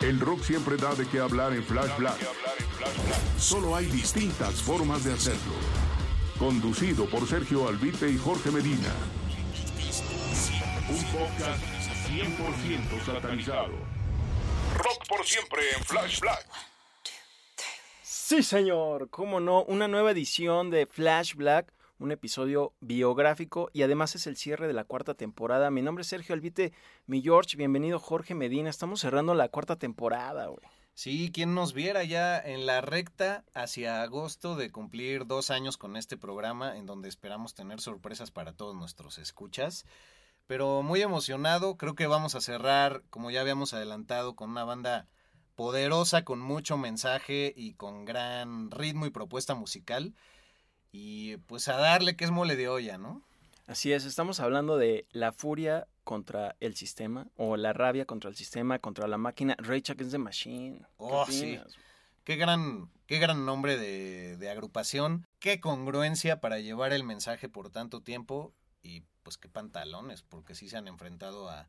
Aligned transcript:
El 0.00 0.20
rock 0.20 0.42
siempre 0.42 0.76
da 0.76 0.94
de 0.94 1.06
qué 1.08 1.20
hablar 1.20 1.52
en 1.52 1.64
Flash 1.64 1.96
Black. 1.98 2.16
Solo 3.38 3.74
hay 3.74 3.86
distintas 3.86 4.62
formas 4.62 5.04
de 5.04 5.12
hacerlo. 5.12 5.54
Conducido 6.38 7.06
por 7.06 7.26
Sergio 7.26 7.68
Albite 7.68 8.08
y 8.08 8.18
Jorge 8.18 8.50
Medina. 8.50 8.92
Un 10.88 11.04
podcast 11.12 11.62
100% 12.08 13.04
satanizado. 13.04 13.72
Rock 14.76 15.08
por 15.08 15.24
siempre 15.26 15.62
en 15.76 15.84
Flash 15.84 16.20
Black. 16.20 16.46
Sí, 18.02 18.42
señor, 18.42 19.08
cómo 19.10 19.40
no, 19.40 19.62
una 19.64 19.88
nueva 19.88 20.10
edición 20.10 20.70
de 20.70 20.86
Flash 20.86 21.34
Black, 21.34 21.72
un 21.98 22.12
episodio 22.12 22.74
biográfico 22.80 23.70
y 23.72 23.82
además 23.82 24.14
es 24.14 24.26
el 24.26 24.36
cierre 24.36 24.66
de 24.66 24.72
la 24.72 24.84
cuarta 24.84 25.14
temporada. 25.14 25.70
Mi 25.70 25.82
nombre 25.82 26.02
es 26.02 26.08
Sergio 26.08 26.34
Albite, 26.34 26.72
mi 27.06 27.22
George, 27.22 27.56
bienvenido 27.56 27.98
Jorge 27.98 28.34
Medina. 28.34 28.70
Estamos 28.70 29.00
cerrando 29.00 29.34
la 29.34 29.48
cuarta 29.48 29.76
temporada, 29.76 30.46
güey. 30.46 30.66
Sí, 30.94 31.30
quien 31.32 31.54
nos 31.54 31.74
viera 31.74 32.04
ya 32.04 32.38
en 32.38 32.64
la 32.64 32.80
recta 32.80 33.44
hacia 33.54 34.02
agosto 34.02 34.56
de 34.56 34.70
cumplir 34.70 35.26
dos 35.26 35.50
años 35.50 35.76
con 35.76 35.96
este 35.96 36.16
programa, 36.16 36.76
en 36.78 36.86
donde 36.86 37.08
esperamos 37.08 37.54
tener 37.54 37.80
sorpresas 37.80 38.30
para 38.30 38.52
todos 38.52 38.74
nuestros 38.74 39.18
escuchas. 39.18 39.84
Pero 40.46 40.82
muy 40.82 41.02
emocionado, 41.02 41.76
creo 41.76 41.94
que 41.94 42.06
vamos 42.06 42.34
a 42.34 42.40
cerrar, 42.40 43.02
como 43.10 43.30
ya 43.30 43.42
habíamos 43.42 43.74
adelantado, 43.74 44.36
con 44.36 44.50
una 44.50 44.64
banda 44.64 45.06
poderosa, 45.54 46.24
con 46.24 46.38
mucho 46.38 46.78
mensaje 46.78 47.52
y 47.56 47.74
con 47.74 48.04
gran 48.04 48.70
ritmo 48.70 49.06
y 49.06 49.10
propuesta 49.10 49.54
musical. 49.54 50.14
Y 50.98 51.36
pues 51.36 51.68
a 51.68 51.76
darle 51.76 52.16
que 52.16 52.24
es 52.24 52.30
mole 52.30 52.56
de 52.56 52.70
olla, 52.70 52.96
¿no? 52.96 53.22
Así 53.66 53.92
es, 53.92 54.06
estamos 54.06 54.40
hablando 54.40 54.78
de 54.78 55.04
la 55.12 55.30
furia 55.30 55.86
contra 56.04 56.56
el 56.58 56.74
sistema 56.74 57.26
o 57.36 57.58
la 57.58 57.74
rabia 57.74 58.06
contra 58.06 58.30
el 58.30 58.36
sistema, 58.36 58.78
contra 58.78 59.06
la 59.06 59.18
máquina. 59.18 59.56
Rage 59.58 59.92
Against 59.92 60.12
the 60.12 60.18
Machine. 60.18 60.78
¿Qué 60.78 60.86
Oh, 60.96 61.26
sí. 61.26 61.60
Qué 62.24 62.36
gran, 62.36 62.88
qué 63.06 63.18
gran 63.18 63.44
nombre 63.44 63.76
de, 63.76 64.38
de 64.38 64.50
agrupación, 64.50 65.26
qué 65.38 65.60
congruencia 65.60 66.40
para 66.40 66.60
llevar 66.60 66.94
el 66.94 67.04
mensaje 67.04 67.50
por 67.50 67.68
tanto 67.68 68.00
tiempo 68.00 68.54
y 68.82 69.02
pues 69.22 69.36
qué 69.36 69.50
pantalones, 69.50 70.22
porque 70.22 70.54
sí 70.54 70.70
se 70.70 70.78
han 70.78 70.88
enfrentado 70.88 71.50
a, 71.50 71.68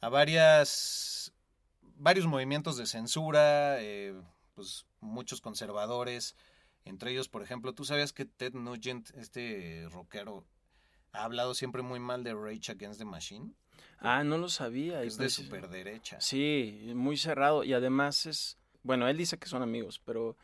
a 0.00 0.08
varias, 0.08 1.32
varios 1.96 2.26
movimientos 2.26 2.76
de 2.76 2.86
censura, 2.86 3.80
eh, 3.80 4.20
pues 4.56 4.86
muchos 5.00 5.40
conservadores, 5.40 6.34
entre 6.84 7.12
ellos, 7.12 7.28
por 7.28 7.42
ejemplo, 7.42 7.72
tú 7.74 7.84
sabías 7.84 8.12
que 8.12 8.24
Ted 8.24 8.54
Nugent, 8.54 9.10
este 9.16 9.86
rockero, 9.90 10.44
ha 11.12 11.24
hablado 11.24 11.54
siempre 11.54 11.82
muy 11.82 12.00
mal 12.00 12.22
de 12.24 12.34
Rage 12.34 12.72
Against 12.72 12.98
the 12.98 13.04
Machine, 13.04 13.52
Ah, 13.98 14.24
no 14.24 14.38
lo 14.38 14.48
sabía. 14.48 15.02
es 15.02 15.18
de 15.18 15.28
superderecha. 15.28 16.20
Sí, 16.20 16.92
muy 16.94 17.16
cerrado 17.18 17.64
y 17.64 17.74
además 17.74 18.24
es, 18.26 18.56
bueno, 18.82 19.08
él 19.08 19.16
dice 19.18 19.38
que 19.38 19.46
son 19.46 19.62
amigos, 19.62 20.00
pero 20.04 20.36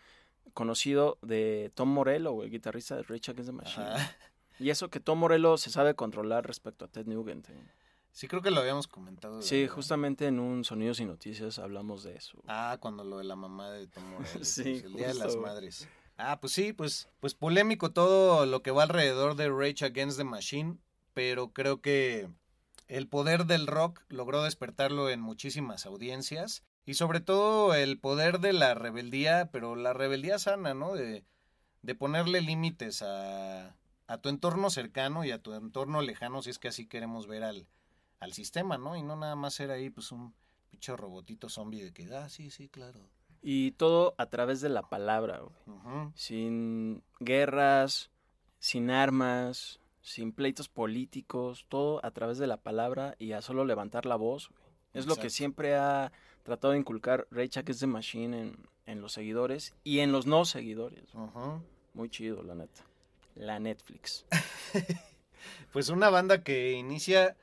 conocido 0.52 1.18
de 1.22 1.70
Tom 1.74 1.88
Morello, 1.88 2.42
el 2.42 2.50
guitarrista 2.50 2.96
de 2.96 3.02
Rage 3.02 3.30
Against 3.30 3.46
the 3.50 3.52
Machine. 3.52 3.86
Ajá. 3.86 4.16
Y 4.58 4.70
eso 4.70 4.88
que 4.88 5.00
Tom 5.00 5.18
Morello 5.18 5.58
se 5.58 5.68
sabe 5.68 5.94
controlar 5.94 6.46
respecto 6.46 6.86
a 6.86 6.88
Ted 6.88 7.04
Nugent. 7.04 7.50
¿eh? 7.50 7.62
Sí, 8.10 8.26
creo 8.26 8.40
que 8.40 8.50
lo 8.50 8.62
habíamos 8.62 8.88
comentado. 8.88 9.42
Sí, 9.42 9.60
¿verdad? 9.60 9.74
justamente 9.74 10.26
en 10.26 10.40
un 10.40 10.64
Sonidos 10.64 10.98
y 11.00 11.04
Noticias 11.04 11.58
hablamos 11.58 12.02
de 12.04 12.16
eso. 12.16 12.38
Ah, 12.46 12.78
cuando 12.80 13.04
lo 13.04 13.18
de 13.18 13.24
la 13.24 13.36
mamá 13.36 13.70
de 13.70 13.86
Tom 13.86 14.04
Morello. 14.10 14.40
Sí, 14.44 14.62
pues, 14.62 14.84
el 14.84 14.94
Día 14.94 15.08
de 15.08 15.14
las. 15.14 15.36
Madres. 15.36 15.86
Ah, 16.18 16.40
pues 16.40 16.52
sí, 16.54 16.72
pues, 16.72 17.08
pues 17.20 17.34
polémico 17.34 17.92
todo 17.92 18.46
lo 18.46 18.62
que 18.62 18.70
va 18.70 18.84
alrededor 18.84 19.36
de 19.36 19.50
Rage 19.50 19.84
Against 19.84 20.16
the 20.18 20.24
Machine, 20.24 20.78
pero 21.12 21.52
creo 21.52 21.80
que 21.82 22.30
el 22.88 23.08
poder 23.08 23.44
del 23.46 23.66
rock 23.66 24.02
logró 24.08 24.42
despertarlo 24.42 25.10
en 25.10 25.20
muchísimas 25.20 25.84
audiencias 25.86 26.64
y 26.86 26.94
sobre 26.94 27.20
todo 27.20 27.74
el 27.74 27.98
poder 27.98 28.40
de 28.40 28.52
la 28.54 28.74
rebeldía, 28.74 29.50
pero 29.52 29.76
la 29.76 29.92
rebeldía 29.92 30.38
sana, 30.38 30.72
¿no? 30.72 30.94
De, 30.94 31.24
de 31.82 31.94
ponerle 31.94 32.40
límites 32.40 33.02
a, 33.02 33.76
a 34.06 34.18
tu 34.18 34.28
entorno 34.30 34.70
cercano 34.70 35.24
y 35.24 35.32
a 35.32 35.42
tu 35.42 35.52
entorno 35.54 36.00
lejano, 36.02 36.42
si 36.42 36.50
es 36.50 36.58
que 36.58 36.68
así 36.68 36.86
queremos 36.86 37.26
ver 37.26 37.44
al, 37.44 37.68
al 38.20 38.32
sistema, 38.32 38.78
¿no? 38.78 38.96
Y 38.96 39.02
no 39.02 39.16
nada 39.16 39.36
más 39.36 39.54
ser 39.54 39.70
ahí, 39.70 39.90
pues 39.90 40.12
un 40.12 40.34
pinche 40.70 40.96
robotito 40.96 41.48
zombie 41.50 41.84
de 41.84 41.92
que, 41.92 42.04
ah, 42.14 42.28
sí, 42.30 42.50
sí, 42.50 42.68
claro. 42.68 43.00
Y 43.48 43.70
todo 43.72 44.16
a 44.18 44.26
través 44.26 44.60
de 44.60 44.68
la 44.68 44.82
palabra, 44.82 45.38
güey. 45.38 46.10
Sin 46.16 47.04
guerras, 47.20 48.10
sin 48.58 48.90
armas, 48.90 49.78
sin 50.02 50.32
pleitos 50.32 50.68
políticos, 50.68 51.64
todo 51.68 52.04
a 52.04 52.10
través 52.10 52.38
de 52.38 52.48
la 52.48 52.56
palabra 52.56 53.14
y 53.20 53.32
a 53.32 53.42
solo 53.42 53.64
levantar 53.64 54.04
la 54.04 54.16
voz. 54.16 54.48
güey. 54.48 54.60
Es 54.94 55.06
lo 55.06 55.14
que 55.14 55.30
siempre 55.30 55.76
ha 55.76 56.10
tratado 56.42 56.72
de 56.72 56.80
inculcar 56.80 57.28
Rage 57.30 57.60
Against 57.60 57.80
the 57.80 57.86
Machine 57.86 58.40
en, 58.40 58.56
en 58.86 59.00
los 59.00 59.12
seguidores 59.12 59.74
y 59.84 60.00
en 60.00 60.10
los 60.10 60.26
no 60.26 60.44
seguidores. 60.44 61.04
Muy 61.94 62.08
chido, 62.10 62.42
la 62.42 62.56
neta. 62.56 62.82
La 63.36 63.58
Netflix. 63.60 64.26
Pues 65.72 65.90
una 65.90 66.10
banda 66.10 66.42
que 66.42 66.72
inicia 66.72 67.36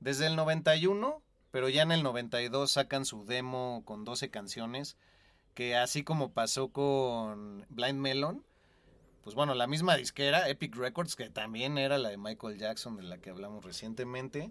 desde 0.00 0.26
el 0.26 0.36
91, 0.36 1.20
pero 1.50 1.68
ya 1.68 1.82
en 1.82 1.92
el 1.92 2.02
92 2.02 2.70
sacan 2.70 3.04
su 3.04 3.26
demo 3.26 3.82
con 3.84 4.04
12 4.04 4.30
canciones, 4.30 4.96
que 5.54 5.76
así 5.76 6.02
como 6.02 6.32
pasó 6.32 6.68
con 6.68 7.66
Blind 7.68 7.98
Melon, 7.98 8.44
pues 9.22 9.36
bueno, 9.36 9.54
la 9.54 9.66
misma 9.66 9.96
disquera, 9.96 10.48
Epic 10.48 10.74
Records, 10.74 11.14
que 11.14 11.30
también 11.30 11.78
era 11.78 11.98
la 11.98 12.08
de 12.08 12.16
Michael 12.16 12.58
Jackson, 12.58 12.96
de 12.96 13.04
la 13.04 13.18
que 13.18 13.30
hablamos 13.30 13.64
recientemente, 13.64 14.50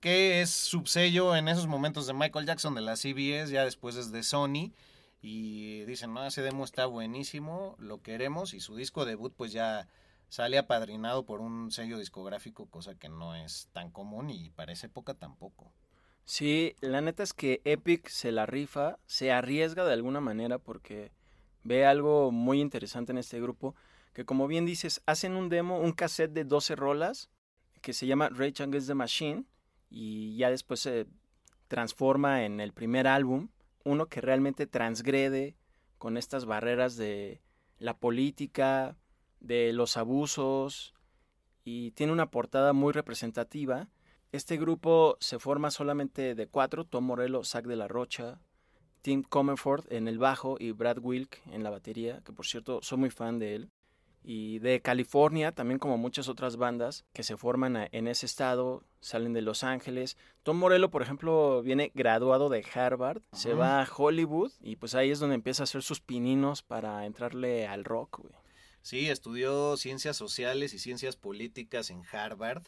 que 0.00 0.40
es 0.40 0.50
subsello 0.50 1.36
en 1.36 1.48
esos 1.48 1.66
momentos 1.66 2.06
de 2.06 2.14
Michael 2.14 2.46
Jackson 2.46 2.74
de 2.74 2.80
la 2.80 2.96
CBS, 2.96 3.50
ya 3.50 3.64
después 3.64 3.96
es 3.96 4.12
de 4.12 4.22
Sony, 4.22 4.72
y 5.20 5.84
dicen, 5.84 6.14
no, 6.14 6.24
ese 6.26 6.42
demo 6.42 6.64
está 6.64 6.86
buenísimo, 6.86 7.76
lo 7.78 8.00
queremos, 8.02 8.54
y 8.54 8.60
su 8.60 8.76
disco 8.76 9.04
debut 9.04 9.34
pues 9.36 9.52
ya 9.52 9.88
sale 10.28 10.58
apadrinado 10.58 11.24
por 11.24 11.40
un 11.40 11.70
sello 11.70 11.98
discográfico, 11.98 12.66
cosa 12.66 12.94
que 12.94 13.08
no 13.08 13.34
es 13.34 13.68
tan 13.72 13.90
común 13.90 14.30
y 14.30 14.50
para 14.50 14.72
esa 14.72 14.86
época 14.86 15.14
tampoco. 15.14 15.72
Sí, 16.26 16.74
la 16.80 17.00
neta 17.00 17.22
es 17.22 17.32
que 17.32 17.60
Epic 17.64 18.08
se 18.08 18.32
la 18.32 18.46
rifa, 18.46 18.98
se 19.06 19.30
arriesga 19.30 19.84
de 19.84 19.92
alguna 19.92 20.20
manera 20.20 20.58
porque 20.58 21.12
ve 21.62 21.86
algo 21.86 22.32
muy 22.32 22.60
interesante 22.60 23.12
en 23.12 23.18
este 23.18 23.40
grupo, 23.40 23.76
que 24.12 24.24
como 24.24 24.48
bien 24.48 24.66
dices, 24.66 25.00
hacen 25.06 25.36
un 25.36 25.48
demo, 25.48 25.78
un 25.78 25.92
cassette 25.92 26.32
de 26.32 26.44
12 26.44 26.74
rolas 26.74 27.30
que 27.80 27.92
se 27.92 28.08
llama 28.08 28.28
Rage 28.28 28.64
Against 28.64 28.88
the 28.88 28.94
Machine 28.94 29.44
y 29.88 30.36
ya 30.36 30.50
después 30.50 30.80
se 30.80 31.06
transforma 31.68 32.44
en 32.44 32.60
el 32.60 32.72
primer 32.72 33.06
álbum, 33.06 33.50
uno 33.84 34.06
que 34.06 34.20
realmente 34.20 34.66
transgrede 34.66 35.54
con 35.96 36.16
estas 36.16 36.44
barreras 36.44 36.96
de 36.96 37.40
la 37.78 37.96
política, 37.98 38.96
de 39.38 39.72
los 39.72 39.96
abusos 39.96 40.92
y 41.62 41.92
tiene 41.92 42.12
una 42.12 42.32
portada 42.32 42.72
muy 42.72 42.92
representativa. 42.92 43.88
Este 44.32 44.56
grupo 44.56 45.16
se 45.20 45.38
forma 45.38 45.70
solamente 45.70 46.34
de 46.34 46.46
cuatro, 46.46 46.84
Tom 46.84 47.04
Morello, 47.04 47.44
Zach 47.44 47.64
de 47.64 47.76
la 47.76 47.88
Rocha, 47.88 48.40
Tim 49.02 49.22
Comerford 49.22 49.84
en 49.92 50.08
el 50.08 50.18
bajo 50.18 50.56
y 50.58 50.72
Brad 50.72 50.98
Wilk 50.98 51.40
en 51.52 51.62
la 51.62 51.70
batería, 51.70 52.22
que 52.24 52.32
por 52.32 52.44
cierto 52.46 52.80
soy 52.82 52.98
muy 52.98 53.10
fan 53.10 53.38
de 53.38 53.54
él. 53.54 53.70
y 54.28 54.58
de 54.58 54.80
California, 54.82 55.52
también 55.52 55.78
como 55.78 55.98
muchas 55.98 56.28
otras 56.28 56.56
bandas 56.56 57.04
que 57.12 57.22
se 57.22 57.36
forman 57.36 57.88
en 57.92 58.08
ese 58.08 58.26
estado, 58.26 58.82
salen 59.00 59.32
de 59.32 59.40
Los 59.40 59.62
Ángeles. 59.62 60.16
Tom 60.42 60.58
Morello, 60.58 60.90
por 60.90 61.00
ejemplo, 61.02 61.62
viene 61.62 61.92
graduado 61.94 62.48
de 62.48 62.64
Harvard, 62.74 63.22
se 63.32 63.54
va 63.54 63.80
a 63.80 63.88
Hollywood 63.88 64.50
y 64.60 64.74
pues 64.74 64.96
ahí 64.96 65.12
es 65.12 65.20
donde 65.20 65.36
empieza 65.36 65.62
a 65.62 65.64
hacer 65.64 65.82
sus 65.84 66.00
pininos 66.00 66.62
para 66.62 67.06
entrarle 67.06 67.68
al 67.68 67.84
rock, 67.84 68.18
güey. 68.18 68.34
Sí, 68.82 69.08
estudió 69.08 69.76
ciencias 69.76 70.16
sociales 70.16 70.74
y 70.74 70.80
ciencias 70.80 71.14
políticas 71.16 71.90
en 71.90 72.02
Harvard. 72.10 72.64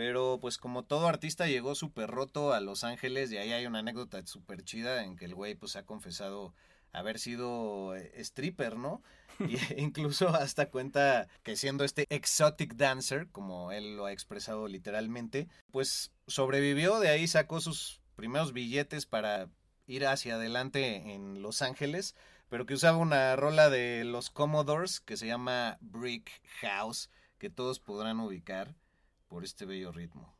Pero 0.00 0.38
pues 0.40 0.56
como 0.56 0.82
todo 0.82 1.08
artista 1.08 1.46
llegó 1.46 1.74
súper 1.74 2.08
roto 2.08 2.54
a 2.54 2.60
Los 2.60 2.84
Ángeles 2.84 3.30
y 3.30 3.36
ahí 3.36 3.52
hay 3.52 3.66
una 3.66 3.80
anécdota 3.80 4.26
súper 4.26 4.64
chida 4.64 5.04
en 5.04 5.14
que 5.14 5.26
el 5.26 5.34
güey 5.34 5.54
pues 5.54 5.76
ha 5.76 5.84
confesado 5.84 6.54
haber 6.90 7.18
sido 7.18 7.94
eh, 7.94 8.10
stripper, 8.16 8.78
¿no? 8.78 9.02
Y 9.46 9.58
incluso 9.76 10.30
hasta 10.30 10.70
cuenta 10.70 11.28
que 11.42 11.54
siendo 11.54 11.84
este 11.84 12.06
exotic 12.08 12.76
dancer, 12.76 13.28
como 13.30 13.72
él 13.72 13.98
lo 13.98 14.06
ha 14.06 14.12
expresado 14.12 14.68
literalmente, 14.68 15.48
pues 15.70 16.12
sobrevivió, 16.26 16.98
de 16.98 17.10
ahí 17.10 17.28
sacó 17.28 17.60
sus 17.60 18.00
primeros 18.16 18.54
billetes 18.54 19.04
para 19.04 19.50
ir 19.86 20.06
hacia 20.06 20.36
adelante 20.36 21.12
en 21.12 21.42
Los 21.42 21.60
Ángeles, 21.60 22.14
pero 22.48 22.64
que 22.64 22.72
usaba 22.72 22.96
una 22.96 23.36
rola 23.36 23.68
de 23.68 24.04
los 24.04 24.30
Commodores 24.30 25.00
que 25.00 25.18
se 25.18 25.26
llama 25.26 25.76
Brick 25.82 26.40
House, 26.62 27.10
que 27.36 27.50
todos 27.50 27.80
podrán 27.80 28.18
ubicar 28.20 28.79
por 29.30 29.44
este 29.44 29.64
bello 29.64 29.92
ritmo. 29.92 30.34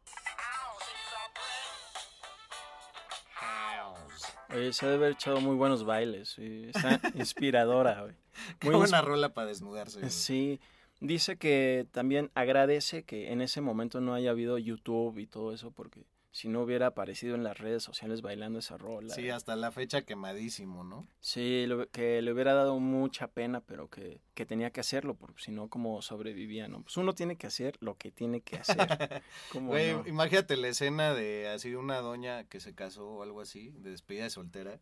Oye, 4.53 4.73
se 4.73 4.85
debe 4.85 4.97
haber 4.99 5.13
echado 5.13 5.41
muy 5.41 5.55
buenos 5.55 5.85
bailes, 5.85 6.37
está 6.39 7.01
inspiradora, 7.15 8.03
güey. 8.03 8.15
Qué 8.59 8.69
Muy 8.69 8.77
buena 8.79 9.01
rola 9.01 9.33
para 9.33 9.47
desnudarse. 9.47 10.01
güey. 10.01 10.11
Sí, 10.11 10.61
dice 10.99 11.37
que 11.37 11.87
también 11.93 12.33
agradece 12.35 13.05
que 13.05 13.31
en 13.31 13.43
ese 13.43 13.61
momento 13.61 14.01
no 14.01 14.13
haya 14.13 14.31
habido 14.31 14.59
YouTube 14.59 15.19
y 15.19 15.29
todo 15.29 15.53
eso, 15.55 15.71
porque 15.71 16.03
si 16.33 16.49
no 16.49 16.63
hubiera 16.63 16.87
aparecido 16.89 17.35
en 17.35 17.43
las 17.43 17.59
redes 17.59 17.83
sociales 17.83 18.23
bailando 18.23 18.59
esa 18.61 18.77
rola. 18.79 19.13
Sí, 19.15 19.29
hasta 19.31 19.57
la 19.57 19.73
fecha 19.73 20.03
quemadísimo, 20.03 20.85
¿no? 20.85 21.09
Sí, 21.21 21.67
lo- 21.67 21.89
que 21.91 22.23
le 22.23 22.33
hubiera 22.33 22.55
dado 22.55 22.79
mucha 22.79 23.29
pena, 23.29 23.61
pero 23.61 23.89
que, 23.89 24.21
que 24.35 24.47
tenía 24.47 24.71
que 24.71 24.81
hacerlo, 24.81 25.15
porque 25.15 25.43
si 25.43 25.51
no, 25.51 25.69
¿cómo 25.69 26.01
sobrevivía? 26.03 26.69
No? 26.69 26.83
Pues 26.83 26.97
uno 26.97 27.15
tiene 27.15 27.37
que 27.37 27.47
hacer 27.49 27.77
lo 27.81 27.97
que 27.97 28.11
tiene 28.13 28.43
que 28.43 28.57
hacer. 28.59 28.77
¿Cómo 29.53 29.71
Güey, 29.71 29.93
no? 29.93 30.07
imagínate 30.07 30.57
la 30.57 30.69
escena 30.69 31.15
de 31.15 31.49
así 31.49 31.75
una 31.75 31.99
doña 31.99 32.45
que 32.45 32.61
se 32.61 32.75
casó 32.75 33.09
o 33.09 33.23
algo 33.23 33.41
así, 33.41 33.71
de 33.79 33.91
despedida 33.91 34.25
de 34.25 34.31
soltera, 34.31 34.81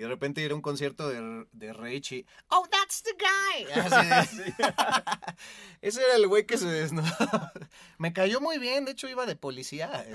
y 0.00 0.02
de 0.02 0.08
repente 0.08 0.40
ir 0.40 0.50
a 0.52 0.54
un 0.54 0.62
concierto 0.62 1.10
de, 1.10 1.44
de 1.52 1.72
Rage 1.74 2.16
y 2.16 2.26
¡Oh, 2.48 2.66
that's 2.70 3.02
the 3.02 3.10
guy! 3.12 3.70
Así 3.82 4.38
de- 4.38 4.54
Ese 5.82 6.02
era 6.02 6.16
el 6.16 6.26
güey 6.26 6.46
que 6.46 6.56
se 6.56 6.66
desnudó. 6.68 7.04
Me 7.98 8.14
cayó 8.14 8.40
muy 8.40 8.56
bien, 8.58 8.86
de 8.86 8.92
hecho 8.92 9.08
iba 9.10 9.26
de 9.26 9.36
policía. 9.36 10.06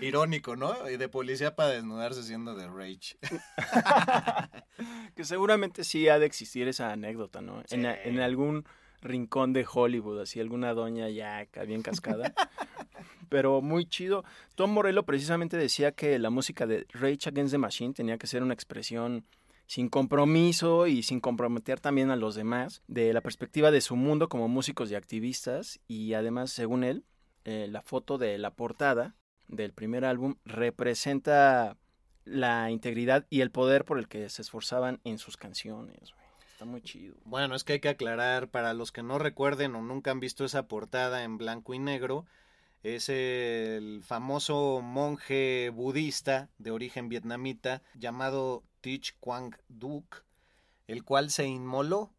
Irónico, 0.00 0.56
¿no? 0.56 0.88
Y 0.88 0.96
de 0.96 1.08
policía 1.10 1.54
para 1.54 1.68
desnudarse 1.70 2.22
siendo 2.22 2.54
de 2.54 2.66
Rage. 2.66 3.18
Que 5.14 5.24
seguramente 5.24 5.84
sí 5.84 6.08
ha 6.08 6.18
de 6.18 6.24
existir 6.26 6.66
esa 6.68 6.92
anécdota, 6.92 7.40
¿no? 7.42 7.60
En, 7.70 7.82
Sí. 7.82 7.86
en 8.04 8.20
algún 8.20 8.64
rincón 9.02 9.52
de 9.52 9.66
Hollywood, 9.70 10.20
así 10.22 10.40
alguna 10.40 10.72
doña 10.74 11.08
ya 11.08 11.46
bien 11.66 11.82
cascada. 11.82 12.32
Pero 13.30 13.62
muy 13.62 13.86
chido. 13.86 14.24
Tom 14.54 14.72
Morello 14.72 15.04
precisamente 15.04 15.56
decía 15.56 15.92
que 15.92 16.18
la 16.18 16.28
música 16.28 16.66
de 16.66 16.86
Rage 16.92 17.30
Against 17.30 17.52
the 17.52 17.58
Machine 17.58 17.94
tenía 17.94 18.18
que 18.18 18.26
ser 18.26 18.42
una 18.42 18.52
expresión 18.52 19.24
sin 19.66 19.88
compromiso 19.88 20.88
y 20.88 21.02
sin 21.02 21.20
comprometer 21.20 21.80
también 21.80 22.10
a 22.10 22.16
los 22.16 22.34
demás, 22.34 22.82
de 22.88 23.12
la 23.12 23.20
perspectiva 23.20 23.70
de 23.70 23.80
su 23.80 23.94
mundo 23.94 24.28
como 24.28 24.48
músicos 24.48 24.90
y 24.90 24.96
activistas. 24.96 25.80
Y 25.86 26.12
además, 26.14 26.50
según 26.50 26.84
él, 26.84 27.04
eh, 27.44 27.68
la 27.70 27.80
foto 27.80 28.18
de 28.18 28.36
la 28.36 28.50
portada 28.50 29.14
del 29.46 29.72
primer 29.72 30.04
álbum 30.04 30.34
representa 30.44 31.76
la 32.24 32.70
integridad 32.70 33.26
y 33.30 33.42
el 33.42 33.50
poder 33.50 33.84
por 33.84 33.98
el 33.98 34.08
que 34.08 34.28
se 34.28 34.42
esforzaban 34.42 35.00
en 35.04 35.18
sus 35.18 35.36
canciones. 35.36 36.14
Está 36.52 36.64
muy 36.64 36.82
chido. 36.82 37.14
Bueno, 37.24 37.54
es 37.54 37.64
que 37.64 37.74
hay 37.74 37.80
que 37.80 37.88
aclarar, 37.88 38.48
para 38.48 38.74
los 38.74 38.92
que 38.92 39.02
no 39.02 39.18
recuerden 39.18 39.74
o 39.74 39.82
nunca 39.82 40.10
han 40.10 40.20
visto 40.20 40.44
esa 40.44 40.68
portada 40.68 41.24
en 41.24 41.38
blanco 41.38 41.74
y 41.74 41.78
negro, 41.78 42.26
es 42.82 43.08
el 43.08 44.02
famoso 44.02 44.80
monje 44.82 45.70
budista 45.70 46.48
de 46.58 46.70
origen 46.70 47.08
vietnamita 47.08 47.82
llamado 47.94 48.64
Thich 48.80 49.16
Quang 49.20 49.54
Duc, 49.68 50.24
el 50.86 51.04
cual 51.04 51.30
se 51.30 51.46
inmoló. 51.46 52.12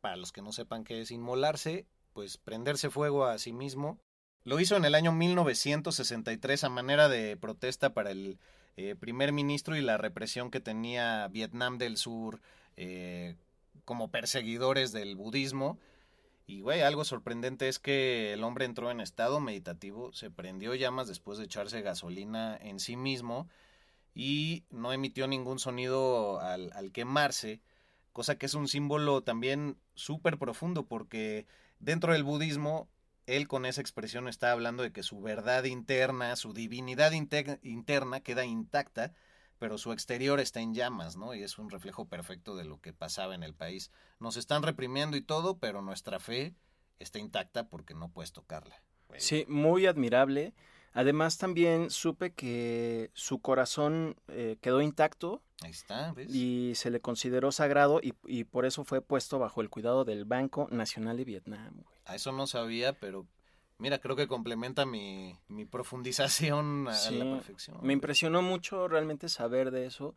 Para 0.00 0.16
los 0.16 0.32
que 0.32 0.42
no 0.42 0.52
sepan 0.52 0.84
qué 0.84 1.00
es 1.00 1.10
inmolarse, 1.10 1.86
pues 2.12 2.36
prenderse 2.36 2.90
fuego 2.90 3.24
a 3.24 3.38
sí 3.38 3.52
mismo. 3.52 3.98
Lo 4.44 4.60
hizo 4.60 4.76
en 4.76 4.84
el 4.84 4.94
año 4.94 5.10
1963 5.10 6.64
a 6.64 6.68
manera 6.68 7.08
de 7.08 7.36
protesta 7.36 7.94
para 7.94 8.10
el 8.10 8.38
eh, 8.76 8.94
primer 8.94 9.32
ministro 9.32 9.76
y 9.76 9.80
la 9.80 9.96
represión 9.96 10.50
que 10.50 10.60
tenía 10.60 11.26
Vietnam 11.28 11.78
del 11.78 11.96
Sur 11.96 12.40
eh, 12.76 13.36
como 13.84 14.10
perseguidores 14.10 14.92
del 14.92 15.16
budismo. 15.16 15.78
Y, 16.46 16.60
güey, 16.60 16.82
algo 16.82 17.04
sorprendente 17.04 17.68
es 17.68 17.78
que 17.78 18.34
el 18.34 18.44
hombre 18.44 18.66
entró 18.66 18.90
en 18.90 19.00
estado 19.00 19.40
meditativo, 19.40 20.12
se 20.12 20.30
prendió 20.30 20.74
llamas 20.74 21.08
después 21.08 21.38
de 21.38 21.44
echarse 21.44 21.80
gasolina 21.80 22.56
en 22.60 22.80
sí 22.80 22.96
mismo 22.96 23.48
y 24.14 24.64
no 24.70 24.92
emitió 24.92 25.26
ningún 25.26 25.58
sonido 25.58 26.40
al, 26.40 26.70
al 26.74 26.92
quemarse, 26.92 27.62
cosa 28.12 28.36
que 28.36 28.46
es 28.46 28.54
un 28.54 28.68
símbolo 28.68 29.22
también 29.22 29.78
súper 29.94 30.38
profundo 30.38 30.86
porque 30.86 31.46
dentro 31.80 32.12
del 32.12 32.24
budismo 32.24 32.88
él 33.26 33.48
con 33.48 33.64
esa 33.64 33.80
expresión 33.80 34.28
está 34.28 34.52
hablando 34.52 34.82
de 34.82 34.92
que 34.92 35.02
su 35.02 35.20
verdad 35.22 35.64
interna, 35.64 36.36
su 36.36 36.52
divinidad 36.52 37.12
inte- 37.12 37.58
interna 37.62 38.20
queda 38.20 38.44
intacta, 38.44 39.14
pero 39.64 39.78
su 39.78 39.92
exterior 39.92 40.40
está 40.40 40.60
en 40.60 40.74
llamas, 40.74 41.16
¿no? 41.16 41.34
Y 41.34 41.42
es 41.42 41.58
un 41.58 41.70
reflejo 41.70 42.04
perfecto 42.04 42.54
de 42.54 42.66
lo 42.66 42.82
que 42.82 42.92
pasaba 42.92 43.34
en 43.34 43.42
el 43.42 43.54
país. 43.54 43.90
Nos 44.20 44.36
están 44.36 44.62
reprimiendo 44.62 45.16
y 45.16 45.22
todo, 45.22 45.56
pero 45.56 45.80
nuestra 45.80 46.20
fe 46.20 46.54
está 46.98 47.18
intacta 47.18 47.70
porque 47.70 47.94
no 47.94 48.10
puedes 48.10 48.32
tocarla. 48.32 48.82
Sí, 49.16 49.46
muy 49.48 49.86
admirable. 49.86 50.52
Además 50.92 51.38
también 51.38 51.88
supe 51.88 52.34
que 52.34 53.10
su 53.14 53.40
corazón 53.40 54.16
eh, 54.28 54.58
quedó 54.60 54.82
intacto 54.82 55.42
Ahí 55.62 55.70
está, 55.70 56.12
¿ves? 56.12 56.28
y 56.28 56.74
se 56.74 56.90
le 56.90 57.00
consideró 57.00 57.50
sagrado 57.50 58.00
y, 58.02 58.12
y 58.26 58.44
por 58.44 58.66
eso 58.66 58.84
fue 58.84 59.00
puesto 59.00 59.38
bajo 59.38 59.62
el 59.62 59.70
cuidado 59.70 60.04
del 60.04 60.26
Banco 60.26 60.68
Nacional 60.72 61.16
de 61.16 61.24
Vietnam. 61.24 61.84
A 62.04 62.16
eso 62.16 62.32
no 62.32 62.46
sabía, 62.46 62.92
pero 62.92 63.26
mira, 63.78 63.98
creo 63.98 64.16
que 64.16 64.26
complementa 64.26 64.86
mi, 64.86 65.38
mi 65.48 65.64
profundización 65.64 66.88
a, 66.88 66.94
Sí, 66.94 67.18
la 67.18 67.36
perfección. 67.36 67.78
Me 67.82 67.92
impresionó 67.92 68.42
mucho 68.42 68.88
realmente 68.88 69.28
saber 69.28 69.70
de 69.70 69.86
eso. 69.86 70.14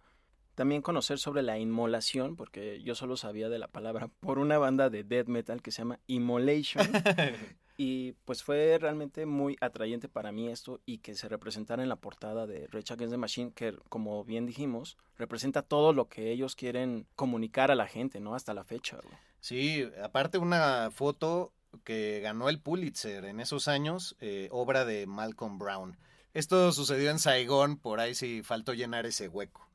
También 0.55 0.81
conocer 0.81 1.19
sobre 1.19 1.43
la 1.43 1.59
inmolación, 1.59 2.35
porque 2.35 2.81
yo 2.81 2.95
solo 2.95 3.15
sabía 3.15 3.47
de 3.47 3.59
la 3.59 3.67
palabra 3.67 4.09
por 4.19 4.39
una 4.39 4.57
banda 4.57 4.89
de 4.89 5.03
death 5.03 5.27
metal 5.27 5.61
que 5.61 5.69
se 5.71 5.83
llama 5.83 5.99
Immolation. 6.07 6.83
y 7.77 8.13
pues 8.25 8.41
fue 8.41 8.75
realmente 8.79 9.27
muy 9.27 9.55
atrayente 9.61 10.09
para 10.09 10.31
mí 10.31 10.49
esto 10.49 10.81
y 10.83 10.97
que 10.97 11.13
se 11.13 11.29
representara 11.29 11.83
en 11.83 11.89
la 11.89 11.95
portada 11.95 12.47
de 12.47 12.65
Rage 12.71 12.93
Against 12.93 13.13
the 13.13 13.17
Machine, 13.17 13.51
que 13.53 13.77
como 13.87 14.23
bien 14.23 14.47
dijimos, 14.47 14.97
representa 15.15 15.61
todo 15.61 15.93
lo 15.93 16.09
que 16.09 16.31
ellos 16.31 16.55
quieren 16.55 17.05
comunicar 17.15 17.69
a 17.69 17.75
la 17.75 17.85
gente, 17.85 18.19
¿no? 18.19 18.33
Hasta 18.33 18.55
la 18.55 18.63
fecha. 18.63 18.97
güey. 19.03 19.15
Sí, 19.39 19.87
aparte 20.03 20.39
una 20.39 20.89
foto 20.91 21.53
que 21.83 22.19
ganó 22.21 22.49
el 22.49 22.59
Pulitzer 22.59 23.25
en 23.25 23.39
esos 23.39 23.67
años, 23.67 24.15
eh, 24.19 24.49
obra 24.51 24.85
de 24.85 25.07
Malcolm 25.07 25.57
Brown. 25.57 25.97
Esto 26.33 26.71
sucedió 26.71 27.09
en 27.09 27.19
Saigón, 27.19 27.77
por 27.77 27.99
ahí 27.99 28.13
sí 28.13 28.43
faltó 28.43 28.73
llenar 28.73 29.05
ese 29.05 29.27
hueco. 29.27 29.67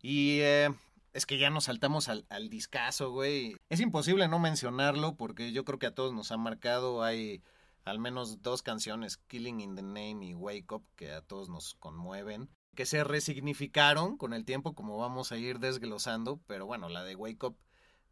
Y 0.00 0.40
eh, 0.40 0.70
es 1.12 1.26
que 1.26 1.38
ya 1.38 1.50
nos 1.50 1.64
saltamos 1.64 2.08
al, 2.08 2.26
al 2.28 2.50
discazo, 2.50 3.10
güey. 3.10 3.56
Es 3.70 3.80
imposible 3.80 4.28
no 4.28 4.38
mencionarlo 4.38 5.16
porque 5.16 5.52
yo 5.52 5.64
creo 5.64 5.78
que 5.78 5.86
a 5.86 5.94
todos 5.94 6.12
nos 6.12 6.32
ha 6.32 6.36
marcado. 6.36 7.02
Hay 7.02 7.42
al 7.84 7.98
menos 7.98 8.42
dos 8.42 8.62
canciones, 8.62 9.16
Killing 9.16 9.60
in 9.60 9.74
the 9.74 9.82
Name 9.82 10.24
y 10.26 10.34
Wake 10.34 10.72
Up, 10.72 10.84
que 10.96 11.12
a 11.12 11.22
todos 11.22 11.48
nos 11.48 11.74
conmueven. 11.74 12.48
Que 12.74 12.86
se 12.86 13.04
resignificaron 13.04 14.16
con 14.16 14.32
el 14.32 14.44
tiempo, 14.44 14.74
como 14.74 14.96
vamos 14.98 15.32
a 15.32 15.36
ir 15.36 15.58
desglosando. 15.58 16.40
Pero 16.46 16.66
bueno, 16.66 16.88
la 16.88 17.04
de 17.04 17.16
Wake 17.16 17.46
Up 17.46 17.56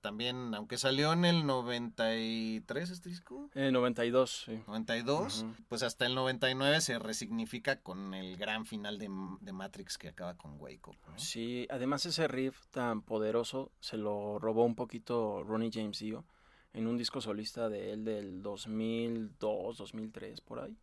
también, 0.01 0.55
aunque 0.55 0.79
salió 0.79 1.13
en 1.13 1.25
el 1.25 1.47
93 1.47 2.91
este 2.91 3.09
disco, 3.09 3.49
Eh, 3.55 3.71
92, 3.71 4.43
sí. 4.47 4.61
92, 4.67 5.43
Ujú. 5.43 5.55
pues 5.69 5.83
hasta 5.83 6.07
el 6.07 6.15
99 6.15 6.81
se 6.81 6.99
resignifica 6.99 7.81
con 7.81 8.15
el 8.15 8.37
gran 8.37 8.67
final 8.67 8.99
de, 8.99 9.09
de 9.41 9.53
Matrix 9.53 9.99
que 9.99 10.09
acaba 10.09 10.37
con 10.37 10.61
Wake 10.61 10.87
Up. 10.89 10.97
¿no? 11.09 11.19
Sí, 11.19 11.67
además 11.71 12.07
ese 12.07 12.29
riff 12.29 12.67
tan 12.71 13.03
poderoso 13.03 13.73
se 13.81 13.97
lo 13.97 14.39
robó 14.39 14.65
un 14.65 14.75
poquito 14.75 15.43
Ronnie 15.43 15.71
James 15.73 15.99
Dio 15.99 16.25
en 16.73 16.87
un 16.87 16.97
disco 16.97 17.21
solista 17.21 17.69
de 17.69 17.93
él 17.93 18.05
del 18.05 18.43
2002, 18.43 19.77
2003, 19.77 20.41
por 20.41 20.61
ahí, 20.61 20.77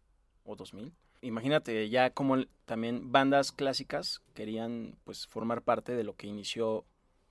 o 0.44 0.56
2000. 0.56 0.94
Imagínate 1.22 1.90
ya 1.90 2.12
como 2.12 2.38
también 2.66 3.12
bandas 3.12 3.52
clásicas 3.52 4.22
querían 4.36 4.98
pues 5.04 5.26
formar 5.26 5.64
parte 5.64 5.96
de 5.96 6.04
lo 6.04 6.16
que 6.16 6.28
inició 6.28 6.86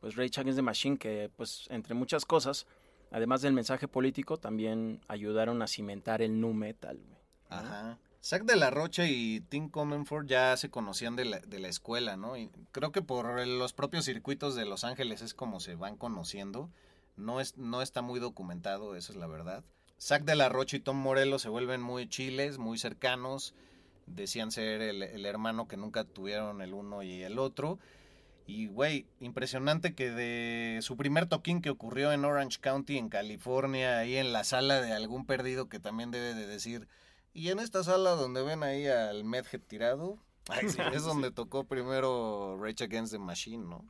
pues 0.07 0.15
Rage 0.15 0.41
Against 0.41 0.57
the 0.59 0.63
Machine, 0.63 0.99
que 0.99 1.33
pues 1.37 1.67
entre 1.69 1.93
muchas 1.93 2.25
cosas 2.25 2.65
además 3.11 3.43
del 3.43 3.53
mensaje 3.53 3.89
político, 3.89 4.37
también 4.37 5.01
ayudaron 5.09 5.63
a 5.63 5.67
cimentar 5.67 6.23
el 6.23 6.41
nu 6.41 6.53
metal. 6.53 6.97
güey. 6.97 7.19
Ajá. 7.49 7.99
Zack 8.23 8.45
de 8.45 8.55
la 8.55 8.71
Rocha 8.71 9.05
y 9.09 9.41
Tim 9.41 9.69
Comenford 9.69 10.29
ya 10.29 10.57
se 10.57 10.71
conocían 10.71 11.17
de 11.17 11.25
la, 11.25 11.41
de 11.41 11.59
la 11.59 11.67
escuela, 11.67 12.17
¿no? 12.17 12.37
Y 12.37 12.53
creo 12.71 12.93
que 12.93 13.03
por 13.03 13.45
los 13.49 13.73
propios 13.73 14.05
circuitos 14.05 14.55
de 14.55 14.65
Los 14.65 14.85
Ángeles 14.85 15.23
es 15.23 15.35
como 15.35 15.59
se 15.59 15.75
van 15.75 15.97
conociendo. 15.97 16.71
No, 17.17 17.41
es, 17.41 17.57
no 17.57 17.83
está 17.83 18.01
muy 18.01 18.21
documentado, 18.21 18.95
esa 18.95 19.13
es 19.13 19.19
la 19.19 19.27
verdad. 19.27 19.65
Zack 20.01 20.23
de 20.23 20.37
la 20.37 20.49
Rocha 20.49 20.77
y 20.77 20.81
Tom 20.81 20.99
Morello 20.99 21.41
se 21.41 21.49
vuelven 21.49 21.83
muy 21.83 22.09
chiles, 22.09 22.59
muy 22.59 22.79
cercanos. 22.79 23.55
Decían 24.07 24.53
ser 24.53 24.83
el, 24.83 25.03
el 25.03 25.27
hermano 25.27 25.67
que 25.67 25.77
nunca 25.77 26.05
tuvieron 26.05 26.63
el 26.63 26.75
uno 26.75 27.03
y 27.03 27.25
el 27.25 27.41
otro. 27.41 27.81
Y, 28.47 28.69
güey, 28.69 29.07
impresionante 29.19 29.95
que 29.95 30.11
de 30.11 30.79
su 30.81 30.97
primer 30.97 31.27
toquín 31.27 31.61
que 31.61 31.71
ocurrió 31.71 32.13
en 32.13 32.25
Orange 32.25 32.61
County, 32.61 32.97
en 32.97 33.09
California, 33.09 33.99
ahí 33.99 34.17
en 34.17 34.33
la 34.33 34.45
sala 34.45 34.81
de 34.81 34.93
algún 34.93 35.27
perdido 35.27 35.69
que 35.69 35.81
también 35.81 36.13
debe 36.13 36.33
de 36.35 36.47
decir, 36.47 36.87
y 37.35 37.51
en 37.51 37.59
esta 37.59 37.83
sala 37.83 38.11
donde 38.11 38.43
ven 38.43 38.63
ahí 38.63 38.87
al 38.87 39.25
Medhead 39.25 39.61
tirado, 39.61 40.19
ay, 40.49 40.69
sí, 40.69 40.79
es 40.93 41.03
donde 41.03 41.33
tocó 41.33 41.65
primero 41.65 42.57
Rage 42.61 42.85
Against 42.85 43.13
the 43.13 43.19
Machine, 43.19 43.65
¿no? 43.69 43.85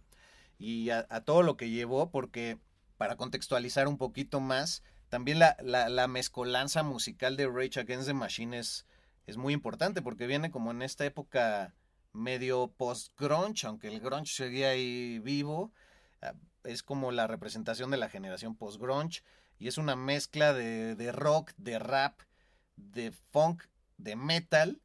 Y 0.59 0.89
a, 0.89 1.07
a 1.11 1.21
todo 1.21 1.43
lo 1.43 1.59
que 1.59 1.69
llevó, 1.69 2.11
porque 2.11 2.59
para 2.97 3.17
contextualizar 3.17 3.89
un 3.89 3.99
poquito 3.99 4.41
más, 4.41 4.83
también 5.11 5.39
la, 5.39 5.57
la, 5.63 5.91
la 5.91 6.09
mezcolanza 6.09 6.83
musical 6.83 7.37
de 7.37 7.47
Rage 7.47 7.79
Against 7.79 8.09
the 8.09 8.15
Machine 8.15 8.59
es, 8.59 8.87
es 9.27 9.37
muy 9.37 9.53
importante, 9.53 10.01
porque 10.01 10.27
viene 10.27 10.51
como 10.51 10.71
en 10.71 10.81
esta 10.81 11.05
época 11.05 11.75
medio 12.17 12.73
post-grunge, 12.77 13.67
aunque 13.67 13.89
el 13.89 14.01
grunge 14.01 14.33
seguía 14.33 14.71
ahí 14.71 15.19
vivo, 15.21 15.73
ah, 16.23 16.35
es 16.65 16.83
como 16.83 17.13
la 17.13 17.27
representación 17.27 17.91
de 17.91 17.97
la 17.99 18.09
generación 18.09 18.57
post-grunge, 18.57 19.23
y 19.59 19.69
es 19.69 19.79
una 19.79 19.97
mezcla 19.97 20.53
de, 20.53 20.97
de 20.97 21.13
rock, 21.13 21.53
de 21.57 21.79
rap, 21.79 22.21
de 22.77 23.13
funk, 23.13 23.63
de 23.97 24.17
metal 24.17 24.81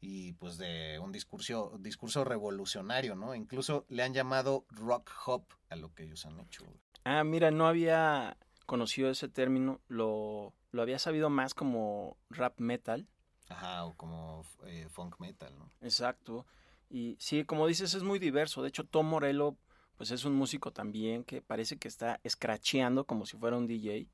y 0.00 0.32
pues 0.34 0.58
de 0.58 0.98
un 0.98 1.12
discurso, 1.12 1.76
discurso 1.78 2.24
revolucionario, 2.24 3.14
¿no? 3.14 3.34
Incluso 3.34 3.86
le 3.88 4.02
han 4.02 4.14
llamado 4.14 4.64
rock 4.70 5.10
hop 5.26 5.44
a 5.70 5.76
lo 5.76 5.94
que 5.94 6.04
ellos 6.04 6.26
han 6.26 6.40
hecho. 6.40 6.64
Ah, 7.04 7.24
mira, 7.24 7.50
no 7.50 7.66
había 7.66 8.36
conocido 8.66 9.10
ese 9.10 9.28
término, 9.28 9.80
lo, 9.88 10.52
lo 10.72 10.82
había 10.82 10.98
sabido 10.98 11.30
más 11.30 11.54
como 11.54 12.16
rap 12.30 12.58
metal. 12.58 13.06
Ajá, 13.48 13.84
o 13.84 13.94
como 13.94 14.42
eh, 14.64 14.88
funk 14.90 15.20
metal, 15.20 15.56
¿no? 15.56 15.70
Exacto. 15.80 16.46
Y 16.88 17.16
sí, 17.18 17.44
como 17.44 17.66
dices, 17.66 17.94
es 17.94 18.02
muy 18.02 18.18
diverso. 18.18 18.62
De 18.62 18.68
hecho, 18.68 18.84
Tom 18.84 19.06
Morello, 19.08 19.56
pues 19.96 20.10
es 20.10 20.24
un 20.24 20.34
músico 20.34 20.72
también 20.72 21.24
que 21.24 21.42
parece 21.42 21.78
que 21.78 21.88
está 21.88 22.20
scratcheando 22.28 23.04
como 23.04 23.26
si 23.26 23.36
fuera 23.36 23.56
un 23.56 23.66
DJ 23.66 24.08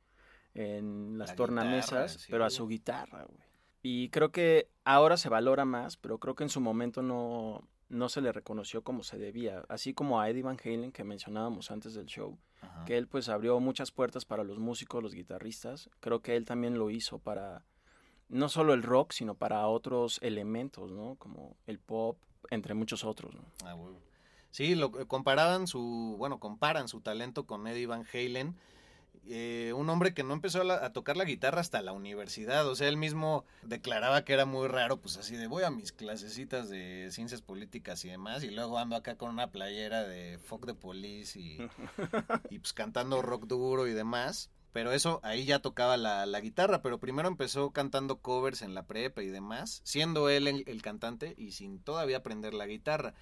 en 0.55 1.19
las 1.19 1.31
La 1.31 1.37
tornamesas, 1.37 1.88
guitarra, 1.91 2.09
sí. 2.09 2.26
pero 2.31 2.45
a 2.45 2.50
su 2.50 2.67
guitarra, 2.67 3.25
güey. 3.25 3.41
Y 3.83 4.11
creo 4.11 4.31
que 4.31 4.69
ahora 4.85 5.17
se 5.17 5.29
valora 5.29 5.64
más, 5.64 5.97
pero 5.97 6.19
creo 6.19 6.35
que 6.35 6.45
en 6.45 6.50
su 6.50 6.61
momento 6.61 7.02
no, 7.02 7.67
no 7.88 8.09
se 8.09 8.21
le 8.21 8.31
reconoció 8.33 8.83
como 8.83 9.02
se 9.02 9.19
debía. 9.19 9.64
Así 9.69 9.93
como 9.93 10.21
a 10.21 10.31
Eddie 10.31 10.43
Van 10.43 10.57
Halen, 10.62 10.93
que 10.93 11.02
mencionábamos 11.05 11.71
antes 11.71 11.95
del 11.95 12.07
show, 12.07 12.38
Ajá. 12.61 12.85
que 12.85 12.97
él 12.97 13.09
pues 13.09 13.29
abrió 13.29 13.59
muchas 13.59 13.91
puertas 13.91 14.25
para 14.25 14.45
los 14.45 14.59
músicos, 14.59 15.02
los 15.02 15.14
guitarristas. 15.14 15.91
Creo 16.00 16.23
que 16.23 16.37
él 16.37 16.45
también 16.45 16.79
lo 16.79 16.91
hizo 16.91 17.19
para 17.19 17.64
no 18.29 18.49
solo 18.49 18.73
el 18.73 18.83
rock, 18.83 19.12
sino 19.12 19.35
para 19.35 19.67
otros 19.67 20.19
elementos, 20.23 20.93
¿no? 20.93 21.17
Como 21.17 21.57
el 21.67 21.79
pop, 21.81 22.19
entre 22.51 22.75
muchos 22.75 23.05
otros, 23.05 23.35
¿no? 23.35 23.43
Ah, 23.65 23.75
huevo. 23.75 23.99
Sí, 24.51 24.75
lo 24.75 24.91
comparaban 25.09 25.67
su, 25.67 26.15
bueno, 26.19 26.39
comparan 26.39 26.89
su 26.89 27.01
talento 27.01 27.47
con 27.47 27.67
Eddie 27.67 27.87
Van 27.87 28.05
Halen, 28.13 28.55
eh, 29.29 29.73
un 29.77 29.89
hombre 29.89 30.15
que 30.15 30.25
no 30.25 30.35
empezó 30.35 30.61
a, 30.61 30.65
la- 30.65 30.85
a 30.85 30.93
tocar 30.93 31.17
la 31.17 31.25
guitarra 31.25 31.61
hasta 31.61 31.81
la 31.81 31.93
universidad, 31.93 32.67
o 32.69 32.75
sea, 32.75 32.89
él 32.89 32.97
mismo 32.97 33.45
declaraba 33.63 34.25
que 34.25 34.33
era 34.35 34.45
muy 34.47 34.67
raro, 34.69 34.97
pues 34.99 35.17
así 35.17 35.37
de 35.37 35.47
voy 35.47 35.63
a 35.63 35.71
mis 35.71 35.93
clasecitas 35.93 36.69
de 36.69 37.09
ciencias 37.13 37.41
políticas 37.41 38.05
y 38.05 38.09
demás, 38.11 38.43
y 38.43 38.51
luego 38.51 38.79
ando 38.79 38.97
acá 38.97 39.17
con 39.17 39.31
una 39.31 39.51
playera 39.53 40.03
de 40.03 40.39
Fuck 40.39 40.67
the 40.67 40.75
Police 40.75 41.39
y, 41.39 41.59
y 42.51 42.59
pues 42.59 42.73
cantando 42.73 43.23
rock 43.23 43.47
duro 43.47 43.87
y 43.87 43.93
demás. 43.93 44.51
Pero 44.73 44.93
eso, 44.93 45.21
ahí 45.23 45.45
ya 45.45 45.61
tocaba 45.61 45.97
la, 45.97 46.25
la 46.25 46.41
guitarra, 46.41 46.81
pero 46.81 46.99
primero 46.99 47.29
empezó 47.29 47.71
cantando 47.73 48.21
covers 48.21 48.62
en 48.62 48.75
la 48.75 48.87
prepa 48.87 49.23
y 49.23 49.29
demás, 49.29 49.83
siendo 49.85 50.31
él 50.31 50.49
el, 50.49 50.64
el 50.67 50.81
cantante 50.81 51.35
y 51.37 51.52
sin 51.52 51.79
todavía 51.79 52.19
aprender 52.19 52.55
la 52.55 52.67
guitarra. 52.67 53.14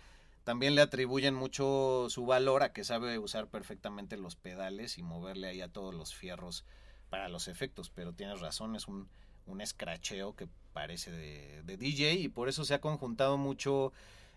También 0.45 0.75
le 0.75 0.81
atribuyen 0.81 1.35
mucho 1.35 2.07
su 2.09 2.25
valor 2.25 2.63
a 2.63 2.73
que 2.73 2.85
sabe 2.85 3.19
usar 3.19 3.49
perfectamente 3.49 4.17
los 4.17 4.37
pedales 4.37 4.97
y 4.97 5.03
moverle 5.03 5.49
ahí 5.49 5.61
a 5.61 5.69
todos 5.69 5.95
los 5.95 6.15
fierros 6.15 6.65
para 7.11 7.29
los 7.29 7.49
efectos, 7.49 7.91
pero 7.91 8.13
tienes 8.13 8.41
razón, 8.41 8.77
es 8.77 8.87
un, 8.87 9.09
un 9.47 9.61
escracheo 9.61 10.37
que 10.37 10.49
parece 10.73 11.11
de, 11.11 11.63
de 11.65 11.77
DJ 11.77 12.15
y 12.15 12.29
por 12.29 12.49
eso 12.49 12.65
se 12.65 12.75
ha 12.75 12.81
conjuntado 12.81 13.37
mucho 13.37 13.93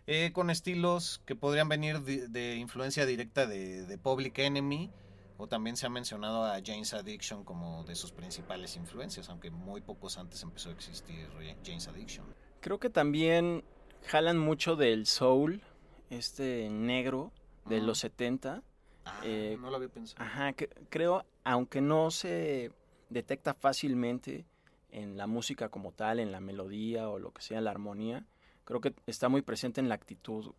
eh, 0.08 0.32
con 0.34 0.50
estilos 0.50 1.22
que 1.26 1.36
podrían 1.36 1.70
venir 1.70 2.02
de, 2.02 2.28
de 2.28 2.56
influencia 2.56 3.06
directa 3.06 3.46
de, 3.46 3.86
de 3.86 3.98
Public 3.98 4.40
Enemy 4.40 4.90
o 5.38 5.48
también 5.48 5.76
se 5.78 5.86
ha 5.86 5.90
mencionado 5.90 6.46
a 6.46 6.60
James 6.64 6.94
Addiction 6.94 7.44
como 7.44 7.84
de 7.84 7.96
sus 7.96 8.12
principales 8.12 8.76
influencias, 8.76 9.30
aunque 9.30 9.50
muy 9.52 9.82
pocos 9.82 10.18
antes 10.18 10.42
empezó 10.44 10.70
a 10.70 10.74
existir 10.74 11.28
James 11.66 11.88
Addiction. 11.88 12.26
Creo 12.62 12.80
que 12.80 12.90
también 12.90 13.64
jalan 14.08 14.38
mucho 14.38 14.76
del 14.76 15.06
soul, 15.06 15.62
este 16.10 16.70
negro 16.70 17.32
de 17.66 17.82
los 17.82 18.00
70. 18.00 18.62
Ah, 19.06 19.22
Eh, 19.24 19.58
no 19.60 19.70
lo 19.70 19.78
había 19.78 19.90
pensado. 19.90 20.24
Ajá, 20.24 20.54
que- 20.54 20.70
creo, 20.90 21.26
aunque 21.44 21.82
no 21.82 22.10
se 22.12 22.72
detecta 23.10 23.54
fácilmente 23.54 24.46
en 24.92 25.18
la 25.18 25.28
música 25.28 25.70
como 25.70 25.92
tal, 25.92 26.20
en 26.20 26.32
la 26.32 26.40
melodía 26.40 27.10
o 27.10 27.20
lo 27.20 27.32
que 27.32 27.42
sea, 27.42 27.60
la 27.62 27.72
armonía, 27.72 28.26
creo 28.64 28.80
que 28.80 28.94
está 29.08 29.28
muy 29.30 29.42
presente 29.42 29.82
en 29.82 29.90
la 29.90 29.96
actitud. 29.96 30.54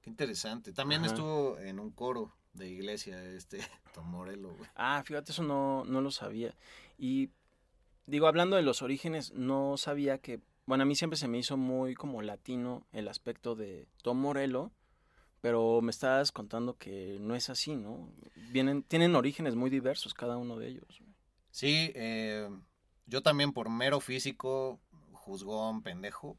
Qué 0.00 0.10
interesante. 0.10 0.72
También 0.72 1.02
Ajá. 1.02 1.10
estuvo 1.10 1.58
en 1.58 1.78
un 1.78 1.90
coro 1.90 2.34
de 2.52 2.68
iglesia 2.68 3.22
este 3.24 3.58
Tom 3.94 4.08
Morello, 4.08 4.54
güey. 4.54 4.70
Ah, 4.74 5.02
fíjate, 5.04 5.32
eso 5.32 5.42
no, 5.42 5.84
no 5.84 6.00
lo 6.00 6.10
sabía. 6.10 6.54
Y 6.98 7.30
digo, 8.06 8.26
hablando 8.26 8.56
de 8.56 8.62
los 8.62 8.82
orígenes, 8.82 9.32
no 9.32 9.76
sabía 9.76 10.18
que, 10.18 10.40
bueno, 10.66 10.82
a 10.82 10.86
mí 10.86 10.94
siempre 10.94 11.18
se 11.18 11.28
me 11.28 11.38
hizo 11.38 11.56
muy 11.56 11.94
como 11.94 12.22
latino 12.22 12.86
el 12.92 13.08
aspecto 13.08 13.54
de 13.54 13.88
Tom 14.02 14.18
Morello, 14.18 14.72
pero 15.40 15.80
me 15.80 15.90
estabas 15.90 16.32
contando 16.32 16.76
que 16.76 17.18
no 17.20 17.34
es 17.34 17.48
así, 17.50 17.76
¿no? 17.76 18.12
Vienen, 18.50 18.82
tienen 18.82 19.14
orígenes 19.16 19.54
muy 19.54 19.70
diversos 19.70 20.12
cada 20.14 20.36
uno 20.36 20.58
de 20.58 20.68
ellos. 20.68 20.98
güey. 20.98 21.14
Sí, 21.50 21.92
eh, 21.94 22.48
yo 23.06 23.22
también 23.22 23.52
por 23.52 23.68
mero 23.70 24.00
físico, 24.00 24.80
juzgón, 25.12 25.82
pendejo, 25.82 26.38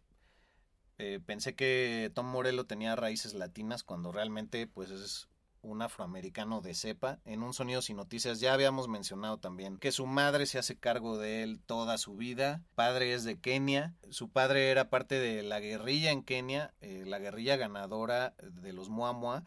eh, 1.04 1.20
pensé 1.20 1.56
que 1.56 2.12
Tom 2.14 2.28
Morello 2.28 2.66
tenía 2.66 2.96
raíces 2.96 3.34
latinas 3.34 3.82
cuando 3.82 4.12
realmente 4.12 4.68
pues 4.68 4.92
es 4.92 5.30
un 5.64 5.82
afroamericano 5.82 6.62
de 6.62 6.76
cepa. 6.76 7.18
En 7.26 7.42
un 7.42 7.56
Sonidos 7.56 7.90
y 7.90 7.96
Noticias 7.96 8.40
ya 8.40 8.54
habíamos 8.54 8.88
mencionado 8.88 9.40
también 9.40 9.80
que 9.80 9.92
su 9.92 10.06
madre 10.06 10.46
se 10.46 10.60
hace 10.60 10.78
cargo 10.78 11.18
de 11.18 11.42
él 11.42 11.60
toda 11.66 11.98
su 11.98 12.16
vida. 12.18 12.62
Padre 12.76 13.16
es 13.16 13.24
de 13.24 13.40
Kenia. 13.40 13.96
Su 14.12 14.30
padre 14.30 14.70
era 14.70 14.92
parte 14.92 15.20
de 15.20 15.42
la 15.42 15.60
guerrilla 15.60 16.12
en 16.12 16.22
Kenia, 16.22 16.72
eh, 16.82 17.04
la 17.08 17.18
guerrilla 17.18 17.58
ganadora 17.58 18.36
de 18.40 18.72
los 18.72 18.90
Muamua 18.90 19.44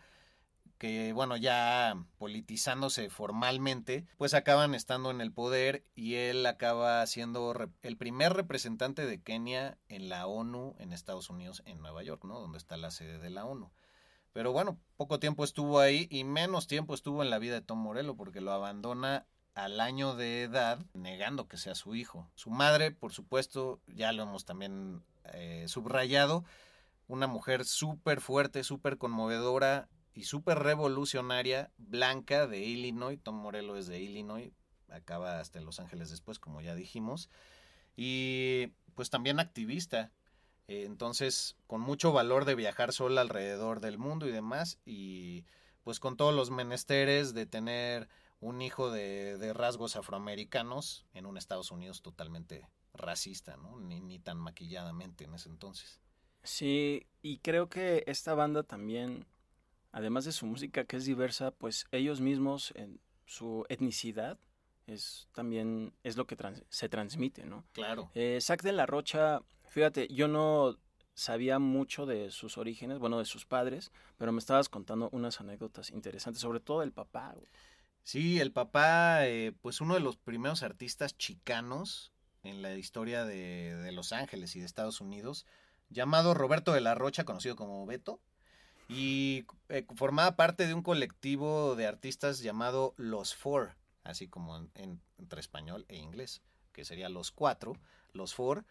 que 0.79 1.13
bueno, 1.13 1.37
ya 1.37 1.97
politizándose 2.19 3.11
formalmente, 3.11 4.07
pues 4.17 4.35
acaban 4.35 4.75
estando 4.75 5.11
en 5.11 5.21
el 5.21 5.33
poder 5.33 5.85
y 5.95 6.15
él 6.15 6.45
acaba 6.47 7.07
siendo 7.07 7.55
el 7.83 7.97
primer 7.97 8.33
representante 8.33 9.07
de 9.07 9.23
Kenia 9.23 9.79
en 9.89 10.09
la 10.09 10.27
ONU 10.27 10.75
en 10.79 10.93
Estados 10.93 11.31
Unidos, 11.31 11.63
en 11.67 11.81
Nueva 11.81 12.03
York, 12.03 12.25
¿no? 12.25 12.41
Donde 12.41 12.59
está 12.59 12.77
la 12.77 12.91
sede 12.91 13.19
de 13.19 13.31
la 13.31 13.45
ONU. 13.45 13.71
Pero 14.33 14.53
bueno, 14.53 14.79
poco 14.97 15.21
tiempo 15.21 15.45
estuvo 15.45 15.79
ahí 15.79 16.09
y 16.11 16.25
menos 16.25 16.67
tiempo 16.67 16.93
estuvo 16.95 17.23
en 17.23 17.31
la 17.31 17.39
vida 17.39 17.55
de 17.55 17.63
Tom 17.63 17.79
Morello 17.79 18.17
porque 18.17 18.41
lo 18.41 18.53
abandona 18.53 19.27
al 19.55 19.81
año 19.81 20.17
de 20.17 20.43
edad 20.43 20.85
negando 20.93 21.47
que 21.47 21.57
sea 21.57 21.77
su 21.77 21.95
hijo. 21.95 22.29
Su 22.35 22.51
madre, 22.51 22.91
por 22.91 23.13
supuesto, 23.13 23.81
ya 23.87 24.13
lo 24.13 24.25
hemos 24.25 24.45
también 24.45 25.05
eh, 25.33 25.67
subrayado, 25.69 26.45
una 27.07 27.29
mujer 27.29 27.65
súper 27.65 28.21
fuerte, 28.21 28.65
súper 28.65 28.99
conmovedora 28.99 29.89
y 30.15 30.25
súper 30.25 30.61
revolucionaria, 30.61 31.71
blanca 31.77 32.47
de 32.47 32.61
Illinois. 32.61 33.21
Tom 33.23 33.37
Morello 33.37 33.77
es 33.77 33.87
de 33.87 34.01
Illinois, 34.01 34.53
acaba 34.89 35.41
hasta 35.41 35.61
Los 35.61 35.81
Ángeles 35.81 36.11
después, 36.11 36.39
como 36.39 36.61
ya 36.61 36.75
dijimos. 36.75 37.29
Y 37.97 38.69
pues 38.95 39.11
también 39.11 39.41
activista. 39.41 40.13
Entonces, 40.67 41.57
con 41.67 41.81
mucho 41.81 42.13
valor 42.13 42.45
de 42.45 42.55
viajar 42.55 42.93
sola 42.93 43.21
alrededor 43.21 43.81
del 43.81 43.99
mundo 43.99 44.27
y 44.27 44.33
demás. 44.33 44.79
Y 44.85 45.45
pues 45.83 46.01
con 46.01 46.17
todos 46.17 46.35
los 46.35 46.51
menesteres 46.51 47.35
de 47.35 47.47
tener 47.47 48.09
un 48.41 48.63
hijo 48.63 48.91
de, 48.91 49.37
de 49.39 49.53
rasgos 49.53 49.97
afroamericanos 49.97 51.07
en 51.13 51.27
un 51.27 51.37
Estados 51.37 51.71
Unidos 51.71 52.03
totalmente 52.03 52.69
racista, 52.95 53.57
¿no? 53.57 53.81
Ni, 53.81 54.01
ni 54.01 54.19
tan 54.19 54.39
maquilladamente 54.39 55.25
en 55.25 55.35
ese 55.35 55.49
entonces. 55.49 56.01
Sí, 56.43 57.07
y 57.23 57.39
creo 57.39 57.69
que 57.69 58.05
esta 58.07 58.35
banda 58.35 58.63
también, 58.63 59.27
además 59.95 60.25
de 60.25 60.33
su 60.33 60.45
música 60.47 60.85
que 60.85 60.97
es 60.97 61.05
diversa, 61.05 61.51
pues 61.53 61.87
ellos 61.93 62.21
mismos 62.21 62.73
en 62.77 63.01
su 63.27 63.65
etnicidad 63.69 64.39
es 64.87 65.29
también 65.33 65.95
es 66.03 66.17
lo 66.17 66.27
que 66.27 66.37
trans- 66.37 66.63
se 66.69 66.89
transmite, 66.91 67.47
¿no? 67.47 67.65
Claro. 67.73 68.11
Eh, 68.15 68.39
Zac 68.43 68.63
de 68.63 68.73
la 68.73 68.85
Rocha, 68.87 69.41
fíjate, 69.69 70.09
yo 70.09 70.29
no 70.29 70.77
sabía 71.15 71.59
mucho 71.59 72.05
de 72.07 72.31
sus 72.31 72.59
orígenes, 72.59 72.99
bueno, 72.99 73.19
de 73.19 73.25
sus 73.25 73.47
padres, 73.47 73.93
pero 74.19 74.33
me 74.33 74.41
estabas 74.41 74.69
contando 74.69 75.09
unas 75.13 75.41
anécdotas 75.41 75.91
interesantes, 75.91 76.43
sobre 76.43 76.61
todo 76.61 76.83
el 76.83 76.93
papá. 76.93 77.33
güey. 77.35 77.47
Sí, 78.03 78.41
el 78.41 78.53
papá, 78.53 79.27
eh, 79.27 79.53
pues 79.63 79.81
uno 79.81 79.95
de 79.95 80.01
los 80.01 80.17
primeros 80.19 80.63
artistas 80.63 81.17
chicanos 81.17 82.13
en 82.43 82.61
la 82.61 82.75
historia 82.77 83.25
de, 83.25 83.75
de 83.77 83.93
Los 83.93 84.13
Ángeles 84.13 84.55
y 84.57 84.61
de 84.61 84.67
Estados 84.67 85.01
Unidos, 85.01 85.47
llamado 85.89 86.35
Roberto 86.35 86.73
de 86.73 86.83
la 86.83 86.95
Rocha, 86.95 87.25
conocido 87.25 87.57
como 87.57 87.87
Beto, 87.87 88.21
y 88.89 89.47
eh, 89.69 89.87
formaba 89.97 90.37
parte 90.37 90.67
de 90.67 90.75
un 90.75 90.83
colectivo 90.83 91.75
de 91.77 91.87
artistas 91.87 92.41
llamado 92.41 92.95
Los 92.97 93.35
Four, 93.35 93.77
así 94.03 94.29
como 94.29 94.57
en- 94.57 94.71
en- 94.75 95.01
entre 95.19 95.41
español 95.41 95.85
e 95.89 95.97
inglés, 95.97 96.43
que 96.73 96.85
sería 96.85 97.09
Los 97.09 97.31
Cuatro, 97.31 97.75
Los 98.13 98.35
Four, 98.35 98.65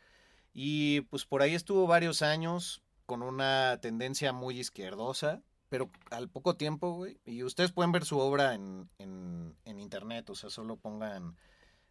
y 0.54 1.02
pues 1.02 1.26
por 1.26 1.42
ahí 1.42 1.56
estuvo 1.56 1.88
varios 1.88 2.22
años 2.22 2.84
con 3.06 3.24
una 3.24 3.80
tendencia 3.82 4.34
muy 4.34 4.60
izquierdosa, 4.60 5.42
pero 5.70 5.90
al 6.12 6.30
poco 6.30 6.56
tiempo, 6.56 6.92
güey, 6.94 7.20
y 7.26 7.42
ustedes 7.44 7.72
pueden 7.72 7.92
ver 7.92 8.06
su 8.06 8.20
obra 8.20 8.54
en, 8.54 8.90
en, 9.00 9.56
internet, 9.80 10.30
o 10.30 10.36
sea, 10.36 10.50
solo 10.50 10.78
pongan 10.78 11.36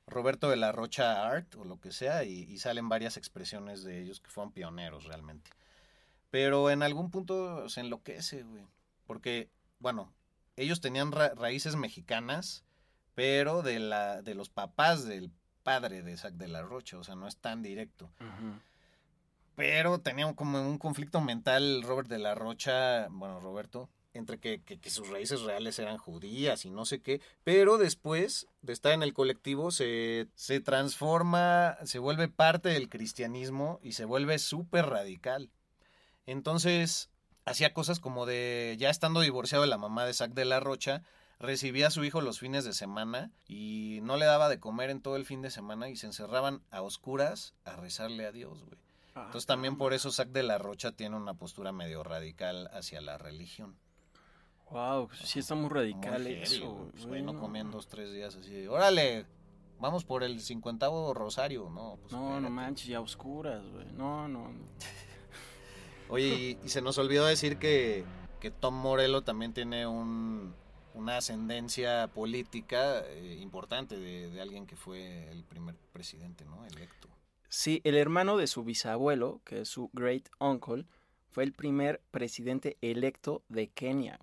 Roberto 0.07 0.49
de 0.49 0.57
la 0.57 0.73
Rocha 0.73 1.26
Art 1.26 1.55
o 1.57 1.64
lo 1.64 1.79
que 1.81 1.93
sea, 1.93 2.25
y 2.25 2.57
salen 2.59 2.88
varias 2.88 3.17
expresiones 3.17 3.83
de 3.83 4.00
ellos 4.00 4.21
que 4.21 4.31
fueron 4.31 4.52
pioneros 4.52 5.05
realmente. 5.05 5.50
Pero 6.33 6.71
en 6.71 6.83
algún 6.83 7.11
punto 7.11 7.69
se 7.69 7.81
enloquece, 7.83 8.43
güey, 8.43 8.65
porque, 9.07 9.51
bueno, 9.79 10.12
ellos 10.57 10.81
tenían 10.81 11.12
ra- 11.12 11.35
raíces 11.37 11.77
mexicanas, 11.77 12.65
pero 13.15 13.61
de, 13.62 13.79
la, 13.79 14.23
de 14.23 14.35
los 14.35 14.49
papás 14.49 15.05
del 15.07 15.31
padre 15.62 16.03
de 16.03 16.12
Isaac 16.12 16.33
de 16.35 16.49
la 16.49 16.62
Rocha, 16.62 16.99
o 16.99 17.05
sea, 17.05 17.15
no 17.17 17.29
es 17.29 17.37
tan 17.37 17.62
directo. 17.62 18.11
Pero 19.55 19.99
tenía 20.01 20.33
como 20.35 20.61
un 20.67 20.79
conflicto 20.79 21.21
mental 21.21 21.83
Robert 21.83 22.09
de 22.09 22.19
la 22.19 22.35
Rocha, 22.35 23.09
bueno, 23.11 23.39
Roberto, 23.39 23.91
entre 24.15 24.39
que, 24.39 24.62
que- 24.62 24.79
que 24.81 24.89
sus 24.91 25.09
raíces 25.11 25.43
reales 25.43 25.79
eran 25.79 25.99
judías 25.99 26.65
y 26.65 26.71
no 26.71 26.87
sé 26.87 27.01
qué. 27.03 27.21
Pero 27.45 27.77
después 27.77 28.47
de 28.62 28.73
estar 28.73 28.93
en 28.93 29.03
el 29.03 29.12
colectivo 29.12 29.71
se, 29.71 30.29
se 30.35 30.61
transforma, 30.61 31.77
se 31.85 31.99
vuelve 31.99 32.29
parte 32.29 32.71
del 32.71 32.89
cristianismo 32.89 33.79
y 33.83 33.93
se 33.93 34.07
vuelve 34.07 34.39
súper 34.39 34.87
radical. 34.87 35.51
Entonces 36.26 37.11
hacía 37.45 37.73
cosas 37.75 38.00
como 38.00 38.26
de, 38.26 38.76
ya 38.79 38.91
estando 38.91 39.21
divorciado 39.21 39.62
de 39.62 39.71
la 39.71 39.79
mamá 39.79 40.05
de 40.05 40.12
Isaac 40.12 40.33
de 40.33 40.45
la 40.45 40.61
Rocha, 40.61 41.02
recibía 41.38 41.88
a 41.88 41.91
su 41.91 42.05
hijo 42.05 42.21
los 42.21 42.38
fines 42.38 42.64
de 42.64 42.73
semana 42.73 43.33
y 43.49 43.99
no 44.02 44.17
le 44.17 44.26
daba 44.26 44.49
de 44.49 44.61
comer 44.61 44.91
en 44.91 45.00
todo 45.00 45.17
el 45.17 45.25
fin 45.25 45.43
de 45.43 45.50
semana 45.50 45.88
y 45.88 45.97
se 45.97 46.07
encerraban 46.07 46.62
a 46.71 46.83
oscuras 46.83 47.55
a 47.64 47.76
rezarle 47.76 48.26
a 48.26 48.33
Dios, 48.33 48.64
güey. 48.64 48.79
Entonces 49.14 49.45
también 49.47 49.76
por 49.76 49.93
eso 49.93 50.11
Sac 50.11 50.29
de 50.29 50.43
la 50.43 50.57
Rocha 50.57 50.93
tiene 50.93 51.17
una 51.17 51.35
postura 51.35 51.71
medio 51.73 52.02
radical 52.02 52.71
hacia 52.73 53.00
la 53.02 53.19
religión. 53.19 53.76
Wow, 54.71 55.11
sí 55.23 55.41
está 55.41 55.55
muy 55.55 55.69
radical 55.69 56.23
Muy 56.23 56.33
eso. 56.33 56.73
güey. 56.73 56.91
Pues, 56.93 57.07
güey, 57.07 57.23
no 57.23 57.38
comían 57.38 57.71
dos, 57.71 57.88
tres 57.88 58.11
días 58.11 58.37
así. 58.37 58.67
Órale, 58.67 59.26
vamos 59.79 60.05
por 60.05 60.23
el 60.23 60.41
cincuentavo 60.41 61.12
rosario. 61.12 61.69
No, 61.69 61.99
pues, 62.00 62.12
No, 62.12 62.41
no 62.41 62.49
manches, 62.49 62.87
ya 62.87 63.00
oscuras, 63.02 63.62
güey. 63.67 63.93
No, 63.93 64.29
no. 64.29 64.49
no. 64.49 64.64
Oye, 66.09 66.59
y, 66.63 66.69
se 66.69 66.83
nos 66.83 66.99
olvidó 66.99 67.27
decir 67.27 67.57
que, 67.57 68.05
que 68.41 68.51
Tom 68.51 68.75
Morello 68.75 69.23
también 69.23 69.53
tiene 69.53 69.87
un, 69.87 70.55
una 70.95 71.19
ascendencia 71.19 72.09
política 72.09 73.01
eh, 73.07 73.39
importante 73.41 73.99
de, 73.99 74.41
alguien 74.41 74.67
que 74.67 74.77
fue 74.77 75.31
el 75.31 75.45
primer 75.45 75.75
presidente, 75.93 76.45
¿no? 76.45 76.65
Electo. 76.67 77.09
Sí, 77.49 77.81
el 77.85 77.97
hermano 77.97 78.37
de 78.37 78.47
su 78.47 78.65
bisabuelo, 78.65 79.41
que 79.45 79.63
es 79.63 79.69
su 79.69 79.91
great 79.93 80.29
uncle, 80.39 80.87
fue 81.31 81.45
el 81.45 81.53
primer 81.53 82.01
presidente 82.11 82.77
electo 82.81 83.43
de 83.49 83.69
Kenia. 83.69 84.19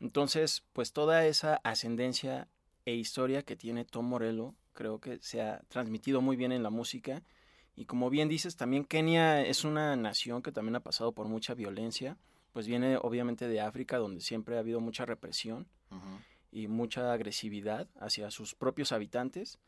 Entonces, 0.00 0.64
pues 0.72 0.92
toda 0.92 1.26
esa 1.26 1.56
ascendencia 1.64 2.48
e 2.84 2.94
historia 2.94 3.42
que 3.42 3.56
tiene 3.56 3.84
Tom 3.84 4.06
Morello, 4.06 4.54
creo 4.72 5.00
que 5.00 5.18
se 5.20 5.40
ha 5.40 5.60
transmitido 5.68 6.20
muy 6.20 6.36
bien 6.36 6.52
en 6.52 6.62
la 6.62 6.70
música. 6.70 7.22
Y 7.76 7.86
como 7.86 8.08
bien 8.10 8.28
dices, 8.28 8.56
también 8.56 8.84
Kenia 8.84 9.42
es 9.44 9.64
una 9.64 9.96
nación 9.96 10.42
que 10.42 10.52
también 10.52 10.76
ha 10.76 10.80
pasado 10.80 11.12
por 11.12 11.26
mucha 11.28 11.54
violencia. 11.54 12.16
Pues 12.52 12.68
viene 12.68 12.96
obviamente 13.02 13.48
de 13.48 13.60
África, 13.60 13.98
donde 13.98 14.20
siempre 14.20 14.56
ha 14.56 14.60
habido 14.60 14.80
mucha 14.80 15.04
represión 15.04 15.66
y 16.52 16.68
mucha 16.68 17.12
agresividad 17.12 17.88
hacia 17.98 18.30
sus 18.30 18.54
propios 18.54 18.92
habitantes. 18.92 19.58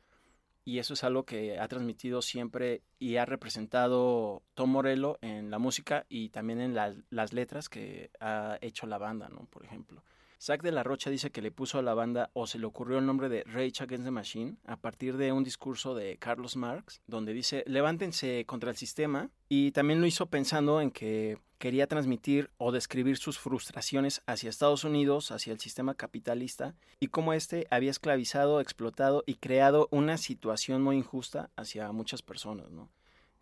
Y 0.65 0.79
eso 0.79 0.95
es 0.95 1.03
algo 1.05 1.25
que 1.25 1.59
ha 1.59 1.67
transmitido 1.69 2.23
siempre 2.23 2.83
y 2.99 3.17
ha 3.17 3.25
representado 3.25 4.43
Tom 4.55 4.71
Morello 4.71 5.19
en 5.21 5.51
la 5.51 5.59
música 5.59 6.07
y 6.09 6.29
también 6.31 6.61
en 6.61 6.75
la- 6.75 6.95
las 7.11 7.33
letras 7.33 7.69
que 7.69 8.11
ha 8.21 8.59
hecho 8.61 8.87
la 8.87 8.99
banda, 8.99 9.29
¿no? 9.29 9.47
Por 9.47 9.65
ejemplo. 9.65 10.03
Zack 10.41 10.63
de 10.63 10.73
la 10.73 10.83
Rocha 10.83 11.11
dice 11.11 11.31
que 11.31 11.41
le 11.41 11.51
puso 11.51 11.79
a 11.79 11.83
la 11.83 11.95
banda 11.95 12.31
o 12.35 12.47
se 12.47 12.59
le 12.59 12.67
ocurrió 12.67 12.99
el 12.99 13.07
nombre 13.07 13.29
de 13.29 13.43
Rage 13.45 13.83
Against 13.83 14.05
the 14.05 14.11
Machine 14.11 14.57
a 14.67 14.77
partir 14.77 15.17
de 15.17 15.33
un 15.33 15.45
discurso 15.45 15.95
de 15.95 16.19
Carlos 16.19 16.57
Marx, 16.57 17.01
donde 17.07 17.33
dice 17.33 17.65
levántense 17.67 18.45
contra 18.47 18.71
el 18.71 18.77
sistema 18.77 19.31
y 19.49 19.73
también 19.73 20.01
lo 20.01 20.07
hizo 20.07 20.27
pensando 20.27 20.81
en 20.81 20.91
que 20.91 21.39
quería 21.59 21.87
transmitir 21.87 22.51
o 22.59 22.71
describir 22.71 23.17
sus 23.17 23.39
frustraciones 23.39 24.23
hacia 24.27 24.51
Estados 24.51 24.85
Unidos, 24.85 25.31
hacia 25.31 25.53
el 25.53 25.61
sistema 25.61 25.95
capitalista 25.95 26.75
y 27.01 27.09
cómo 27.09 27.33
éste 27.33 27.67
había 27.71 27.91
esclavizado, 27.91 28.61
explotado 28.61 29.25
y 29.27 29.37
creado 29.37 29.89
una 29.91 30.19
situación 30.19 30.83
muy 30.83 30.97
injusta 30.99 31.51
hacia 31.57 31.91
muchas 31.93 32.21
personas, 32.23 32.71
¿no? 32.71 32.91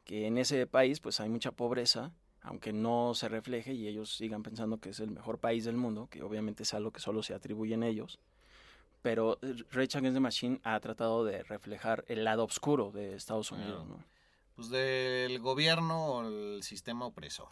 Que 0.04 0.26
en 0.26 0.38
ese 0.38 0.66
país 0.66 1.00
pues 1.00 1.18
hay 1.18 1.28
mucha 1.28 1.50
pobreza, 1.50 2.12
aunque 2.44 2.72
no 2.72 3.12
se 3.14 3.28
refleje 3.28 3.72
y 3.72 3.88
ellos 3.88 4.14
sigan 4.16 4.42
pensando 4.44 4.78
que 4.78 4.90
es 4.90 5.00
el 5.00 5.11
mejor 5.11 5.38
país 5.38 5.64
del 5.64 5.76
mundo, 5.76 6.07
que 6.09 6.22
obviamente 6.22 6.62
es 6.62 6.72
algo 6.74 6.92
que 6.92 7.00
solo 7.00 7.22
se 7.24 7.35
atribuyen 7.35 7.83
ellos. 7.83 8.20
Pero 9.02 9.38
eh, 9.42 9.54
Rage 9.72 9.98
Against 9.98 10.14
the 10.14 10.20
Machine 10.20 10.61
ha 10.62 10.78
tratado 10.80 11.24
de 11.24 11.42
reflejar 11.42 12.04
el 12.09 12.22
lado 12.24 12.44
oscuro 12.44 12.90
de 12.92 13.14
Estados 13.16 13.50
Unidos, 13.50 13.85
Claro. 13.85 13.98
¿no? 13.98 14.04
Pues 14.57 14.68
del 14.70 15.40
gobierno 15.40 16.07
o 16.07 16.22
el 16.28 16.62
sistema 16.62 17.04
opresor. 17.07 17.48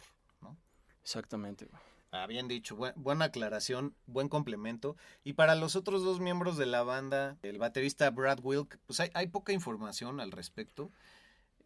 Exactamente. 1.01 1.65
güey. 1.65 1.81
Ah, 2.11 2.27
bien 2.27 2.47
dicho, 2.47 2.75
buen- 2.75 2.93
buena 2.95 3.25
aclaración, 3.25 3.95
buen 4.05 4.29
complemento. 4.29 4.95
Y 5.23 5.33
para 5.33 5.55
los 5.55 5.75
otros 5.75 6.03
dos 6.03 6.19
miembros 6.19 6.57
de 6.57 6.65
la 6.67 6.83
banda, 6.83 7.37
el 7.41 7.57
baterista 7.57 8.09
Brad 8.11 8.39
Wilk, 8.41 8.77
pues 8.85 8.99
hay, 8.99 9.09
hay 9.13 9.27
poca 9.27 9.51
información 9.51 10.19
al 10.19 10.31
respecto. 10.31 10.91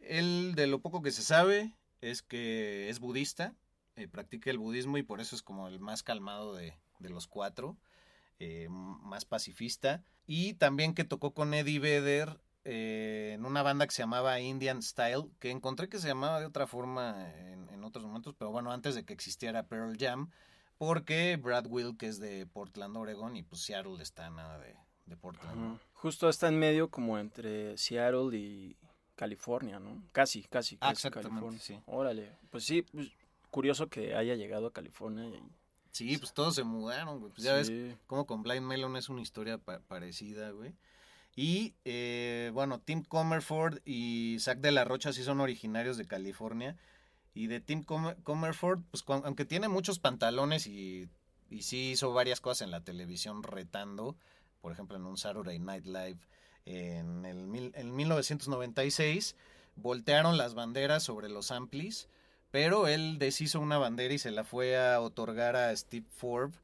Él, 0.02 0.54
de 0.56 0.68
lo 0.68 0.80
poco 0.80 1.02
que 1.02 1.12
se 1.12 1.22
sabe, 1.22 1.74
es 2.10 2.22
que 2.22 2.90
es 2.90 3.00
budista, 3.00 3.54
eh, 3.96 4.08
practica 4.08 4.50
el 4.50 4.58
budismo 4.58 4.98
y 4.98 5.04
por 5.04 5.22
eso 5.22 5.36
es 5.36 5.42
como 5.42 5.68
el 5.68 5.80
más 5.80 6.04
calmado 6.04 6.54
de, 6.54 6.78
de 7.00 7.10
los 7.10 7.28
cuatro, 7.28 7.78
eh, 8.40 8.68
más 8.70 9.26
pacifista. 9.26 10.04
Y 10.26 10.54
también 10.54 10.94
que 10.94 11.04
tocó 11.04 11.34
con 11.34 11.54
Eddie 11.54 11.80
Vedder 11.80 12.40
eh, 12.66 13.32
en 13.34 13.46
una 13.46 13.64
banda 13.64 13.88
que 13.88 13.94
se 13.94 14.04
llamaba 14.04 14.40
Indian 14.42 14.82
Style, 14.82 15.30
que 15.40 15.52
encontré 15.52 15.88
que 15.88 16.00
se 16.00 16.08
llamaba 16.08 16.40
de 16.40 16.46
otra 16.46 16.68
forma 16.68 17.34
en, 17.38 17.70
en 17.70 17.84
otros 17.84 18.06
momentos, 18.06 18.36
pero 18.38 18.52
bueno, 18.52 18.72
antes 18.72 18.94
de 18.94 19.06
que 19.06 19.14
existiera 19.14 19.64
Pearl 19.64 19.96
Jam, 19.98 20.30
porque 20.78 21.38
Brad 21.38 21.66
Wilk 21.68 22.04
es 22.04 22.20
de 22.20 22.46
Portland, 22.46 22.98
Oregon, 22.98 23.36
y 23.36 23.44
pues 23.44 23.62
Seattle 23.62 24.02
está 24.02 24.30
nada 24.30 24.60
de, 24.60 24.76
de 25.06 25.16
Portland. 25.16 25.80
Justo 25.94 26.30
está 26.30 26.50
en 26.50 26.60
medio 26.60 26.90
como 26.90 27.18
entre 27.18 27.78
Seattle 27.78 28.38
y 28.38 28.78
California, 29.18 29.80
¿no? 29.80 30.02
Casi, 30.14 30.44
casi, 30.44 30.76
Ah, 30.80 30.90
casi 30.92 31.08
exactamente, 31.08 31.30
California. 31.30 31.60
sí. 31.60 31.80
Órale. 31.88 32.32
Pues 32.50 32.64
sí, 32.64 32.84
pues, 32.84 33.10
curioso 33.52 33.88
que 33.88 34.16
haya 34.16 34.36
llegado 34.36 34.68
a 34.68 34.72
California. 34.72 35.26
y- 35.28 35.44
Sí, 35.92 36.18
pues 36.20 36.32
todos 36.34 36.54
se 36.56 36.64
mudaron, 36.64 37.20
güey. 37.20 37.34
Pues 37.34 37.44
ya 37.44 37.54
ves 37.54 37.72
como 38.06 38.26
con 38.28 38.44
Blind 38.44 38.66
Melon 38.66 38.96
es 38.96 39.10
una 39.10 39.22
historia 39.22 39.58
pa- 39.58 39.80
parecida, 39.80 40.52
güey. 40.52 40.74
Y 41.36 41.74
eh, 41.86 42.52
bueno, 42.54 42.80
Tim 42.80 43.04
Comerford 43.04 43.80
y 43.86 44.38
Zach 44.40 44.60
de 44.60 44.72
la 44.72 44.86
Rocha 44.86 45.12
sí 45.12 45.24
son 45.24 45.40
originarios 45.42 45.98
de 45.98 46.06
California. 46.06 46.78
Y 47.34 47.48
de 47.48 47.60
Tim 47.60 47.84
Comer- 47.84 48.18
Comerford, 48.24 48.82
pues 48.92 49.04
aunque 49.08 49.46
tiene 49.46 49.68
muchos 49.68 50.00
pantalones 50.00 50.66
y, 50.68 51.08
y 51.50 51.62
sí 51.64 51.92
hizo 51.92 52.12
varias 52.14 52.42
cosas 52.42 52.62
en 52.66 52.72
la 52.72 52.82
televisión 52.84 53.44
retando, 53.44 54.16
por 54.62 54.72
ejemplo 54.72 54.98
en 54.98 55.06
un 55.06 55.18
Saturday 55.18 55.60
Night 55.60 55.86
Live 55.86 56.20
en 56.68 57.26
el 57.26 57.72
en 57.74 57.96
1996, 57.96 59.36
voltearon 59.76 60.38
las 60.38 60.54
banderas 60.54 61.04
sobre 61.04 61.30
los 61.30 61.52
amplis, 61.52 62.10
pero 62.52 62.88
él 62.88 63.18
deshizo 63.20 63.60
una 63.60 63.78
bandera 63.78 64.14
y 64.14 64.20
se 64.20 64.32
la 64.32 64.44
fue 64.44 64.78
a 64.78 65.00
otorgar 65.02 65.56
a 65.56 65.76
Steve 65.76 66.06
Forbes, 66.10 66.60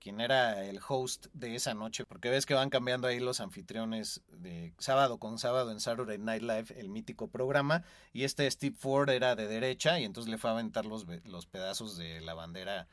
quien 0.00 0.20
era 0.20 0.64
el 0.64 0.80
host 0.86 1.26
de 1.32 1.56
esa 1.56 1.74
noche, 1.74 2.04
porque 2.04 2.30
ves 2.30 2.46
que 2.46 2.54
van 2.54 2.70
cambiando 2.70 3.08
ahí 3.08 3.18
los 3.18 3.40
anfitriones 3.40 4.22
de 4.30 4.72
sábado 4.78 5.18
con 5.18 5.38
sábado 5.38 5.72
en 5.72 5.80
Saturday 5.80 6.18
Night 6.18 6.42
Live, 6.42 6.66
el 6.76 6.88
mítico 6.88 7.28
programa, 7.28 7.82
y 8.12 8.24
este 8.24 8.48
Steve 8.50 8.76
Ford 8.78 9.10
era 9.10 9.34
de 9.34 9.48
derecha 9.48 9.98
y 9.98 10.04
entonces 10.04 10.30
le 10.30 10.38
fue 10.38 10.50
a 10.50 10.52
aventar 10.54 10.86
los, 10.86 11.06
los 11.24 11.46
pedazos 11.46 11.96
de 11.96 12.20
la 12.20 12.34
bandera 12.34 12.86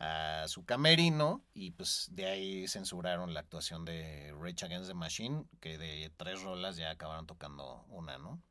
a 0.00 0.48
su 0.48 0.64
camerino 0.64 1.44
y 1.52 1.72
pues 1.72 2.08
de 2.10 2.24
ahí 2.24 2.66
censuraron 2.66 3.34
la 3.34 3.40
actuación 3.40 3.84
de 3.84 4.34
Rage 4.40 4.64
Against 4.64 4.88
the 4.88 4.94
Machine, 4.94 5.44
que 5.60 5.76
de 5.76 6.10
tres 6.16 6.42
rolas 6.42 6.76
ya 6.76 6.90
acabaron 6.90 7.26
tocando 7.26 7.84
una, 7.90 8.16
¿no? 8.18 8.42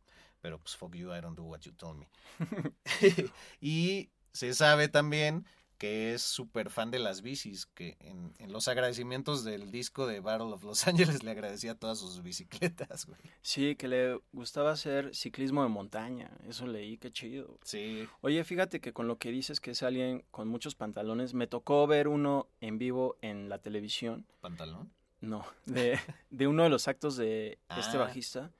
Pero 0.41 0.59
pues 0.59 0.75
fuck 0.75 0.95
you, 0.95 1.13
I 1.13 1.21
don't 1.21 1.35
do 1.35 1.43
what 1.43 1.61
you 1.61 1.71
told 1.71 1.97
me. 1.97 2.07
y 3.61 4.11
se 4.31 4.53
sabe 4.53 4.87
también 4.89 5.45
que 5.79 6.13
es 6.13 6.21
súper 6.21 6.69
fan 6.69 6.91
de 6.91 6.99
las 6.99 7.21
bicis, 7.23 7.65
que 7.65 7.97
en, 8.01 8.33
en, 8.37 8.51
los 8.51 8.67
agradecimientos 8.67 9.43
del 9.43 9.71
disco 9.71 10.05
de 10.05 10.19
Battle 10.19 10.53
of 10.53 10.63
Los 10.63 10.85
Angeles 10.87 11.23
le 11.23 11.31
agradecía 11.31 11.73
todas 11.73 11.97
sus 11.97 12.21
bicicletas, 12.21 13.05
güey. 13.07 13.17
Sí, 13.41 13.75
que 13.75 13.87
le 13.87 14.19
gustaba 14.33 14.71
hacer 14.71 15.15
ciclismo 15.15 15.63
de 15.63 15.69
montaña, 15.69 16.29
eso 16.47 16.67
leí, 16.67 16.97
qué 16.97 17.11
chido. 17.11 17.57
Sí. 17.63 18.07
Oye, 18.21 18.43
fíjate 18.43 18.79
que 18.81 18.93
con 18.93 19.07
lo 19.07 19.17
que 19.17 19.31
dices 19.31 19.59
que 19.59 19.71
es 19.71 19.81
alguien 19.81 20.23
con 20.29 20.47
muchos 20.49 20.75
pantalones, 20.75 21.33
me 21.33 21.47
tocó 21.47 21.87
ver 21.87 22.07
uno 22.09 22.47
en 22.59 22.77
vivo 22.77 23.17
en 23.21 23.47
la 23.49 23.57
televisión. 23.59 24.27
¿Pantalón? 24.41 24.91
No, 25.21 25.45
de, 25.65 25.97
de 26.29 26.47
uno 26.47 26.63
de 26.63 26.69
los 26.69 26.87
actos 26.89 27.15
de 27.15 27.57
este 27.77 27.97
Ah. 27.97 28.01
bajista, 28.01 28.51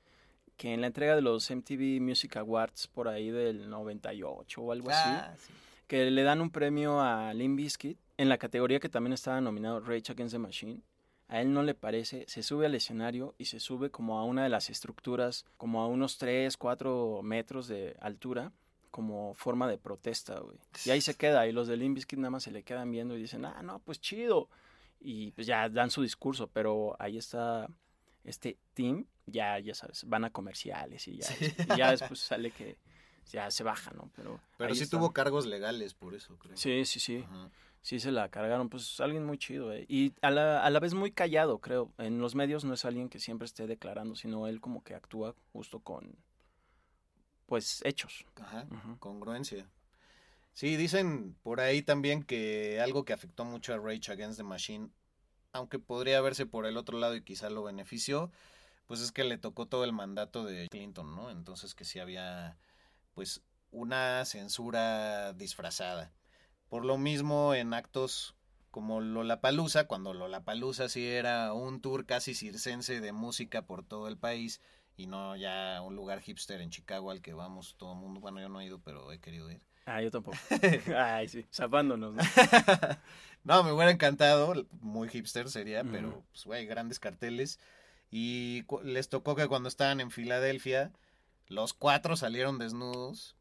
que 0.56 0.74
en 0.74 0.82
la 0.82 0.88
entrega 0.88 1.16
de 1.16 1.22
los 1.22 1.50
MTV 1.52 2.00
Music 2.02 2.38
Awards 2.38 2.88
por 2.88 3.08
ahí 3.10 3.30
del 3.30 3.70
98 3.70 4.62
o 4.62 4.72
algo 4.72 4.90
así, 4.90 5.00
Ah, 5.06 5.36
sí. 5.38 5.54
Que 5.90 6.12
le 6.12 6.22
dan 6.22 6.40
un 6.40 6.52
premio 6.52 7.02
a 7.02 7.34
Limp 7.34 7.58
Bizkit 7.58 7.98
en 8.18 8.30
la 8.30 8.38
categoría 8.38 8.80
que 8.80 8.90
también 8.90 9.12
estaba 9.12 9.42
nominado 9.42 9.80
Rage 9.80 10.12
Against 10.12 10.34
the 10.34 10.40
Machine. 10.40 10.82
A 11.28 11.42
él 11.42 11.52
no 11.52 11.64
le 11.64 11.74
parece, 11.74 12.26
se 12.28 12.44
sube 12.44 12.68
al 12.68 12.76
escenario 12.76 13.34
y 13.40 13.46
se 13.46 13.60
sube 13.60 13.90
como 13.90 14.20
a 14.20 14.24
una 14.24 14.44
de 14.44 14.50
las 14.50 14.70
estructuras, 14.70 15.46
como 15.58 15.82
a 15.82 15.88
unos 15.88 16.20
3, 16.20 16.56
4 16.58 17.22
metros 17.24 17.68
de 17.68 17.98
altura, 18.02 18.52
como 18.92 19.34
forma 19.34 19.68
de 19.68 19.80
protesta, 19.80 20.40
güey. 20.40 20.60
Y 20.86 20.92
ahí 20.92 21.02
se 21.02 21.16
queda, 21.16 21.48
y 21.48 21.52
los 21.52 21.68
de 21.68 21.76
Limp 21.76 21.96
Bizkit 21.96 22.20
nada 22.20 22.32
más 22.32 22.44
se 22.44 22.52
le 22.52 22.62
quedan 22.62 22.92
viendo 22.92 23.18
y 23.18 23.22
dicen, 23.22 23.46
ah, 23.46 23.62
no, 23.64 23.80
pues 23.80 24.00
chido. 24.00 24.48
Y 25.00 25.32
pues 25.32 25.48
ya 25.48 25.70
dan 25.70 25.90
su 25.90 26.04
discurso, 26.04 26.48
pero 26.48 26.96
ahí 27.00 27.18
está 27.18 27.68
este 28.24 28.58
team, 28.76 29.08
ya, 29.26 29.58
ya 29.58 29.74
sabes, 29.74 30.04
van 30.08 30.26
a 30.26 30.30
comerciales 30.30 31.08
y 31.08 31.18
ya, 31.18 31.28
y 31.74 31.78
ya 31.78 31.92
después 31.92 32.20
sale 32.20 32.52
que 32.52 32.78
ya 33.32 33.50
se 33.52 33.64
baja, 33.64 33.92
¿no? 33.92 34.10
Pero, 34.16 34.40
Pero 34.58 34.76
sí 34.76 34.88
tuvo 34.88 35.12
cargos 35.12 35.46
legales 35.46 35.94
por 35.94 36.16
eso, 36.16 36.38
creo. 36.38 36.56
Sí, 36.58 36.86
sí, 36.86 37.00
sí. 37.00 37.26
Ajá. 37.28 37.50
Sí 37.82 38.00
se 38.00 38.12
la 38.12 38.28
cargaron, 38.30 38.70
pues 38.70 39.00
alguien 39.00 39.26
muy 39.26 39.38
chido, 39.38 39.72
eh. 39.74 39.86
Y 39.88 40.14
a 40.22 40.30
la, 40.32 40.64
a 40.64 40.70
la 40.70 40.80
vez 40.80 40.94
muy 40.94 41.12
callado, 41.12 41.60
creo. 41.60 41.92
En 41.98 42.20
los 42.20 42.36
medios 42.36 42.66
no 42.66 42.74
es 42.74 42.84
alguien 42.84 43.08
que 43.08 43.20
siempre 43.20 43.46
esté 43.46 43.68
declarando, 43.68 44.16
sino 44.16 44.48
él 44.48 44.60
como 44.60 44.84
que 44.84 44.96
actúa 44.96 45.34
justo 45.54 45.80
con, 45.80 46.14
pues, 47.46 47.82
hechos. 47.86 48.26
Ajá, 48.36 48.68
congruencia. 49.00 49.66
Sí, 50.54 50.76
dicen 50.76 51.38
por 51.42 51.62
ahí 51.62 51.82
también 51.82 52.24
que 52.24 52.82
algo 52.82 53.06
que 53.06 53.14
afectó 53.14 53.46
mucho 53.46 53.74
a 53.74 53.78
Rage 53.78 54.12
Against 54.12 54.38
the 54.38 54.44
Machine, 54.44 54.90
aunque 55.54 55.80
podría 55.80 56.20
verse 56.20 56.46
por 56.46 56.66
el 56.66 56.76
otro 56.76 57.00
lado 57.00 57.16
y 57.16 57.22
quizá 57.22 57.50
lo 57.50 57.64
benefició, 57.64 58.30
pues 58.88 59.00
es 59.00 59.14
que 59.14 59.24
le 59.24 59.38
tocó 59.38 59.68
todo 59.68 59.86
el 59.86 59.94
mandato 59.94 60.44
de 60.44 60.68
Clinton, 60.68 61.16
¿no? 61.16 61.32
Entonces 61.32 61.76
que 61.76 61.86
sí 61.86 62.00
había, 62.00 62.58
pues, 63.20 63.42
una 63.72 64.24
censura 64.24 65.34
disfrazada. 65.34 66.14
Por 66.70 66.86
lo 66.86 66.98
mismo 66.98 67.54
en 67.54 67.74
actos 67.74 68.34
como 68.72 69.02
Lollapalooza, 69.02 69.88
cuando 69.88 70.14
Lollapalooza 70.14 70.88
sí 70.88 71.06
era 71.06 71.52
un 71.52 71.82
tour 71.82 72.06
casi 72.06 72.34
circense 72.34 73.02
de 73.02 73.12
música 73.12 73.64
por 73.64 73.84
todo 73.84 74.08
el 74.08 74.16
país 74.16 74.62
y 74.96 75.08
no 75.08 75.36
ya 75.36 75.82
un 75.82 75.98
lugar 75.98 76.22
hipster 76.22 76.62
en 76.62 76.70
Chicago 76.70 77.12
al 77.12 77.22
que 77.22 77.34
vamos 77.34 77.76
todo 77.78 77.92
el 77.92 78.00
mundo. 78.00 78.22
Bueno, 78.22 78.40
yo 78.40 78.48
no 78.48 78.62
he 78.62 78.68
ido, 78.68 78.80
pero 78.80 79.12
he 79.12 79.20
querido 79.20 79.52
ir. 79.52 79.60
Ah, 79.86 80.02
yo 80.02 80.12
tampoco. 80.12 80.38
Ay, 80.98 81.28
sí, 81.28 81.46
zapándonos, 81.54 82.14
¿no? 82.14 82.22
no, 83.44 83.64
me 83.66 83.74
hubiera 83.74 83.92
encantado, 83.92 84.66
muy 84.80 85.10
hipster 85.10 85.50
sería, 85.50 85.84
pero 85.84 86.24
pues 86.32 86.46
güey, 86.46 86.66
grandes 86.66 87.02
carteles. 87.02 87.60
Y 88.12 88.64
les 88.86 89.10
tocó 89.10 89.36
que 89.36 89.50
cuando 89.50 89.68
estaban 89.68 90.00
en 90.00 90.10
Filadelfia, 90.10 90.94
los 91.50 91.74
cuatro 91.74 92.16
salieron 92.16 92.60
desnudos, 92.60 93.36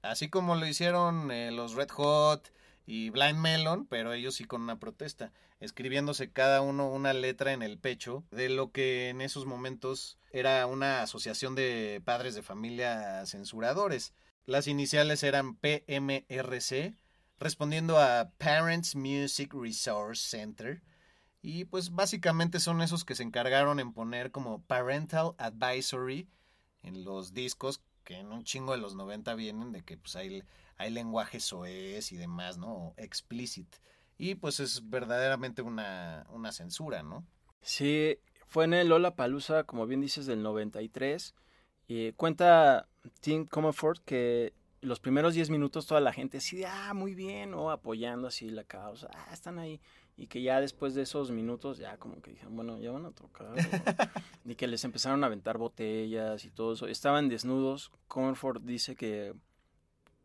así 0.00 0.28
como 0.30 0.54
lo 0.54 0.66
hicieron 0.66 1.30
eh, 1.32 1.50
los 1.50 1.74
Red 1.74 1.90
Hot 1.90 2.52
y 2.86 3.10
Blind 3.10 3.38
Melon, 3.38 3.86
pero 3.86 4.12
ellos 4.12 4.36
sí 4.36 4.44
con 4.44 4.62
una 4.62 4.78
protesta, 4.78 5.32
escribiéndose 5.60 6.30
cada 6.30 6.62
uno 6.62 6.88
una 6.88 7.12
letra 7.12 7.52
en 7.52 7.62
el 7.62 7.76
pecho 7.76 8.24
de 8.30 8.48
lo 8.48 8.70
que 8.70 9.08
en 9.08 9.20
esos 9.20 9.44
momentos 9.44 10.18
era 10.30 10.64
una 10.66 11.02
asociación 11.02 11.56
de 11.56 12.00
padres 12.04 12.36
de 12.36 12.42
familia 12.42 13.26
censuradores. 13.26 14.14
Las 14.46 14.68
iniciales 14.68 15.24
eran 15.24 15.56
PMRC, 15.56 16.94
respondiendo 17.38 17.98
a 17.98 18.30
Parents 18.38 18.94
Music 18.94 19.52
Resource 19.52 20.28
Center. 20.28 20.80
Y 21.42 21.64
pues 21.64 21.90
básicamente 21.90 22.60
son 22.60 22.82
esos 22.82 23.04
que 23.04 23.14
se 23.14 23.22
encargaron 23.22 23.80
en 23.80 23.92
poner 23.92 24.30
como 24.30 24.62
Parental 24.62 25.34
Advisory 25.38 26.28
en 26.82 27.04
los 27.04 27.34
discos 27.34 27.82
que 28.04 28.18
en 28.18 28.32
un 28.32 28.44
chingo 28.44 28.72
de 28.72 28.78
los 28.78 28.94
90 28.94 29.34
vienen 29.34 29.72
de 29.72 29.82
que 29.82 29.96
pues 29.96 30.16
hay, 30.16 30.42
hay 30.76 30.90
lenguaje 30.90 31.40
soez 31.40 32.12
y 32.12 32.16
demás, 32.16 32.56
¿no? 32.56 32.72
O 32.72 32.94
explicit. 32.96 33.68
Y 34.16 34.34
pues 34.34 34.60
es 34.60 34.88
verdaderamente 34.88 35.62
una, 35.62 36.26
una 36.30 36.52
censura, 36.52 37.02
¿no? 37.02 37.24
Sí, 37.60 38.18
fue 38.46 38.64
en 38.64 38.74
el 38.74 38.88
Lola 38.88 39.14
Palusa, 39.14 39.64
como 39.64 39.86
bien 39.86 40.00
dices, 40.00 40.26
del 40.26 40.42
93. 40.42 41.34
Y 41.86 42.12
cuenta 42.12 42.88
Tim 43.20 43.46
Comerford 43.46 43.98
que 44.04 44.54
los 44.80 45.00
primeros 45.00 45.34
10 45.34 45.50
minutos 45.50 45.86
toda 45.86 46.00
la 46.00 46.12
gente 46.12 46.38
así 46.38 46.56
de, 46.56 46.66
ah, 46.66 46.94
muy 46.94 47.14
bien, 47.14 47.54
o 47.54 47.70
apoyando 47.70 48.28
así 48.28 48.48
la 48.48 48.64
causa, 48.64 49.08
ah, 49.12 49.32
están 49.32 49.58
ahí. 49.58 49.80
Y 50.20 50.26
que 50.26 50.42
ya 50.42 50.60
después 50.60 50.94
de 50.94 51.02
esos 51.02 51.30
minutos, 51.30 51.78
ya 51.78 51.96
como 51.96 52.20
que 52.20 52.32
dijeron, 52.32 52.56
bueno, 52.56 52.78
ya 52.80 52.90
van 52.90 53.06
a 53.06 53.12
tocar. 53.12 53.46
o- 53.46 53.54
y 54.44 54.56
que 54.56 54.66
les 54.66 54.82
empezaron 54.84 55.22
a 55.22 55.28
aventar 55.28 55.56
botellas 55.58 56.44
y 56.44 56.50
todo 56.50 56.72
eso. 56.72 56.88
Estaban 56.88 57.28
desnudos. 57.28 57.92
Comerford 58.08 58.60
dice 58.62 58.96
que 58.96 59.32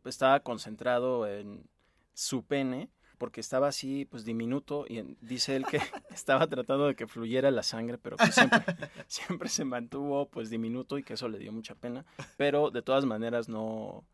estaba 0.04 0.40
concentrado 0.40 1.26
en 1.28 1.68
su 2.12 2.44
pene 2.44 2.90
porque 3.18 3.40
estaba 3.40 3.68
así, 3.68 4.04
pues 4.06 4.24
diminuto, 4.24 4.84
y 4.88 4.98
en- 4.98 5.16
dice 5.20 5.54
él 5.54 5.64
que 5.64 5.78
estaba 6.10 6.46
tratando 6.48 6.86
de 6.88 6.96
que 6.96 7.06
fluyera 7.06 7.50
la 7.52 7.62
sangre, 7.62 7.96
pero 7.96 8.16
que 8.16 8.32
siempre, 8.32 8.60
siempre 9.06 9.48
se 9.48 9.64
mantuvo 9.64 10.28
pues 10.28 10.50
diminuto 10.50 10.98
y 10.98 11.04
que 11.04 11.14
eso 11.14 11.28
le 11.28 11.38
dio 11.38 11.52
mucha 11.52 11.76
pena, 11.76 12.04
pero 12.36 12.70
de 12.72 12.82
todas 12.82 13.04
maneras 13.04 13.48
no, 13.48 14.04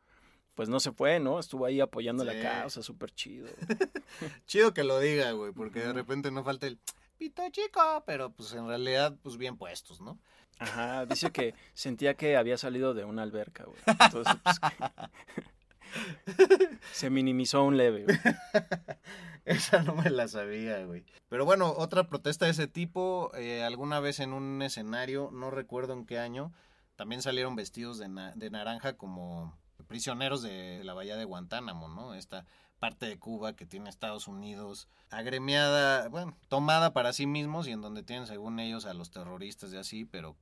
pues 0.60 0.68
no 0.68 0.78
se 0.78 0.92
fue, 0.92 1.18
¿no? 1.20 1.38
Estuvo 1.40 1.64
ahí 1.64 1.80
apoyando 1.80 2.22
Sí. 2.22 2.28
la 2.34 2.42
causa, 2.42 2.82
súper 2.82 3.10
chido. 3.12 3.48
Chido 4.46 4.74
que 4.74 4.84
lo 4.84 5.00
diga, 5.00 5.32
güey, 5.32 5.52
porque 5.52 5.80
de 5.80 5.94
repente 5.94 6.30
no 6.30 6.44
falta 6.44 6.66
el 6.66 6.78
pito 7.16 7.42
chico, 7.50 8.02
pero 8.04 8.30
pues 8.30 8.52
en 8.52 8.68
realidad 8.68 9.16
pues 9.22 9.38
bien 9.38 9.56
puestos, 9.56 10.02
¿no? 10.02 10.18
Ajá, 10.58 11.06
dice 11.06 11.30
que 11.30 11.54
sentía 11.72 12.12
que 12.12 12.36
había 12.36 12.58
salido 12.58 12.92
de 12.92 13.06
una 13.06 13.22
alberca, 13.22 13.64
güey. 13.64 13.78
Entonces, 13.86 14.34
pues, 14.44 14.58
que- 14.60 16.68
se 16.92 17.08
minimizó 17.08 17.64
un 17.64 17.78
leve, 17.78 18.04
güey. 18.04 18.18
Esa 19.46 19.82
no 19.82 19.94
me 19.94 20.10
la 20.10 20.28
sabía, 20.28 20.84
güey. 20.84 21.06
Pero 21.30 21.46
bueno, 21.46 21.72
otra 21.74 22.06
protesta 22.06 22.44
de 22.44 22.50
ese 22.50 22.66
tipo, 22.66 23.32
eh, 23.34 23.62
alguna 23.64 23.98
vez 23.98 24.20
en 24.20 24.34
un 24.34 24.60
escenario, 24.60 25.30
no 25.32 25.50
recuerdo 25.50 25.94
en 25.94 26.04
qué 26.04 26.18
año, 26.18 26.52
también 26.96 27.22
salieron 27.22 27.56
vestidos 27.56 27.96
de, 27.98 28.08
na- 28.08 28.32
de 28.36 28.50
naranja 28.50 28.98
como 28.98 29.58
prisioneros 29.84 30.42
de 30.42 30.82
la 30.84 30.94
bahía 30.94 31.16
de 31.16 31.24
Guantánamo, 31.24 31.88
¿no? 31.88 32.14
Esta 32.14 32.46
parte 32.78 33.06
de 33.06 33.18
Cuba 33.18 33.54
que 33.54 33.66
tiene 33.66 33.90
Estados 33.90 34.26
Unidos 34.28 34.88
agremiada, 35.10 36.08
bueno, 36.08 36.36
tomada 36.48 36.92
para 36.92 37.12
sí 37.12 37.26
mismos 37.26 37.68
y 37.68 37.72
en 37.72 37.82
donde 37.82 38.02
tienen 38.02 38.26
según 38.26 38.58
ellos 38.58 38.86
a 38.86 38.94
los 38.94 39.10
terroristas 39.10 39.72
y 39.72 39.76
así, 39.76 40.04
pero 40.04 40.36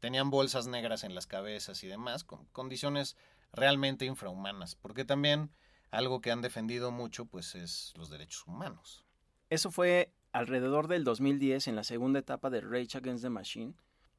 tenían 0.00 0.28
bolsas 0.30 0.66
negras 0.66 1.04
en 1.04 1.14
las 1.14 1.26
cabezas 1.26 1.82
y 1.84 1.86
demás, 1.86 2.24
con 2.24 2.44
condiciones 2.46 3.16
realmente 3.52 4.04
infrahumanas, 4.04 4.74
porque 4.74 5.04
también 5.04 5.50
algo 5.90 6.20
que 6.20 6.30
han 6.32 6.42
defendido 6.42 6.90
mucho 6.90 7.24
pues 7.26 7.54
es 7.54 7.92
los 7.96 8.10
derechos 8.10 8.44
humanos. 8.46 9.04
Eso 9.48 9.70
fue 9.70 10.12
alrededor 10.32 10.88
del 10.88 11.04
2010 11.04 11.68
en 11.68 11.76
la 11.76 11.84
segunda 11.84 12.18
etapa 12.18 12.50
de 12.50 12.60
Rage 12.60 12.98
Against 12.98 13.22
the 13.22 13.30
Machine. 13.30 13.74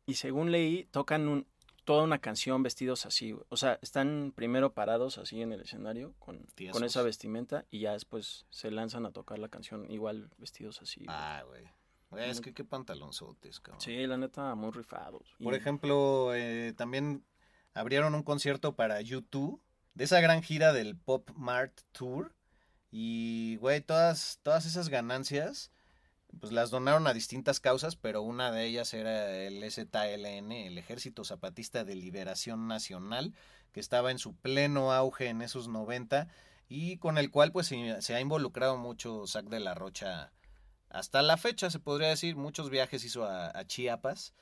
Y 0.05 0.13
según 0.15 0.51
leí, 0.51 0.85
tocan 0.85 1.27
un- 1.27 1.47
toda 1.85 2.03
una 2.03 2.19
canción 2.19 2.61
vestidos 2.63 3.05
así. 3.05 3.31
güey. 3.31 3.45
O 3.49 3.57
sea, 3.57 3.79
están 3.81 4.33
primero 4.35 4.73
parados 4.73 5.17
así 5.17 5.41
en 5.41 5.53
el 5.53 5.61
escenario 5.61 6.13
con, 6.19 6.45
con 6.71 6.83
esa 6.83 7.01
vestimenta 7.03 7.65
y 7.71 7.79
ya 7.81 7.93
después 7.93 8.45
se 8.49 8.71
lanzan 8.71 9.05
a 9.05 9.11
tocar 9.11 9.39
la 9.39 9.47
canción 9.49 9.89
igual 9.89 10.29
vestidos 10.37 10.81
así. 10.81 11.05
güey. 11.05 11.15
Ah, 11.17 11.43
güey. 11.47 11.63
Güey, 12.09 12.29
Es 12.29 12.41
que 12.41 12.53
qué 12.53 12.63
pantalonzotes, 12.63 13.59
cabrón. 13.59 13.81
Sí, 13.81 14.05
la 14.07 14.17
neta, 14.17 14.53
muy 14.55 14.71
rifados. 14.71 15.35
Por 15.41 15.53
Y- 15.53 15.57
ejemplo, 15.57 16.33
eh, 16.35 16.73
también 16.77 17.23
abrieron 17.73 18.13
un 18.15 18.23
concierto 18.23 18.75
para 18.75 19.01
YouTube 19.01 19.61
de 19.95 20.03
esa 20.03 20.19
gran 20.21 20.41
gira 20.43 20.71
del 20.73 20.95
Pop 20.97 21.29
Mart 21.35 21.79
Tour. 21.91 22.33
Y, 22.91 23.57
güey, 23.57 23.81
todas, 23.81 24.39
todas 24.43 24.65
esas 24.65 24.87
ganancias, 24.89 25.71
pues 26.39 26.51
las 26.51 26.69
donaron 26.69 27.07
a 27.07 27.13
distintas 27.13 27.59
causas, 27.59 27.95
pero 27.95 28.21
una 28.21 28.51
de 28.51 28.65
ellas 28.65 28.93
era 28.93 29.31
el 29.31 29.63
ZLN, 29.71 30.51
el 30.51 30.77
Ejército 30.77 31.23
Zapatista 31.23 31.83
de 31.83 31.95
Liberación 31.95 32.67
Nacional, 32.67 33.33
que 33.71 33.79
estaba 33.79 34.11
en 34.11 34.19
su 34.19 34.35
pleno 34.35 34.93
auge 34.93 35.27
en 35.27 35.41
esos 35.41 35.67
90 35.67 36.27
y 36.67 36.97
con 36.97 37.17
el 37.17 37.31
cual 37.31 37.51
pues 37.51 37.67
se, 37.67 38.15
ha 38.15 38.19
involucrado 38.19 38.77
mucho 38.77 39.27
Zack 39.27 39.47
de 39.47 39.59
la 39.59 39.75
Rocha 39.75 40.31
hasta 40.89 41.21
la 41.21 41.37
fecha, 41.37 41.69
se 41.69 41.79
podría 41.79 42.09
decir. 42.09 42.35
Muchos 42.35 42.69
viajes 42.69 43.03
hizo 43.03 43.25
a, 43.25 43.47
a 43.57 43.65
Chiapas, 43.65 44.33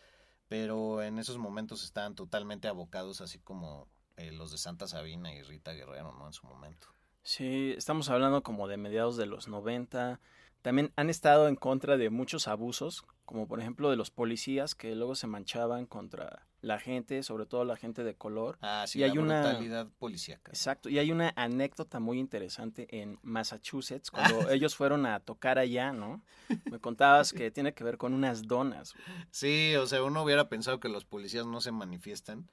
pero 0.47 1.01
en 1.01 1.19
esos 1.19 1.37
momentos 1.37 1.83
estaban 1.83 2.15
totalmente 2.15 2.67
abocados, 2.67 3.21
así 3.21 3.39
como 3.39 3.87
eh, 4.17 4.31
los 4.31 4.51
de 4.51 4.57
Santa 4.57 4.87
Sabina 4.87 5.33
y 5.33 5.41
Rita 5.41 5.73
Guerrero, 5.73 6.13
¿no? 6.13 6.27
En 6.27 6.33
su 6.33 6.45
momento. 6.45 6.87
Sí, 7.23 7.73
estamos 7.77 8.09
hablando 8.09 8.43
como 8.43 8.67
de 8.67 8.77
mediados 8.77 9.17
de 9.17 9.25
los 9.25 9.47
90. 9.47 10.19
También 10.63 10.91
han 10.95 11.09
estado 11.11 11.47
en 11.47 11.55
contra 11.55 11.97
de 11.97 12.09
muchos 12.09 12.47
abusos, 12.47 13.05
como 13.25 13.47
por 13.47 13.59
ejemplo 13.59 13.89
de 13.91 13.95
los 13.97 14.09
policías 14.09 14.73
que 14.73 14.95
luego 14.95 15.13
se 15.13 15.27
manchaban 15.27 15.85
contra 15.85 16.47
la 16.61 16.79
gente, 16.79 17.21
sobre 17.23 17.45
todo 17.45 17.65
la 17.65 17.75
gente 17.75 18.05
de 18.05 18.15
color. 18.15 18.57
Ah, 18.61 18.85
sí, 18.87 18.99
Y 18.99 19.03
hay 19.03 19.13
la 19.13 19.21
una- 19.21 19.41
brutalidad 19.41 19.87
policíaca. 19.99 20.49
Exacto, 20.51 20.87
y 20.87 20.97
hay 20.99 21.11
una 21.11 21.33
anécdota 21.35 21.99
muy 21.99 22.17
interesante 22.17 22.87
en 23.01 23.19
Massachusetts, 23.21 24.09
cuando 24.09 24.49
ellos 24.49 24.73
fueron 24.75 25.05
a 25.05 25.19
tocar 25.19 25.59
allá, 25.59 25.91
¿no? 25.91 26.23
Me 26.71 26.79
contabas 26.79 27.33
que 27.33 27.51
tiene 27.51 27.73
que 27.73 27.83
ver 27.83 27.97
con 27.97 28.13
unas 28.13 28.43
donas. 28.47 28.93
güey. 28.93 29.05
Sí, 29.31 29.75
o 29.75 29.85
sea, 29.85 30.01
uno 30.03 30.23
hubiera 30.23 30.47
pensado 30.47 30.79
que 30.79 30.87
los 30.87 31.03
policías 31.03 31.45
no 31.45 31.59
se 31.59 31.73
manifiestan, 31.73 32.49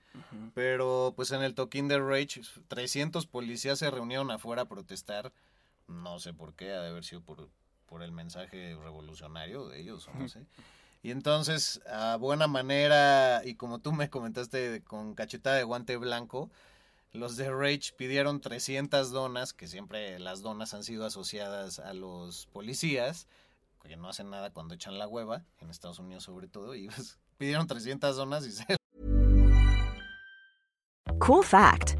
pero 0.54 1.12
pues 1.14 1.30
en 1.30 1.42
el 1.42 1.54
toquín 1.54 1.86
de 1.86 1.98
Rage, 2.00 2.40
300 2.66 3.26
policías 3.26 3.78
se 3.78 3.90
reunieron 3.90 4.30
afuera 4.32 4.62
a 4.62 4.68
protestar. 4.68 5.32
No 5.86 6.18
sé 6.18 6.32
por 6.34 6.54
qué, 6.54 6.72
ha 6.72 6.80
de 6.82 6.88
haber 6.88 7.04
sido 7.04 7.20
por, 7.20 7.48
por 7.90 8.02
el 8.02 8.12
mensaje 8.12 8.76
revolucionario 8.82 9.68
de 9.68 9.80
ellos, 9.80 10.08
o 10.08 10.14
no 10.14 10.28
sé. 10.28 10.46
Y 11.02 11.10
entonces, 11.10 11.82
a 11.86 12.16
buena 12.16 12.46
manera, 12.46 13.42
y 13.44 13.56
como 13.56 13.80
tú 13.80 13.92
me 13.92 14.08
comentaste 14.08 14.82
con 14.84 15.14
cachetada 15.14 15.56
de 15.56 15.64
guante 15.64 15.96
blanco, 15.96 16.50
los 17.12 17.36
de 17.36 17.50
Rage 17.50 17.92
pidieron 17.96 18.40
300 18.40 19.10
donas, 19.10 19.52
que 19.52 19.66
siempre 19.66 20.18
las 20.20 20.40
donas 20.40 20.72
han 20.72 20.84
sido 20.84 21.04
asociadas 21.04 21.80
a 21.80 21.92
los 21.92 22.46
policías, 22.46 23.26
que 23.82 23.96
no 23.96 24.08
hacen 24.08 24.30
nada 24.30 24.50
cuando 24.50 24.74
echan 24.74 24.98
la 24.98 25.08
hueva, 25.08 25.42
en 25.58 25.70
Estados 25.70 25.98
Unidos 25.98 26.22
sobre 26.22 26.46
todo, 26.46 26.74
y 26.76 26.86
pues, 26.86 27.18
pidieron 27.38 27.66
300 27.66 28.16
donas 28.16 28.46
y 28.46 28.52
se 28.52 28.64
Cool 31.18 31.44
fact 31.44 31.99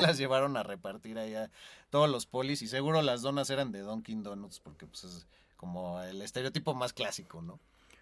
las 0.00 0.18
llevaron 0.18 0.56
a 0.56 0.62
repartir 0.62 1.18
allá 1.18 1.50
todos 1.90 2.08
los 2.08 2.26
polis 2.26 2.62
y 2.62 2.68
seguro 2.68 3.02
las 3.02 3.22
donas 3.22 3.50
eran 3.50 3.72
de 3.72 3.80
Dunkin' 3.80 4.22
Donuts 4.22 4.60
porque 4.60 4.86
pues 4.86 5.04
es 5.04 5.26
como 5.56 6.00
el 6.02 6.22
estereotipo 6.22 6.74
más 6.74 6.92
clásico, 6.92 7.42
¿no? 7.42 7.58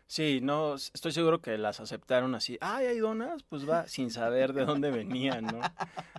Sí, 0.09 0.41
no, 0.41 0.77
estoy 0.77 1.11
seguro 1.11 1.41
que 1.41 1.59
las 1.59 1.81
aceptaron 1.81 2.35
así. 2.37 2.59
Ay, 2.61 2.87
hay 2.87 2.99
donas, 2.99 3.43
pues 3.43 3.69
va, 3.69 3.89
sin 3.89 4.11
saber 4.11 4.53
de 4.53 4.65
dónde 4.65 4.91
venían, 4.93 5.47
¿no? 5.47 5.61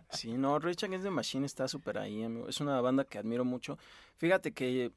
Sí, 0.09 0.33
no, 0.33 0.59
Rage 0.59 0.85
Against 0.85 1.05
the 1.05 1.09
Machine 1.09 1.45
está 1.45 1.67
súper 1.67 1.97
ahí, 1.97 2.23
amigo. 2.23 2.49
Es 2.49 2.59
una 2.59 2.81
banda 2.81 3.05
que 3.05 3.17
admiro 3.17 3.45
mucho. 3.45 3.77
Fíjate 4.17 4.53
que 4.53 4.91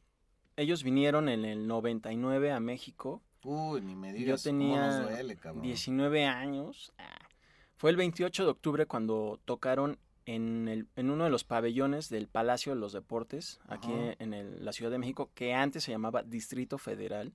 ellos 0.57 0.83
vinieron 0.83 1.29
en 1.29 1.45
el 1.45 1.69
99 1.69 2.53
a 2.53 2.59
México. 2.59 3.23
Uy, 3.45 3.81
ni 3.81 3.95
me 3.95 4.09
Yo 4.09 4.19
digas 4.19 4.43
cómo 4.43 4.59
tenía 4.59 4.87
nos 4.87 5.11
duele, 5.11 5.37
cabrón. 5.37 5.63
19 5.63 6.27
años. 6.27 6.93
Ah. 6.99 7.29
Fue 7.77 7.91
el 7.91 7.97
28 7.97 8.45
de 8.45 8.51
octubre 8.51 8.87
cuando 8.87 9.41
tocaron 9.45 9.99
en, 10.27 10.69
el, 10.69 10.87
en 10.97 11.11
uno 11.11 11.25
de 11.25 11.31
los 11.31 11.45
pabellones 11.45 12.09
del 12.09 12.29
Palacio 12.29 12.75
de 12.75 12.81
los 12.81 12.93
Deportes, 12.93 13.59
aquí 13.69 13.91
en 14.19 14.35
el- 14.35 14.65
la 14.65 14.73
Ciudad 14.73 14.91
de 14.91 14.99
México, 14.99 15.31
que 15.35 15.55
antes 15.55 15.85
se 15.85 15.91
llamaba 15.93 16.23
Distrito 16.23 16.79
Federal. 16.79 17.33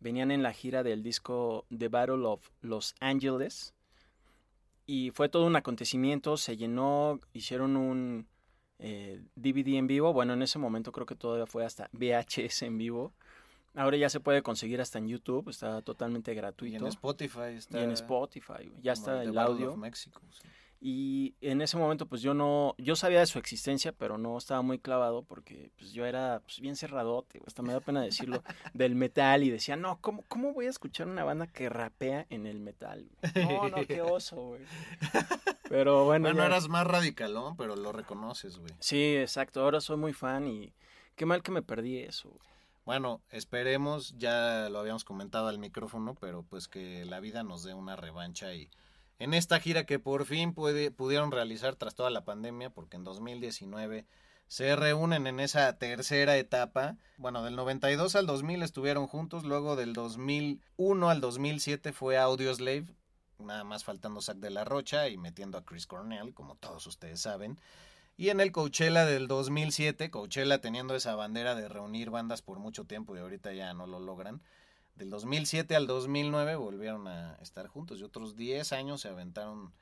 Venían 0.00 0.30
en 0.30 0.42
la 0.42 0.52
gira 0.52 0.82
del 0.82 1.02
disco 1.02 1.66
The 1.76 1.88
Battle 1.88 2.24
of 2.26 2.50
Los 2.60 2.94
Angeles. 3.00 3.74
Y 4.86 5.10
fue 5.10 5.28
todo 5.28 5.46
un 5.46 5.56
acontecimiento, 5.56 6.36
se 6.36 6.56
llenó, 6.56 7.18
hicieron 7.32 7.76
un 7.76 8.28
eh, 8.78 9.20
DVD 9.34 9.78
en 9.78 9.86
vivo. 9.88 10.12
Bueno, 10.12 10.34
en 10.34 10.42
ese 10.42 10.58
momento 10.58 10.92
creo 10.92 11.06
que 11.06 11.16
todavía 11.16 11.46
fue 11.46 11.64
hasta 11.64 11.88
VHS 11.92 12.62
en 12.66 12.78
vivo. 12.78 13.12
Ahora 13.74 13.96
ya 13.96 14.08
se 14.08 14.20
puede 14.20 14.42
conseguir 14.42 14.80
hasta 14.80 14.98
en 14.98 15.08
YouTube, 15.08 15.48
está 15.48 15.82
totalmente 15.82 16.30
Y 16.32 16.34
gratuito. 16.34 16.76
en 16.76 16.86
Spotify 16.86 17.54
está. 17.56 17.80
Y 17.80 17.82
en 17.82 17.90
Spotify, 17.92 18.72
ya 18.80 18.92
está 18.92 19.22
el 19.22 19.36
audio. 19.36 19.72
of 19.72 19.78
Mexico, 19.78 20.20
sí. 20.30 20.48
Y 20.80 21.34
en 21.40 21.62
ese 21.62 21.76
momento, 21.78 22.06
pues 22.06 22.20
yo 22.22 22.34
no, 22.34 22.74
yo 22.78 22.96
sabía 22.96 23.20
de 23.20 23.26
su 23.26 23.38
existencia, 23.38 23.92
pero 23.92 24.18
no 24.18 24.36
estaba 24.36 24.60
muy 24.62 24.78
clavado 24.78 25.22
porque 25.22 25.70
pues 25.78 25.92
yo 25.92 26.04
era 26.04 26.40
pues, 26.44 26.60
bien 26.60 26.76
cerradote, 26.76 27.40
hasta 27.46 27.62
me 27.62 27.72
da 27.72 27.80
pena 27.80 28.02
decirlo, 28.02 28.42
del 28.74 28.94
metal 28.94 29.42
y 29.42 29.50
decía, 29.50 29.76
no, 29.76 29.98
¿cómo, 30.00 30.22
¿cómo 30.28 30.52
voy 30.52 30.66
a 30.66 30.70
escuchar 30.70 31.08
una 31.08 31.24
banda 31.24 31.46
que 31.46 31.68
rapea 31.70 32.26
en 32.30 32.46
el 32.46 32.60
metal? 32.60 33.06
güey? 33.34 33.46
No, 33.48 33.68
no, 33.70 33.86
qué 33.86 34.02
oso, 34.02 34.36
güey. 34.36 34.62
Pero 35.68 36.04
bueno, 36.04 36.24
Bueno, 36.24 36.40
ya- 36.40 36.46
eras 36.46 36.68
más 36.68 36.86
radicalón, 36.86 37.56
pero 37.56 37.74
lo 37.76 37.92
reconoces, 37.92 38.58
güey. 38.58 38.72
sí, 38.78 39.16
exacto, 39.16 39.62
ahora 39.62 39.80
soy 39.80 39.96
muy 39.96 40.12
fan 40.12 40.46
y 40.46 40.72
qué 41.16 41.26
mal 41.26 41.42
que 41.42 41.50
me 41.52 41.62
perdí 41.62 41.98
eso. 41.98 42.28
güey. 42.28 42.40
Bueno, 42.84 43.20
esperemos, 43.30 44.14
ya 44.16 44.68
lo 44.70 44.78
habíamos 44.78 45.02
comentado 45.04 45.48
al 45.48 45.58
micrófono, 45.58 46.14
pero 46.20 46.44
pues 46.44 46.68
que 46.68 47.04
la 47.04 47.18
vida 47.18 47.42
nos 47.42 47.64
dé 47.64 47.74
una 47.74 47.96
revancha 47.96 48.54
y 48.54 48.68
en 49.18 49.34
esta 49.34 49.60
gira 49.60 49.86
que 49.86 49.98
por 49.98 50.24
fin 50.26 50.52
pudieron 50.54 51.32
realizar 51.32 51.76
tras 51.76 51.94
toda 51.94 52.10
la 52.10 52.24
pandemia, 52.24 52.70
porque 52.70 52.96
en 52.96 53.04
2019 53.04 54.06
se 54.48 54.76
reúnen 54.76 55.26
en 55.26 55.40
esa 55.40 55.72
tercera 55.78 56.36
etapa. 56.36 56.96
Bueno, 57.16 57.42
del 57.42 57.56
92 57.56 58.14
al 58.14 58.26
2000 58.26 58.62
estuvieron 58.62 59.06
juntos, 59.06 59.44
luego 59.44 59.76
del 59.76 59.92
2001 59.92 61.10
al 61.10 61.20
2007 61.20 61.92
fue 61.92 62.18
Audioslave, 62.18 62.86
nada 63.38 63.64
más 63.64 63.84
faltando 63.84 64.20
Zack 64.20 64.38
de 64.38 64.50
la 64.50 64.64
Rocha 64.64 65.08
y 65.08 65.16
metiendo 65.16 65.58
a 65.58 65.64
Chris 65.64 65.86
Cornell, 65.86 66.32
como 66.32 66.54
todos 66.56 66.86
ustedes 66.86 67.20
saben. 67.20 67.58
Y 68.18 68.30
en 68.30 68.40
el 68.40 68.50
Coachella 68.50 69.04
del 69.04 69.28
2007, 69.28 70.10
Coachella 70.10 70.60
teniendo 70.60 70.94
esa 70.94 71.14
bandera 71.16 71.54
de 71.54 71.68
reunir 71.68 72.10
bandas 72.10 72.40
por 72.40 72.58
mucho 72.58 72.84
tiempo 72.84 73.14
y 73.14 73.18
ahorita 73.18 73.52
ya 73.52 73.74
no 73.74 73.86
lo 73.86 74.00
logran. 74.00 74.40
Del 74.96 75.10
2007 75.10 75.76
al 75.76 75.86
2009 75.86 76.56
volvieron 76.56 77.06
a 77.06 77.34
estar 77.42 77.68
juntos 77.68 78.00
y 78.00 78.02
otros 78.02 78.34
10 78.34 78.72
años 78.72 79.02
se 79.02 79.08
aventaron 79.08 79.74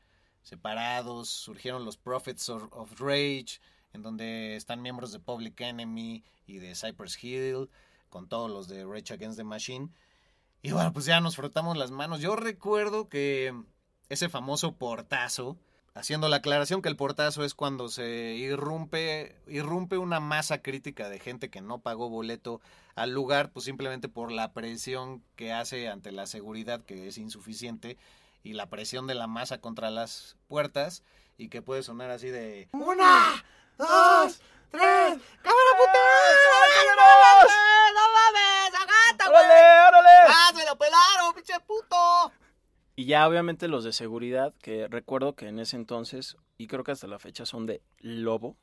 separados, 0.43 1.29
surgieron 1.29 1.85
los 1.85 1.97
Prophets 1.97 2.49
of, 2.49 2.65
of 2.73 3.01
Rage, 3.01 3.61
en 3.93 4.03
donde 4.03 4.57
están 4.57 4.83
miembros 4.83 5.13
de 5.13 5.21
Public 5.21 5.61
Enemy 5.61 6.25
y 6.47 6.59
de 6.59 6.75
Cypress 6.75 7.23
Hill, 7.23 7.71
con 8.11 8.29
todos 8.29 8.51
los 8.51 8.67
de 8.67 8.85
Rage 8.85 9.15
Against 9.15 9.39
the 9.39 9.45
Machine. 9.45 9.89
Y 10.63 10.73
bueno, 10.73 10.93
pues 10.93 11.05
ya 11.05 11.21
nos 11.21 11.37
frotamos 11.37 11.77
las 11.77 11.93
manos. 11.93 12.21
Yo 12.21 12.35
recuerdo 12.35 13.09
que 13.09 13.55
ese 14.09 14.29
famoso 14.29 14.77
portazo, 14.77 15.57
haciendo 15.95 16.29
la 16.29 16.37
aclaración 16.37 16.83
que 16.83 16.89
el 16.89 16.97
portazo 16.97 17.45
es 17.45 17.55
cuando 17.55 17.89
se 17.89 18.35
irrumpe, 18.35 19.37
irrumpe 19.47 19.97
una 19.97 20.19
masa 20.19 20.61
crítica 20.61 21.09
de 21.09 21.21
gente 21.21 21.51
que 21.51 21.61
no 21.61 21.79
pagó 21.79 22.09
boleto 22.09 22.61
al 22.97 23.11
lugar, 23.11 23.51
pues 23.53 23.65
simplemente 23.65 24.09
por 24.09 24.33
la 24.33 24.53
presión 24.53 25.23
que 25.37 25.53
hace 25.53 25.89
ante 25.89 26.11
la 26.11 26.27
seguridad 26.27 26.83
que 26.85 27.07
es 27.07 27.17
insuficiente 27.17 27.97
y 28.43 28.55
la 28.55 28.69
presión 28.69 29.07
de 29.07 29.15
la 29.15 29.29
masa 29.29 29.59
contra 29.61 29.91
las 29.91 30.37
puertas 30.49 31.05
y 31.39 31.49
que 31.49 31.63
puede 31.63 31.83
sonar 31.83 32.11
así 32.11 32.29
de 32.29 32.69
¡Una! 32.73 33.45
¡Dos! 33.79 34.41
¡Tres! 34.71 35.19
¡Cámara 35.43 35.71
puta! 35.79 35.99
¡No 37.95 38.13
mames! 38.13 38.75
¡Agata, 38.75 39.31
güey! 39.31 39.45
¡Órale, 39.45 39.89
órale! 39.89 40.11
¡Ah, 40.29 40.53
se 40.55 40.65
lo 40.65 40.77
pelaron, 40.77 41.35
pinche 41.35 41.59
puto! 41.61 42.33
Y 42.97 43.07
ya 43.07 43.27
obviamente 43.29 43.67
los 43.69 43.83
de 43.85 43.93
seguridad, 43.93 44.55
que 44.63 44.87
recuerdo 44.89 45.35
que 45.35 45.49
en 45.49 45.59
ese 45.59 45.77
entonces, 45.77 46.37
y 46.59 46.67
creo 46.69 46.85
que 46.85 46.93
hasta 46.93 47.07
la 47.09 47.19
fecha 47.19 47.45
son 47.47 47.67
de 47.67 47.83
Lobo, 47.99 48.57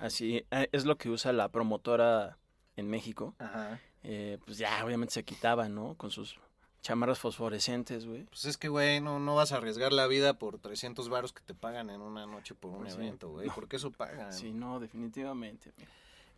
así 0.00 0.44
eh, 0.50 0.68
es 0.72 0.84
lo 0.84 0.98
que 0.98 1.08
usa 1.10 1.32
la 1.32 1.48
promotora 1.50 2.36
en 2.76 2.88
México, 2.88 3.34
Ajá. 3.38 3.80
eh, 4.02 4.38
pues 4.44 4.58
ya 4.58 4.84
obviamente 4.84 5.14
se 5.14 5.24
quitaban, 5.24 5.74
¿no? 5.74 5.94
Con 5.94 6.10
sus 6.10 6.38
chamarras 6.82 7.18
fosforescentes, 7.18 8.06
güey. 8.06 8.24
Pues 8.24 8.44
es 8.46 8.56
que, 8.56 8.68
güey, 8.68 9.00
no, 9.00 9.18
no 9.18 9.34
vas 9.34 9.52
a 9.52 9.56
arriesgar 9.56 9.92
la 9.92 10.06
vida 10.06 10.34
por 10.38 10.58
300 10.58 11.08
varos 11.08 11.32
que 11.32 11.42
te 11.42 11.54
pagan 11.54 11.90
en 11.90 12.00
una 12.02 12.26
noche 12.26 12.54
por 12.54 12.70
un 12.72 12.82
Pues 12.82 12.94
evento, 12.94 13.30
güey. 13.30 13.48
No. 13.48 13.54
Porque 13.54 13.76
eso 13.76 13.90
pagan. 13.90 14.32
Sí, 14.32 14.52
no, 14.52 14.80
definitivamente. 14.80 15.72
güey. 15.76 15.88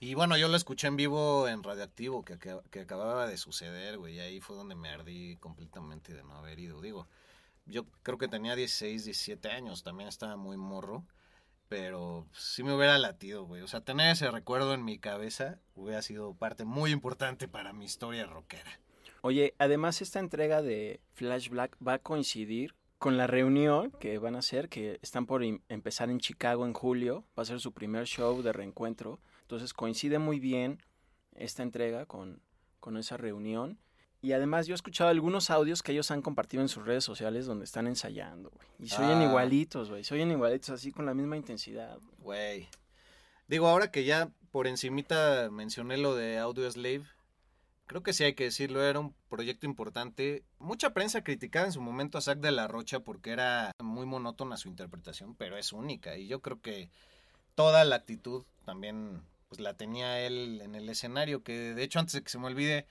Y 0.01 0.15
bueno, 0.15 0.37
yo 0.37 0.49
lo 0.49 0.57
escuché 0.57 0.89
en 0.89 0.97
vivo 0.97 1.47
en 1.47 1.63
Radioactivo, 1.63 2.25
que, 2.25 2.33
aca- 2.35 2.63
que 2.73 2.81
acababa 2.81 3.29
de 3.29 3.37
suceder, 3.37 3.99
güey. 3.99 4.17
Y 4.17 4.21
ahí 4.21 4.41
fue 4.41 4.57
donde 4.57 4.75
me 4.75 4.89
ardí 4.89 5.37
completamente 5.37 6.13
de 6.13 6.25
no 6.25 6.35
haber 6.35 6.59
ido. 6.59 6.81
Digo, 6.81 7.07
yo 7.67 7.85
creo 8.03 8.19
que 8.19 8.29
tenía 8.29 8.55
16, 8.57 9.05
17 9.05 9.51
años, 9.51 9.83
también 9.83 10.09
estaba 10.09 10.37
muy 10.37 10.57
morro. 10.57 11.05
Pero 11.69 12.27
sí 12.33 12.63
me 12.63 12.75
hubiera 12.75 12.99
latido, 12.99 13.45
güey. 13.45 13.63
O 13.63 13.67
sea, 13.67 13.81
tener 13.81 14.13
ese 14.13 14.31
recuerdo 14.31 14.75
en 14.75 14.85
mi 14.85 14.99
cabeza 14.99 15.59
hubiera 15.75 16.03
sido 16.03 16.35
parte 16.35 16.67
muy 16.67 16.91
importante 16.91 17.49
para 17.49 17.73
mi 17.73 17.87
historia 17.87 18.27
rockera. 18.27 18.71
Oye, 19.23 19.55
además 19.59 20.03
esta 20.03 20.19
entrega 20.19 20.61
de 20.61 21.01
Flash 21.15 21.49
Black 21.49 21.77
va 21.87 21.95
a 21.95 21.99
coincidir 21.99 22.75
con 22.99 23.17
la 23.17 23.27
reunión 23.27 23.91
que 24.01 24.19
van 24.19 24.37
a 24.37 24.41
hacer, 24.41 24.69
que 24.69 24.99
están 25.01 25.25
por 25.25 25.43
em- 25.45 25.61
empezar 25.71 26.11
en 26.11 26.21
Chicago 26.21 26.67
en 26.67 26.75
julio, 26.75 27.25
va 27.39 27.43
a 27.43 27.47
ser 27.47 27.59
su 27.59 27.73
primer 27.73 28.05
show 28.07 28.43
de 28.43 28.53
reencuentro, 28.53 29.19
entonces 29.41 29.73
coincide 29.73 30.19
muy 30.19 30.41
bien 30.41 30.83
esta 31.35 31.63
entrega 31.63 32.05
con, 32.05 32.43
con 32.81 32.97
esa 32.99 33.17
reunión. 33.17 33.79
Y 34.23 34.33
además 34.33 34.67
yo 34.69 34.75
he 34.75 34.77
escuchado 34.77 35.11
algunos 35.11 35.51
audios 35.51 35.83
que 35.83 35.91
ellos 35.93 36.11
han 36.13 36.23
compartido 36.23 36.63
en 36.63 36.69
sus 36.69 36.87
redes 36.87 37.03
sociales 37.03 37.45
donde 37.45 37.65
están 37.65 37.89
ensayando, 37.89 38.51
güey. 38.51 38.69
Y 38.79 38.89
se 38.89 39.03
oyen 39.03 39.19
Ah. 39.19 39.25
igualitos, 39.25 39.91
güey. 39.91 40.05
Se 40.05 40.15
oyen 40.15 40.31
igualitos 40.31 40.71
así 40.71 40.93
con 40.93 41.07
la 41.07 41.13
misma 41.15 41.37
intensidad. 41.37 41.99
Güey. 42.19 42.69
Digo, 43.49 43.67
ahora 43.67 43.91
que 43.91 44.05
ya 44.05 44.31
por 44.53 44.69
encimita 44.69 45.51
mencioné 45.51 45.97
lo 45.97 46.15
de 46.15 46.39
Audio 46.39 46.71
Slave, 46.71 47.03
creo 47.87 48.05
que 48.05 48.13
sí 48.13 48.23
hay 48.23 48.35
que 48.35 48.45
decirlo, 48.45 48.83
era 48.83 49.01
un 49.01 49.13
proyecto 49.29 49.67
importante. 49.67 50.45
Mucha 50.61 50.95
prensa 50.95 51.25
criticaba 51.25 51.67
en 51.67 51.73
su 51.73 51.81
momento 51.81 52.17
a 52.17 52.21
Zack 52.21 52.39
de 52.39 52.53
la 52.53 52.69
Rocha 52.69 53.01
porque 53.01 53.31
era 53.33 53.73
muy 53.83 54.07
monótona 54.07 54.57
su 54.57 54.69
interpretación, 54.69 55.35
pero 55.35 55.57
es 55.59 55.73
única. 55.73 56.17
Y 56.17 56.29
yo 56.29 56.41
creo 56.41 56.61
que 56.61 56.91
toda 57.57 57.85
la 57.85 57.97
actitud 57.97 58.45
también 58.65 59.21
pues 59.49 59.61
la 59.61 59.75
tenía 59.75 60.21
él 60.21 60.61
en 60.63 60.77
el 60.77 60.89
escenario, 60.89 61.43
que 61.43 61.75
de 61.75 61.83
hecho 61.83 61.99
antes 61.99 62.15
de 62.15 62.23
que 62.23 62.31
se 62.31 62.39
me 62.39 62.47
olvide, 62.47 62.87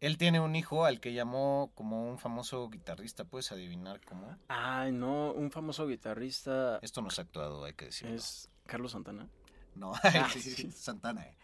él 0.00 0.18
tiene 0.18 0.40
un 0.40 0.54
hijo 0.56 0.84
al 0.84 1.00
que 1.00 1.12
llamó 1.14 1.70
como 1.74 2.08
un 2.10 2.18
famoso 2.18 2.68
guitarrista, 2.68 3.24
¿puedes 3.24 3.50
adivinar 3.52 4.00
cómo? 4.04 4.36
Ay, 4.48 4.92
no, 4.92 5.32
un 5.32 5.50
famoso 5.50 5.86
guitarrista 5.86 6.78
Esto 6.82 7.00
no 7.02 7.08
es 7.08 7.18
actuado, 7.18 7.64
hay 7.64 7.72
que 7.74 7.86
decirlo. 7.86 8.14
es 8.14 8.48
Carlos 8.66 8.92
Santana. 8.92 9.28
No, 9.74 9.92
Ah, 10.04 10.28
sí, 10.32 10.40
sí, 10.40 10.70
Santana. 10.72 11.22
eh. 11.26 11.36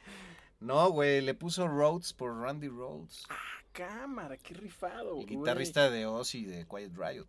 No, 0.61 0.91
güey, 0.91 1.21
le 1.23 1.33
puso 1.35 1.67
Rhodes 1.67 2.13
por 2.13 2.37
Randy 2.39 2.69
Rhodes. 2.69 3.27
Cámara, 3.73 4.37
qué 4.37 4.53
rifado, 4.55 5.19
el 5.21 5.27
güey. 5.27 5.39
guitarrista 5.39 5.89
de 5.91 6.05
Oz 6.07 6.35
y 6.35 6.45
de 6.45 6.67
Quiet 6.67 6.93
Riot. 6.95 7.27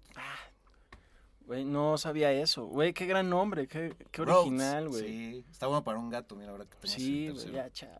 Güey, 1.45 1.65
no 1.65 1.97
sabía 1.97 2.31
eso. 2.31 2.65
Güey, 2.65 2.93
qué 2.93 3.05
gran 3.05 3.29
nombre, 3.29 3.67
qué, 3.67 3.93
qué 4.11 4.21
original, 4.21 4.87
güey. 4.89 5.03
Sí, 5.07 5.45
está 5.51 5.67
bueno 5.67 5.83
para 5.83 5.99
un 5.99 6.09
gato, 6.09 6.35
mira, 6.35 6.51
ahora 6.51 6.65
que 6.65 6.75
tenemos 6.77 6.91
Sí, 7.01 7.29
güey, 7.29 7.51
ya, 7.51 7.69
chale. 7.71 7.99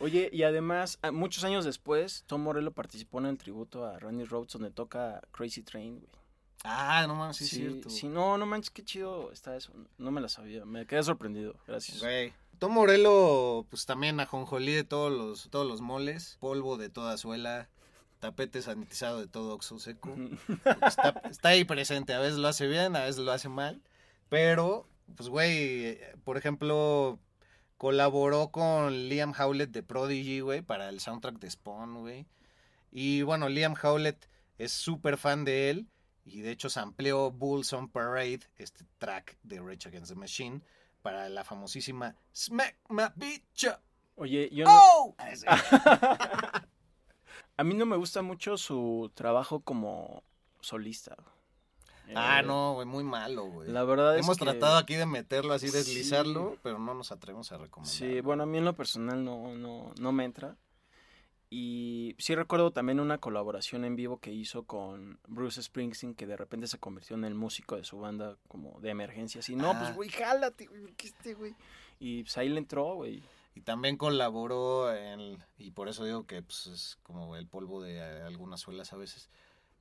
Oye, 0.00 0.28
y 0.32 0.42
además, 0.42 0.98
a- 1.02 1.10
muchos 1.12 1.44
años 1.44 1.64
después, 1.64 2.24
Tom 2.26 2.42
Morello 2.42 2.72
participó 2.72 3.18
en 3.20 3.26
el 3.26 3.38
tributo 3.38 3.86
a 3.86 3.98
Randy 3.98 4.24
Rhodes 4.24 4.52
donde 4.52 4.70
toca 4.70 5.22
Crazy 5.32 5.62
Train, 5.62 6.00
güey. 6.00 6.10
Ah, 6.64 7.04
no 7.06 7.14
mames, 7.14 7.36
sí, 7.36 7.44
es 7.44 7.50
cierto. 7.50 7.90
Sí, 7.90 8.08
no, 8.08 8.38
no 8.38 8.46
manches, 8.46 8.70
qué 8.70 8.82
chido 8.84 9.30
está 9.32 9.54
eso. 9.56 9.72
No 9.98 10.10
me 10.10 10.20
la 10.20 10.28
sabía, 10.28 10.64
me 10.64 10.86
quedé 10.86 11.02
sorprendido. 11.02 11.54
Gracias. 11.66 12.00
Güey. 12.00 12.32
Tom 12.58 12.72
Morello, 12.72 13.66
pues 13.68 13.84
también 13.84 14.18
ajonjolí 14.20 14.72
de 14.72 14.84
todos 14.84 15.12
los, 15.12 15.50
todos 15.50 15.66
los 15.66 15.80
moles, 15.80 16.38
polvo 16.40 16.76
de 16.78 16.88
toda 16.88 17.18
suela, 17.18 17.68
tapete 18.24 18.62
sanitizado 18.62 19.20
de 19.20 19.26
todo 19.26 19.54
oxo 19.54 19.78
seco. 19.78 20.16
está, 20.86 21.20
está 21.30 21.50
ahí 21.50 21.64
presente, 21.64 22.14
a 22.14 22.20
veces 22.20 22.38
lo 22.38 22.48
hace 22.48 22.66
bien, 22.66 22.96
a 22.96 23.00
veces 23.00 23.18
lo 23.18 23.32
hace 23.32 23.50
mal, 23.50 23.82
pero, 24.30 24.88
pues 25.14 25.28
güey, 25.28 25.98
por 26.24 26.38
ejemplo, 26.38 27.18
colaboró 27.76 28.48
con 28.48 29.10
Liam 29.10 29.34
Howlett 29.38 29.72
de 29.72 29.82
Prodigy, 29.82 30.40
güey, 30.40 30.62
para 30.62 30.88
el 30.88 31.00
soundtrack 31.00 31.38
de 31.38 31.50
Spawn, 31.50 32.00
güey. 32.00 32.26
Y 32.90 33.20
bueno, 33.20 33.50
Liam 33.50 33.74
Howlett 33.80 34.26
es 34.56 34.72
súper 34.72 35.18
fan 35.18 35.44
de 35.44 35.68
él 35.68 35.86
y 36.24 36.40
de 36.40 36.50
hecho 36.50 36.70
sampleó 36.70 37.30
Bulls 37.30 37.74
on 37.74 37.90
Parade, 37.90 38.40
este 38.56 38.86
track 38.96 39.36
de 39.42 39.60
Rage 39.60 39.88
Against 39.88 40.12
the 40.12 40.18
Machine, 40.18 40.62
para 41.02 41.28
la 41.28 41.44
famosísima 41.44 42.16
Smack 42.34 42.78
My 42.88 43.04
Bitch. 43.16 43.64
Up". 43.64 43.80
Oye, 44.14 44.48
yo 44.50 44.64
no... 44.64 44.70
¡Oh! 44.72 45.14
Ah. 47.56 47.62
A 47.62 47.64
mí 47.64 47.74
no 47.74 47.86
me 47.86 47.96
gusta 47.96 48.22
mucho 48.22 48.56
su 48.56 49.10
trabajo 49.14 49.60
como 49.60 50.22
solista. 50.60 51.16
Ah, 52.14 52.40
Eh, 52.40 52.42
no, 52.46 52.74
güey, 52.74 52.86
muy 52.86 53.02
malo, 53.04 53.44
güey. 53.46 53.70
La 53.70 53.82
verdad 53.84 54.18
es 54.18 54.24
Hemos 54.26 54.36
que- 54.38 54.44
tratado 54.44 54.76
aquí 54.76 54.94
de 54.94 55.06
meterlo 55.06 55.54
así, 55.54 55.68
Sí. 55.68 55.74
deslizarlo, 55.76 56.58
pero 56.62 56.78
no 56.78 56.92
nos 56.94 57.12
atrevemos 57.12 57.50
a 57.52 57.56
recomendar. 57.58 57.94
Sí, 57.94 58.20
bueno, 58.20 58.42
a 58.42 58.46
mí 58.46 58.58
en 58.58 58.64
lo 58.66 58.74
personal 58.74 59.24
no, 59.24 59.54
no, 59.54 59.92
no 59.98 60.12
me 60.12 60.24
entra. 60.24 60.56
Y 61.50 62.16
sí 62.18 62.34
recuerdo 62.34 62.72
también 62.72 62.98
una 63.00 63.18
colaboración 63.18 63.84
en 63.84 63.94
vivo 63.96 64.18
que 64.18 64.32
hizo 64.32 64.64
con 64.64 65.20
Bruce 65.28 65.62
Springsteen, 65.62 66.14
que 66.14 66.26
de 66.26 66.36
repente 66.36 66.66
se 66.66 66.78
convirtió 66.78 67.14
en 67.16 67.24
el 67.24 67.34
músico 67.34 67.76
de 67.76 67.84
su 67.84 67.98
banda 67.98 68.36
como 68.48 68.80
de 68.80 68.90
emergencia. 68.90 69.38
Así, 69.38 69.54
no, 69.54 69.70
Ah. 69.70 69.78
pues 69.80 69.94
güey, 69.94 70.08
jálate, 70.10 70.66
güey, 70.66 70.92
¿qué 70.94 71.06
este, 71.08 71.34
güey? 71.34 71.54
Y 72.00 72.22
pues 72.24 72.36
ahí 72.38 72.48
le 72.48 72.58
entró, 72.58 72.94
güey. 72.96 73.22
Y 73.54 73.60
también 73.62 73.96
colaboró 73.96 74.92
en, 74.94 75.38
y 75.58 75.70
por 75.70 75.88
eso 75.88 76.04
digo 76.04 76.26
que 76.26 76.42
pues, 76.42 76.66
es 76.66 76.98
como 77.02 77.36
el 77.36 77.46
polvo 77.46 77.82
de 77.82 77.96
eh, 77.98 78.22
algunas 78.22 78.60
suelas 78.60 78.92
a 78.92 78.96
veces. 78.96 79.30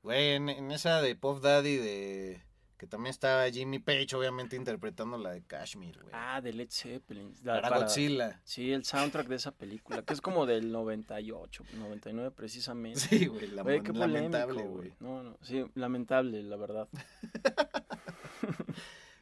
Güey, 0.03 0.31
en, 0.33 0.49
en 0.49 0.71
esa 0.71 1.01
de 1.01 1.15
Puff 1.15 1.41
Daddy 1.41 1.77
de 1.77 2.43
que 2.77 2.87
también 2.87 3.11
estaba 3.11 3.49
Jimmy 3.49 3.79
Page 3.79 4.13
obviamente 4.13 4.57
interpretando 4.57 5.17
la 5.17 5.31
de 5.31 5.41
Kashmir, 5.41 5.97
güey. 6.01 6.13
Ah, 6.13 6.41
de 6.41 6.51
Led 6.51 6.67
Zeppelin. 6.69 7.33
Para 7.45 7.69
Godzilla. 7.79 8.41
Sí, 8.43 8.73
el 8.73 8.83
soundtrack 8.83 9.27
de 9.27 9.37
esa 9.37 9.51
película, 9.51 10.01
que 10.01 10.13
es 10.13 10.19
como 10.19 10.45
del 10.45 10.69
98, 10.69 11.63
99 11.75 12.31
precisamente. 12.31 12.99
Sí, 12.99 13.27
güey, 13.27 13.47
la- 13.47 13.61
Güey, 13.63 13.81
qué 13.81 13.93
lamentable, 13.93 14.63
güey. 14.63 14.93
No, 14.99 15.23
no, 15.23 15.37
sí, 15.41 15.63
lamentable, 15.75 16.43
la 16.43 16.57
verdad. 16.57 16.89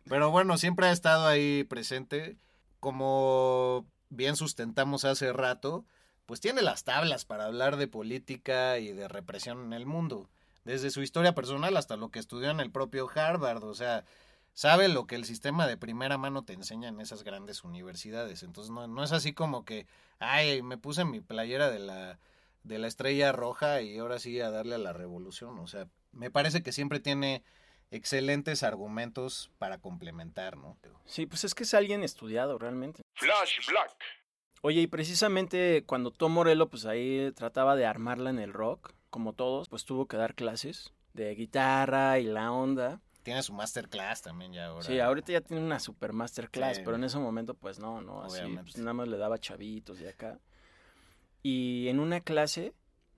Pero 0.10 0.32
bueno, 0.32 0.58
siempre 0.58 0.88
ha 0.88 0.92
estado 0.92 1.28
ahí 1.28 1.64
presente. 1.64 2.38
Como 2.80 3.86
bien 4.12 4.36
sustentamos 4.36 5.06
hace 5.06 5.34
rato, 5.34 5.86
pues 6.28 6.40
tiene 6.40 6.62
las 6.62 6.84
tablas 6.84 7.26
para 7.26 7.46
hablar 7.46 7.78
de 7.78 7.88
política 7.88 8.78
y 8.78 8.92
de 8.92 9.08
represión 9.08 9.66
en 9.66 9.74
el 9.74 9.88
mundo. 9.88 10.30
Desde 10.64 10.92
su 10.92 11.02
historia 11.02 11.34
personal 11.34 11.76
hasta 11.76 11.98
lo 11.98 12.10
que 12.10 12.20
estudió 12.20 12.52
en 12.52 12.60
el 12.60 12.72
propio 12.72 13.10
Harvard. 13.14 13.64
O 13.64 13.74
sea, 13.74 14.06
sabe 14.54 14.88
lo 14.90 15.08
que 15.08 15.16
el 15.16 15.26
sistema 15.26 15.66
de 15.66 15.78
primera 15.78 16.20
mano 16.20 16.44
te 16.44 16.54
enseña 16.54 16.90
en 16.90 17.02
esas 17.02 17.24
grandes 17.24 17.64
universidades. 17.64 18.44
Entonces 18.44 18.72
no, 18.72 18.88
no 18.88 19.04
es 19.04 19.12
así 19.12 19.34
como 19.34 19.66
que, 19.66 19.88
ay, 20.20 20.62
me 20.62 20.78
puse 20.78 21.04
mi 21.04 21.22
playera 21.22 21.72
de 21.72 21.80
la, 21.80 22.20
de 22.64 22.78
la 22.78 22.88
estrella 22.88 23.32
roja 23.32 23.82
y 23.82 23.98
ahora 23.98 24.20
sí 24.20 24.40
a 24.40 24.52
darle 24.52 24.76
a 24.76 24.80
la 24.80 24.94
revolución. 24.94 25.58
O 25.58 25.68
sea, 25.68 25.88
me 26.12 26.30
parece 26.30 26.62
que 26.62 26.72
siempre 26.72 27.00
tiene 27.00 27.44
excelentes 27.90 28.64
argumentos 28.64 29.52
para 29.58 29.80
complementar, 29.80 30.58
¿no? 30.58 30.78
Sí, 31.06 31.26
pues 31.26 31.44
es 31.44 31.56
que 31.56 31.64
es 31.64 31.74
alguien 31.74 32.04
estudiado 32.04 32.58
realmente. 32.58 33.01
Flash 33.14 33.68
Black. 33.70 33.96
Oye, 34.62 34.82
y 34.82 34.88
precisamente 34.88 35.84
cuando 35.86 36.12
Tom 36.12 36.34
Morello, 36.34 36.70
pues 36.70 36.86
ahí 36.86 37.32
trataba 37.34 37.76
de 37.76 37.86
armarla 37.86 38.30
en 38.30 38.40
el 38.40 38.54
rock, 38.54 38.94
como 39.10 39.34
todos, 39.34 39.70
pues 39.70 39.86
tuvo 39.86 40.08
que 40.08 40.18
dar 40.18 40.36
clases 40.36 40.94
de 41.14 41.34
guitarra 41.36 42.20
y 42.20 42.26
la 42.26 42.52
onda. 42.52 43.02
tiene 43.24 43.44
su 43.44 43.54
masterclass 43.54 44.22
también 44.24 44.52
ya 44.54 44.68
ahora. 44.68 44.84
Sí, 44.84 45.00
ahorita 45.00 45.32
ya 45.34 45.42
tiene 45.42 45.64
una 45.64 45.80
super 45.80 46.12
masterclass, 46.14 46.78
Sí. 46.78 46.82
pero 46.84 46.96
en 46.96 47.04
ese 47.04 47.20
momento 47.20 47.54
pues 47.54 47.78
no, 47.80 48.02
no, 48.02 48.24
así 48.24 48.42
pues, 48.56 48.78
nada 48.78 48.94
más 48.94 49.08
le 49.08 49.18
daba 49.18 49.38
chavitos 49.38 50.00
de 50.00 50.10
acá. 50.10 50.40
Y 51.44 51.88
en 51.88 52.00
una 52.00 52.22
clase 52.22 52.74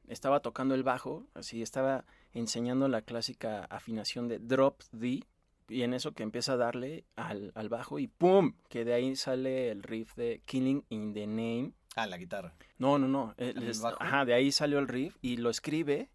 estaba 0.07 0.41
tocando 0.41 0.75
el 0.75 0.83
bajo, 0.83 1.25
así 1.33 1.61
estaba 1.61 2.03
enseñando 2.33 2.87
la 2.89 3.01
clásica 3.01 3.63
afinación 3.65 4.27
de 4.27 4.39
drop 4.39 4.81
D 4.91 5.23
y 5.69 5.83
en 5.83 5.93
eso 5.93 6.13
que 6.13 6.23
empieza 6.23 6.53
a 6.53 6.57
darle 6.57 7.05
al, 7.15 7.51
al 7.55 7.69
bajo 7.69 7.99
y 7.99 8.07
¡pum! 8.07 8.53
Que 8.69 8.85
de 8.85 8.93
ahí 8.93 9.15
sale 9.15 9.69
el 9.69 9.83
riff 9.83 10.15
de 10.15 10.41
Killing 10.45 10.85
in 10.89 11.13
the 11.13 11.27
Name. 11.27 11.73
Ah, 11.95 12.07
la 12.07 12.17
guitarra. 12.17 12.55
No, 12.77 12.97
no, 12.97 13.07
no. 13.07 13.33
eh, 13.37 13.53
¿En 13.55 13.63
el 13.63 13.73
ajá, 13.99 14.25
de 14.25 14.33
ahí 14.33 14.51
salió 14.51 14.79
el 14.79 14.87
riff 14.87 15.17
y 15.21 15.37
lo 15.37 15.49
escribe, 15.49 16.09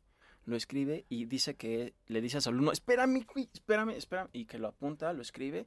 lo 0.44 0.56
escribe 0.56 1.04
y 1.08 1.26
dice 1.26 1.54
que 1.54 1.94
le 2.06 2.20
dice 2.20 2.38
a 2.38 2.40
su 2.40 2.48
alumno, 2.48 2.72
espérame, 2.72 3.24
espérame, 3.54 3.90
espérame, 3.90 4.28
y 4.32 4.46
que 4.46 4.58
lo 4.58 4.68
apunta, 4.68 5.12
lo 5.12 5.22
escribe 5.22 5.66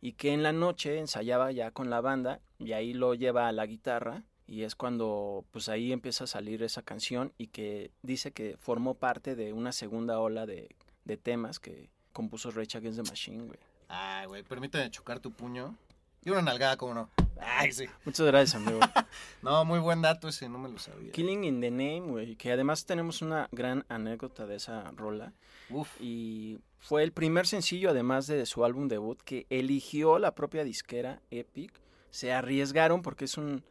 y 0.00 0.12
que 0.12 0.32
en 0.32 0.42
la 0.42 0.52
noche 0.52 0.98
ensayaba 0.98 1.52
ya 1.52 1.72
con 1.72 1.90
la 1.90 2.00
banda 2.00 2.40
y 2.58 2.72
ahí 2.72 2.94
lo 2.94 3.14
lleva 3.14 3.48
a 3.48 3.52
la 3.52 3.66
guitarra 3.66 4.24
y 4.46 4.62
es 4.62 4.74
cuando 4.74 5.44
pues 5.50 5.68
ahí 5.68 5.92
empieza 5.92 6.24
a 6.24 6.26
salir 6.26 6.62
esa 6.62 6.82
canción 6.82 7.32
y 7.36 7.48
que 7.48 7.92
dice 8.02 8.32
que 8.32 8.56
formó 8.58 8.94
parte 8.94 9.36
de 9.36 9.52
una 9.52 9.72
segunda 9.72 10.18
ola 10.18 10.46
de, 10.46 10.74
de 11.04 11.16
temas 11.18 11.60
que 11.60 11.90
compuso 12.12 12.50
Rage 12.50 12.78
Against 12.78 13.02
the 13.02 13.10
Machine, 13.10 13.44
güey. 13.44 13.58
Ay, 13.88 14.26
güey, 14.26 14.42
permíteme 14.42 14.90
chocar 14.90 15.20
tu 15.20 15.32
puño. 15.32 15.76
Y 16.22 16.30
una 16.30 16.42
nalgada, 16.42 16.76
¿cómo 16.76 16.94
no? 16.94 17.10
Ay, 17.40 17.72
sí. 17.72 17.86
Muchas 18.04 18.26
gracias, 18.26 18.54
amigo. 18.54 18.80
No, 19.42 19.64
muy 19.64 19.78
buen 19.78 20.02
dato 20.02 20.28
ese, 20.28 20.48
no 20.48 20.58
me 20.58 20.68
lo 20.68 20.78
sabía. 20.78 21.10
Killing 21.12 21.44
in 21.44 21.60
the 21.60 21.70
Name, 21.70 22.00
güey, 22.02 22.36
que 22.36 22.52
además 22.52 22.84
tenemos 22.84 23.22
una 23.22 23.48
gran 23.52 23.86
anécdota 23.88 24.46
de 24.46 24.56
esa 24.56 24.90
rola. 24.92 25.32
Uf. 25.70 25.98
Y 25.98 26.58
fue 26.78 27.02
el 27.02 27.12
primer 27.12 27.46
sencillo, 27.46 27.90
además 27.90 28.26
de 28.26 28.44
su 28.44 28.64
álbum 28.64 28.88
debut, 28.88 29.20
que 29.22 29.46
eligió 29.48 30.18
la 30.18 30.34
propia 30.34 30.62
disquera 30.62 31.22
Epic. 31.30 31.72
Se 32.10 32.32
arriesgaron 32.32 33.00
porque 33.02 33.24
es 33.24 33.38
un, 33.38 33.64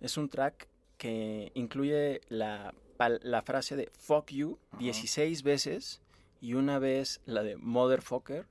es 0.00 0.16
un 0.16 0.28
track 0.28 0.68
que 0.98 1.52
incluye 1.54 2.20
la, 2.28 2.74
la 2.98 3.42
frase 3.42 3.76
de 3.76 3.90
fuck 3.98 4.30
you 4.30 4.58
16 4.78 5.42
veces 5.42 6.01
y 6.42 6.54
una 6.54 6.80
vez 6.80 7.22
la 7.24 7.42
de 7.42 7.56
motherfucker. 7.56 8.46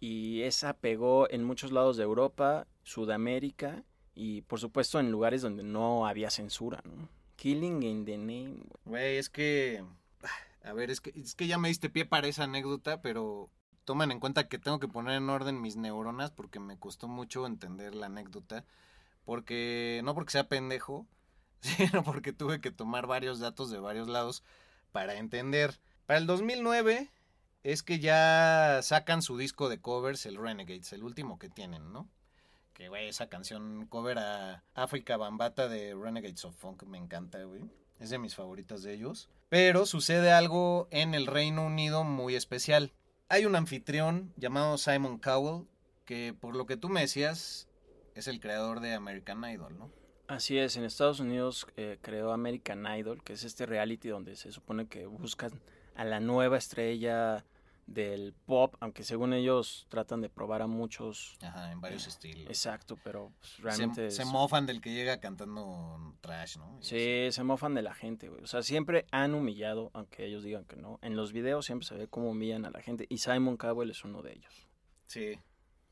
Y 0.00 0.40
esa 0.42 0.72
pegó 0.72 1.30
en 1.30 1.44
muchos 1.44 1.70
lados 1.70 1.98
de 1.98 2.02
Europa, 2.02 2.66
Sudamérica 2.82 3.84
y 4.14 4.40
por 4.42 4.58
supuesto 4.58 4.98
en 4.98 5.12
lugares 5.12 5.42
donde 5.42 5.62
no 5.62 6.06
había 6.06 6.30
censura, 6.30 6.82
¿no? 6.84 7.08
Killing 7.36 7.82
in 7.82 8.04
the 8.06 8.16
Name. 8.16 8.62
güey. 8.84 9.18
Es 9.18 9.28
que. 9.28 9.84
A 10.64 10.72
ver, 10.72 10.90
es 10.90 11.00
que, 11.00 11.10
es 11.14 11.34
que 11.34 11.46
ya 11.46 11.56
me 11.56 11.68
diste 11.68 11.88
pie 11.88 12.04
para 12.04 12.28
esa 12.28 12.44
anécdota, 12.44 13.00
pero 13.00 13.48
tomen 13.84 14.10
en 14.10 14.20
cuenta 14.20 14.46
que 14.48 14.58
tengo 14.58 14.78
que 14.78 14.88
poner 14.88 15.16
en 15.16 15.30
orden 15.30 15.60
mis 15.60 15.76
neuronas 15.76 16.30
porque 16.30 16.60
me 16.60 16.78
costó 16.78 17.08
mucho 17.08 17.46
entender 17.46 17.94
la 17.94 18.06
anécdota. 18.06 18.64
Porque. 19.26 20.00
No 20.04 20.14
porque 20.14 20.32
sea 20.32 20.48
pendejo, 20.48 21.06
sino 21.60 22.02
porque 22.02 22.32
tuve 22.32 22.60
que 22.62 22.70
tomar 22.70 23.06
varios 23.06 23.40
datos 23.40 23.70
de 23.70 23.78
varios 23.78 24.08
lados 24.08 24.42
para 24.92 25.16
entender. 25.16 25.78
Para 26.10 26.18
el 26.18 26.26
2009 26.26 27.08
es 27.62 27.84
que 27.84 28.00
ya 28.00 28.80
sacan 28.82 29.22
su 29.22 29.38
disco 29.38 29.68
de 29.68 29.80
covers, 29.80 30.26
el 30.26 30.38
Renegades, 30.38 30.92
el 30.92 31.04
último 31.04 31.38
que 31.38 31.48
tienen, 31.48 31.92
¿no? 31.92 32.08
Que, 32.72 32.88
güey, 32.88 33.06
esa 33.06 33.28
canción 33.28 33.86
cover 33.86 34.18
a 34.18 34.64
África 34.74 35.16
Bambata 35.16 35.68
de 35.68 35.94
Renegades 35.94 36.44
of 36.44 36.56
Funk 36.56 36.82
me 36.82 36.98
encanta, 36.98 37.40
güey. 37.44 37.62
Es 38.00 38.10
de 38.10 38.18
mis 38.18 38.34
favoritas 38.34 38.82
de 38.82 38.94
ellos. 38.94 39.30
Pero 39.50 39.86
sucede 39.86 40.32
algo 40.32 40.88
en 40.90 41.14
el 41.14 41.28
Reino 41.28 41.64
Unido 41.64 42.02
muy 42.02 42.34
especial. 42.34 42.92
Hay 43.28 43.46
un 43.46 43.54
anfitrión 43.54 44.32
llamado 44.36 44.78
Simon 44.78 45.16
Cowell, 45.16 45.68
que 46.06 46.34
por 46.34 46.56
lo 46.56 46.66
que 46.66 46.76
tú 46.76 46.88
me 46.88 47.02
decías, 47.02 47.68
es 48.16 48.26
el 48.26 48.40
creador 48.40 48.80
de 48.80 48.94
American 48.94 49.48
Idol, 49.48 49.78
¿no? 49.78 49.92
Así 50.26 50.58
es, 50.58 50.76
en 50.76 50.82
Estados 50.82 51.20
Unidos 51.20 51.68
eh, 51.76 51.98
creó 52.02 52.32
American 52.32 52.84
Idol, 52.98 53.22
que 53.22 53.34
es 53.34 53.44
este 53.44 53.64
reality 53.64 54.08
donde 54.08 54.34
se 54.34 54.50
supone 54.50 54.88
que 54.88 55.06
buscan 55.06 55.52
a 55.94 56.04
la 56.04 56.20
nueva 56.20 56.56
estrella 56.58 57.44
del 57.86 58.34
pop, 58.46 58.76
aunque 58.78 59.02
según 59.02 59.32
ellos 59.32 59.86
tratan 59.88 60.20
de 60.20 60.28
probar 60.28 60.62
a 60.62 60.68
muchos. 60.68 61.36
Ajá, 61.42 61.72
en 61.72 61.80
varios 61.80 62.06
estilos. 62.06 62.46
Exacto, 62.46 62.96
pero 63.02 63.32
pues, 63.40 63.58
realmente... 63.58 64.10
se 64.12 64.22
es- 64.22 64.28
mofan 64.28 64.64
del 64.66 64.80
que 64.80 64.92
llega 64.92 65.18
cantando 65.18 66.14
trash, 66.20 66.56
¿no? 66.58 66.78
Y 66.80 66.84
Sí, 66.84 67.32
se 67.32 67.42
mofan 67.42 67.74
de 67.74 67.82
la 67.82 67.92
gente, 67.92 68.28
güey. 68.28 68.42
O 68.44 68.46
sea, 68.46 68.62
siempre 68.62 69.06
han 69.10 69.34
humillado, 69.34 69.90
aunque 69.92 70.24
ellos 70.26 70.44
digan 70.44 70.64
que 70.66 70.76
no. 70.76 71.00
En 71.02 71.16
los 71.16 71.32
videos 71.32 71.66
siempre 71.66 71.86
se 71.88 71.96
ve 71.96 72.06
cómo 72.06 72.30
humillan 72.30 72.64
a 72.64 72.70
la 72.70 72.80
gente. 72.80 73.06
Y 73.08 73.18
Simon 73.18 73.56
Cowell 73.56 73.90
es 73.90 74.04
uno 74.04 74.22
de 74.22 74.34
ellos. 74.34 74.68
Sí. 75.06 75.38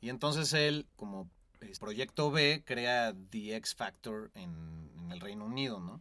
Y 0.01 0.11
entonces 0.11 0.53
él, 0.53 0.87
como 0.95 1.29
eh, 1.61 1.73
proyecto 1.81 2.31
B, 2.31 2.63
crea 2.65 3.13
The 3.31 3.57
X 3.57 3.75
Factor 3.75 4.31
en, 4.35 4.93
en 4.99 5.11
el 5.11 5.19
Reino 5.21 5.45
Unido, 5.47 5.81
¿no? 5.81 6.01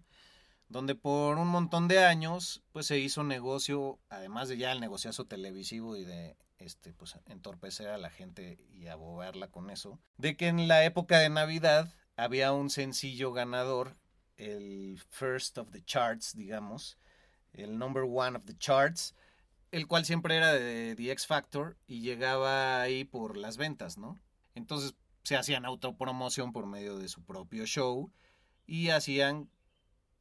Donde 0.69 0.95
por 0.95 1.37
un 1.37 1.47
montón 1.47 1.87
de 1.87 2.03
años, 2.03 2.61
pues 2.73 2.87
se 2.87 2.99
hizo 2.99 3.23
negocio, 3.23 3.99
además 4.09 4.49
de 4.49 4.57
ya 4.57 4.71
el 4.71 4.81
negociazo 4.81 5.25
televisivo 5.25 5.95
y 5.95 6.03
de 6.03 6.35
este, 6.57 6.93
pues 6.93 7.15
entorpecer 7.27 7.87
a 7.87 7.97
la 7.97 8.09
gente 8.09 8.59
y 8.73 8.87
abogarla 8.87 9.47
con 9.47 9.69
eso, 9.69 9.99
de 10.17 10.35
que 10.35 10.47
en 10.47 10.67
la 10.67 10.83
época 10.83 11.19
de 11.19 11.29
Navidad 11.29 11.93
había 12.15 12.51
un 12.51 12.69
sencillo 12.69 13.31
ganador, 13.31 13.95
el 14.37 14.99
first 15.09 15.57
of 15.57 15.71
the 15.71 15.83
charts, 15.83 16.35
digamos, 16.35 16.97
el 17.53 17.77
number 17.77 18.03
one 18.03 18.37
of 18.37 18.45
the 18.45 18.57
charts, 18.57 19.15
el 19.71 19.87
cual 19.87 20.05
siempre 20.05 20.35
era 20.35 20.53
de 20.53 20.95
The 20.95 21.11
X 21.11 21.27
Factor 21.27 21.77
y 21.87 22.01
llegaba 22.01 22.81
ahí 22.81 23.03
por 23.03 23.37
las 23.37 23.57
ventas, 23.57 23.97
¿no? 23.97 24.19
Entonces 24.55 24.95
se 25.23 25.35
hacían 25.35 25.65
autopromoción 25.65 26.53
por 26.53 26.65
medio 26.65 26.97
de 26.97 27.09
su 27.09 27.23
propio 27.23 27.65
show 27.65 28.11
y 28.65 28.89
hacían 28.89 29.49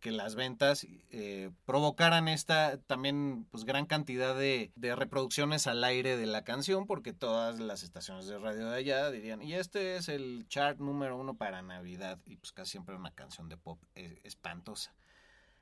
que 0.07 0.13
las 0.13 0.37
ventas 0.37 0.87
eh, 1.11 1.51
provocaran 1.65 2.29
esta 2.29 2.79
también 2.79 3.45
pues 3.51 3.65
gran 3.65 3.87
cantidad 3.87 4.37
de, 4.37 4.71
reproducciones 4.95 5.67
al 5.67 5.83
aire 5.83 6.17
de 6.17 6.27
la 6.27 6.45
canción 6.45 6.87
porque 6.87 7.13
todas 7.13 7.59
las 7.59 7.83
estaciones 7.83 8.29
de 8.29 8.39
radio 8.39 8.71
de 8.71 8.77
allá 8.77 9.11
dirían 9.11 9.43
y 9.43 9.55
este 9.55 9.97
es 9.97 10.09
el 10.09 10.47
chart 10.47 10.79
número 10.79 11.17
uno 11.17 11.35
para 11.35 11.61
Navidad 11.61 12.21
y 12.25 12.37
pues 12.37 12.53
casi 12.53 12.71
siempre 12.71 12.95
una 12.95 13.11
canción 13.11 13.49
de 13.49 13.57
pop 13.57 13.83
eh, 13.97 14.21
espantosa. 14.23 14.95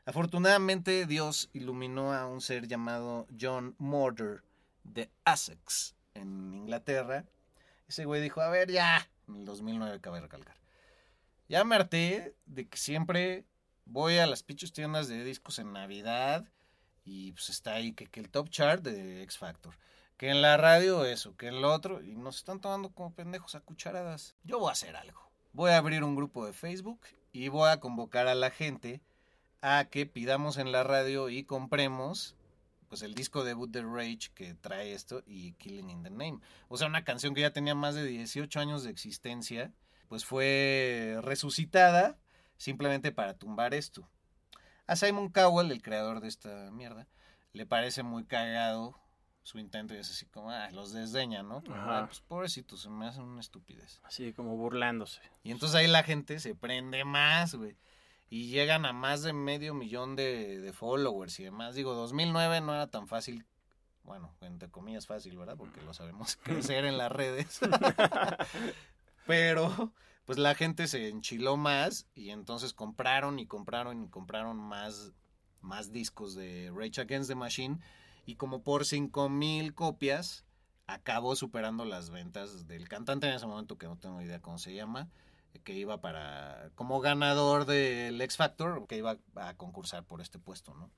Afortunadamente 0.05 1.07
Dios 1.07 1.49
iluminó 1.55 2.13
a 2.13 2.27
un 2.27 2.43
ser 2.43 2.69
llamado 2.69 3.27
John 3.41 3.75
Morder 3.79 4.43
de 4.83 5.09
Essex 5.25 5.95
en 6.13 6.53
Inglaterra. 6.53 7.25
Ese 7.89 8.05
güey 8.05 8.21
dijo, 8.21 8.43
a 8.43 8.51
ver 8.51 8.71
ya, 8.71 9.09
en 9.27 9.37
el 9.37 9.45
2009 9.47 10.01
cabe 10.03 10.21
recalcar. 10.21 10.57
Ya 11.49 11.65
me 11.65 11.77
harté 11.77 12.35
de 12.45 12.69
que 12.69 12.77
siempre 12.77 13.47
voy 13.87 14.19
a 14.19 14.27
las 14.27 14.43
pinches 14.43 14.73
tiendas 14.73 15.09
de 15.09 15.25
discos 15.25 15.59
en 15.59 15.73
Navidad 15.73 16.45
y 17.05 17.33
pues 17.33 17.51
está 17.51 17.75
ahí 17.75 17.93
que, 17.93 18.09
el 18.21 18.31
top 18.31 18.49
chart 18.49 18.83
de 18.83 19.23
X 19.23 19.39
Factor. 19.39 19.75
Que 20.17 20.31
en 20.31 20.43
la 20.43 20.57
radio 20.57 21.05
eso, 21.05 21.37
que 21.37 21.49
en 21.49 21.61
lo 21.61 21.73
otro. 21.73 22.03
Y 22.03 22.15
nos 22.17 22.37
están 22.37 22.61
tomando 22.61 22.91
como 22.91 23.15
pendejos 23.15 23.55
a 23.55 23.61
cucharadas. 23.61 24.37
Yo 24.45 24.59
voy 24.59 24.69
a 24.69 24.73
hacer 24.73 24.97
algo. 24.97 25.29
Voy 25.53 25.73
a 25.73 25.79
abrir 25.79 26.05
un 26.05 26.17
grupo 26.17 26.47
de 26.47 26.53
Facebook 26.53 27.01
y 27.33 27.49
voy 27.49 27.69
a 27.69 27.81
convocar 27.81 28.27
a 28.27 28.35
la 28.35 28.51
gente 28.51 29.01
a 29.61 29.87
que 29.87 30.07
pidamos 30.07 30.57
en 30.57 30.73
la 30.73 30.83
radio 30.83 31.29
y 31.29 31.45
compremos 31.45 32.37
pues 32.89 33.03
el 33.03 33.15
disco 33.15 33.45
debut 33.45 33.71
de 33.71 33.83
Rage 33.83 34.31
que 34.35 34.55
trae 34.55 34.93
esto 34.93 35.23
y 35.27 35.53
Killing 35.55 35.91
in 35.91 36.03
the 36.03 36.11
Name. 36.11 36.39
O 36.69 36.77
sea, 36.77 36.87
una 36.87 37.03
canción 37.03 37.35
que 37.35 37.41
ya 37.41 37.53
tenía 37.53 37.75
más 37.75 37.95
de 37.95 38.05
18 38.05 38.61
años 38.61 38.85
de 38.85 38.91
existencia, 38.91 39.73
pues 40.09 40.25
fue 40.25 41.19
resucitada 41.23 42.19
simplemente 42.57 43.13
para 43.13 43.35
tumbar 43.35 43.75
esto. 43.75 44.09
A 44.87 44.97
Simon 44.97 45.31
Cowell, 45.31 45.71
el 45.73 45.83
creador 45.83 46.21
de 46.21 46.29
esta 46.29 46.71
mierda, 46.71 47.07
le 47.53 47.67
parece 47.67 48.03
muy 48.03 48.25
cagado 48.25 48.99
su 49.43 49.59
intento 49.59 49.95
y 49.95 49.99
es 49.99 50.11
así 50.11 50.27
como, 50.27 50.51
ah, 50.51 50.71
los 50.71 50.93
desdeña, 50.93 51.43
¿no? 51.43 51.63
Como. 51.63 51.77
"Ah, 51.77 52.05
pues 52.07 52.21
pobrecitos, 52.21 52.83
se 52.83 52.89
me 52.91 53.07
hacen 53.07 53.25
una 53.25 53.41
estupidez. 53.41 54.01
Así 54.05 54.33
como 54.33 54.57
burlándose. 54.57 55.21
Y 55.43 55.51
entonces 55.51 55.75
ahí 55.77 55.87
la 55.87 56.03
gente 56.03 56.39
se 56.41 56.55
prende 56.55 57.05
más, 57.05 57.55
güey. 57.55 57.77
Y 58.31 58.49
llegan 58.49 58.85
a 58.87 58.93
más 58.93 59.23
de 59.23 59.33
medio 59.33 59.75
millón 59.75 60.17
de, 60.17 60.59
de 60.61 60.73
followers 60.73 61.39
y 61.41 61.45
demás. 61.45 61.75
Digo, 61.75 61.95
2009 61.95 62.61
no 62.63 62.75
era 62.75 62.87
tan 62.89 63.07
fácil, 63.07 63.47
bueno, 64.03 64.35
entre 64.41 64.71
comillas 64.71 65.07
fácil, 65.07 65.37
¿verdad? 65.37 65.57
Porque 65.57 65.81
lo 65.83 65.93
sabemos 65.95 66.37
crecer 66.43 66.85
en 66.87 66.99
las 66.99 67.13
redes. 67.13 67.61
Pero, 69.27 69.93
pues 70.25 70.39
la 70.39 70.55
gente 70.55 70.87
se 70.87 71.09
enchiló 71.09 71.57
más 71.57 72.07
y 72.15 72.31
entonces 72.31 72.73
compraron 72.73 73.39
y 73.39 73.47
compraron 73.47 74.05
y 74.05 74.09
compraron 74.09 74.57
más, 74.57 75.13
más 75.61 75.93
discos 75.93 76.35
de 76.35 76.73
Rage 76.75 77.01
Against 77.01 77.29
the 77.29 77.35
Machine. 77.35 77.79
Y 78.27 78.37
como 78.37 78.63
por 78.63 78.87
5 78.87 79.29
mil 79.29 79.75
copias, 79.75 80.47
acabó 80.87 81.37
superando 81.37 81.85
las 81.85 82.11
ventas 82.11 82.67
del 82.67 82.89
cantante 82.89 83.27
en 83.27 83.35
ese 83.35 83.47
momento, 83.47 83.77
que 83.77 83.87
no 83.87 83.99
tengo 83.99 84.23
idea 84.23 84.41
cómo 84.41 84.59
se 84.59 84.75
llama, 84.75 85.11
que 85.63 85.75
iba 85.75 86.01
para, 86.01 86.71
como 86.75 87.01
ganador 87.01 87.67
del 87.67 88.21
X 88.21 88.37
Factor, 88.37 88.87
que 88.87 88.97
iba 88.97 89.19
a 89.37 89.55
concursar 89.57 90.05
por 90.05 90.21
este 90.21 90.39
puesto, 90.39 90.75
¿no? 90.75 90.91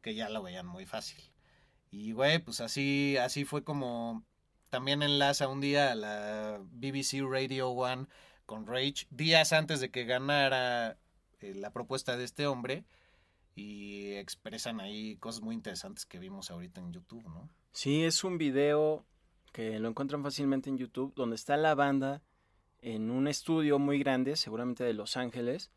Que 0.00 0.14
ya 0.14 0.28
lo 0.28 0.42
veían 0.42 0.66
muy 0.66 0.86
fácil. 0.86 1.22
Y, 1.90 2.12
güey, 2.12 2.38
pues 2.40 2.60
así, 2.60 3.16
así 3.16 3.44
fue 3.44 3.62
como 3.64 4.24
también 4.70 5.02
enlaza 5.02 5.48
un 5.48 5.60
día 5.60 5.92
a 5.92 5.94
la 5.94 6.58
BBC 6.70 7.20
Radio 7.22 7.70
One 7.70 8.06
con 8.52 8.66
Rage, 8.66 9.06
días 9.08 9.54
antes 9.54 9.80
de 9.80 9.90
que 9.90 10.04
ganara 10.04 10.98
eh, 11.40 11.54
la 11.54 11.70
propuesta 11.70 12.18
de 12.18 12.24
este 12.24 12.46
hombre, 12.46 12.84
y 13.54 14.10
expresan 14.12 14.78
ahí 14.78 15.16
cosas 15.16 15.40
muy 15.40 15.54
interesantes 15.54 16.04
que 16.04 16.18
vimos 16.18 16.50
ahorita 16.50 16.82
en 16.82 16.92
YouTube, 16.92 17.26
¿no? 17.30 17.48
Sí, 17.70 18.04
es 18.04 18.24
un 18.24 18.36
video 18.36 19.06
que 19.52 19.78
lo 19.78 19.88
encuentran 19.88 20.22
fácilmente 20.22 20.68
en 20.68 20.76
YouTube, 20.76 21.14
donde 21.14 21.36
está 21.36 21.56
la 21.56 21.74
banda 21.74 22.20
en 22.82 23.10
un 23.10 23.26
estudio 23.26 23.78
muy 23.78 23.98
grande, 23.98 24.36
seguramente 24.36 24.84
de 24.84 24.92
Los 24.92 25.16
Ángeles, 25.16 25.70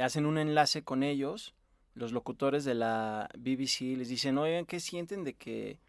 hacen 0.00 0.24
un 0.24 0.38
enlace 0.38 0.84
con 0.84 1.02
ellos, 1.02 1.56
los 1.94 2.12
locutores 2.12 2.64
de 2.64 2.74
la 2.76 3.28
BBC 3.36 3.96
les 3.96 4.08
dicen, 4.08 4.38
oigan, 4.38 4.66
¿qué 4.66 4.78
sienten 4.78 5.24
de 5.24 5.34
que 5.34 5.80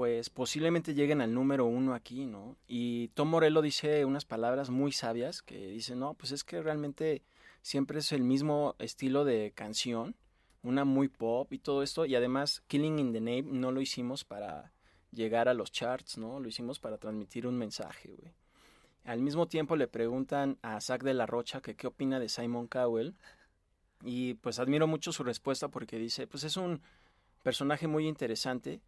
pues 0.00 0.30
posiblemente 0.30 0.94
lleguen 0.94 1.20
al 1.20 1.34
número 1.34 1.66
uno 1.66 1.92
aquí, 1.92 2.24
¿no? 2.24 2.56
Y 2.66 3.08
Tom 3.08 3.28
Morello 3.28 3.60
dice 3.60 4.06
unas 4.06 4.24
palabras 4.24 4.70
muy 4.70 4.92
sabias 4.92 5.42
que 5.42 5.66
dice, 5.66 5.94
no, 5.94 6.14
pues 6.14 6.32
es 6.32 6.42
que 6.42 6.62
realmente 6.62 7.22
siempre 7.60 7.98
es 7.98 8.10
el 8.12 8.22
mismo 8.22 8.76
estilo 8.78 9.26
de 9.26 9.52
canción, 9.54 10.16
una 10.62 10.86
muy 10.86 11.08
pop 11.08 11.52
y 11.52 11.58
todo 11.58 11.82
esto, 11.82 12.06
y 12.06 12.14
además 12.14 12.62
Killing 12.66 12.98
in 12.98 13.12
the 13.12 13.20
Name 13.20 13.42
no 13.42 13.72
lo 13.72 13.82
hicimos 13.82 14.24
para 14.24 14.72
llegar 15.12 15.50
a 15.50 15.52
los 15.52 15.70
charts, 15.70 16.16
¿no? 16.16 16.40
Lo 16.40 16.48
hicimos 16.48 16.78
para 16.78 16.96
transmitir 16.96 17.46
un 17.46 17.58
mensaje, 17.58 18.14
güey. 18.18 18.32
Al 19.04 19.20
mismo 19.20 19.48
tiempo 19.48 19.76
le 19.76 19.86
preguntan 19.86 20.56
a 20.62 20.80
Zach 20.80 21.02
de 21.02 21.12
la 21.12 21.26
Rocha 21.26 21.60
que 21.60 21.76
qué 21.76 21.86
opina 21.86 22.18
de 22.18 22.30
Simon 22.30 22.68
Cowell, 22.68 23.16
y 24.02 24.32
pues 24.32 24.60
admiro 24.60 24.86
mucho 24.86 25.12
su 25.12 25.24
respuesta 25.24 25.68
porque 25.68 25.98
dice, 25.98 26.26
pues 26.26 26.44
es 26.44 26.56
un 26.56 26.80
personaje 27.42 27.86
muy 27.86 28.08
interesante, 28.08 28.80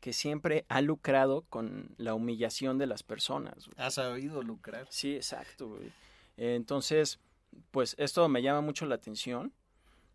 que 0.00 0.12
siempre 0.12 0.64
ha 0.68 0.80
lucrado 0.80 1.42
con 1.48 1.94
la 1.96 2.14
humillación 2.14 2.78
de 2.78 2.86
las 2.86 3.02
personas. 3.02 3.68
Ha 3.76 3.90
sabido 3.90 4.42
lucrar. 4.42 4.86
Sí, 4.90 5.14
exacto. 5.14 5.68
Güey. 5.68 5.92
Entonces, 6.36 7.18
pues 7.70 7.94
esto 7.98 8.28
me 8.28 8.42
llama 8.42 8.60
mucho 8.60 8.86
la 8.86 8.94
atención 8.94 9.52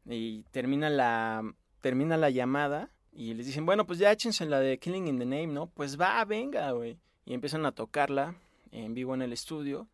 y 0.06 0.44
termina 0.52 0.90
la 0.90 1.44
termina 1.82 2.16
la 2.16 2.30
llamada 2.30 2.90
y 3.12 3.34
les 3.34 3.46
dicen, 3.46 3.66
bueno, 3.66 3.86
pues 3.86 4.00
ya 4.00 4.12
échense 4.12 4.46
la 4.46 4.60
de 4.60 4.80
Killing 4.80 5.08
in 5.08 5.20
the 5.20 5.26
Name, 5.26 5.48
¿no? 5.48 5.68
Pues 5.68 6.00
va, 6.00 6.24
venga, 6.26 6.72
güey. 6.72 6.98
Y 7.26 7.34
empiezan 7.34 7.66
a 7.66 7.74
tocarla 7.74 8.36
en 8.72 8.94
vivo 8.94 9.14
en 9.14 9.22
el 9.22 9.34
estudio. 9.34 9.88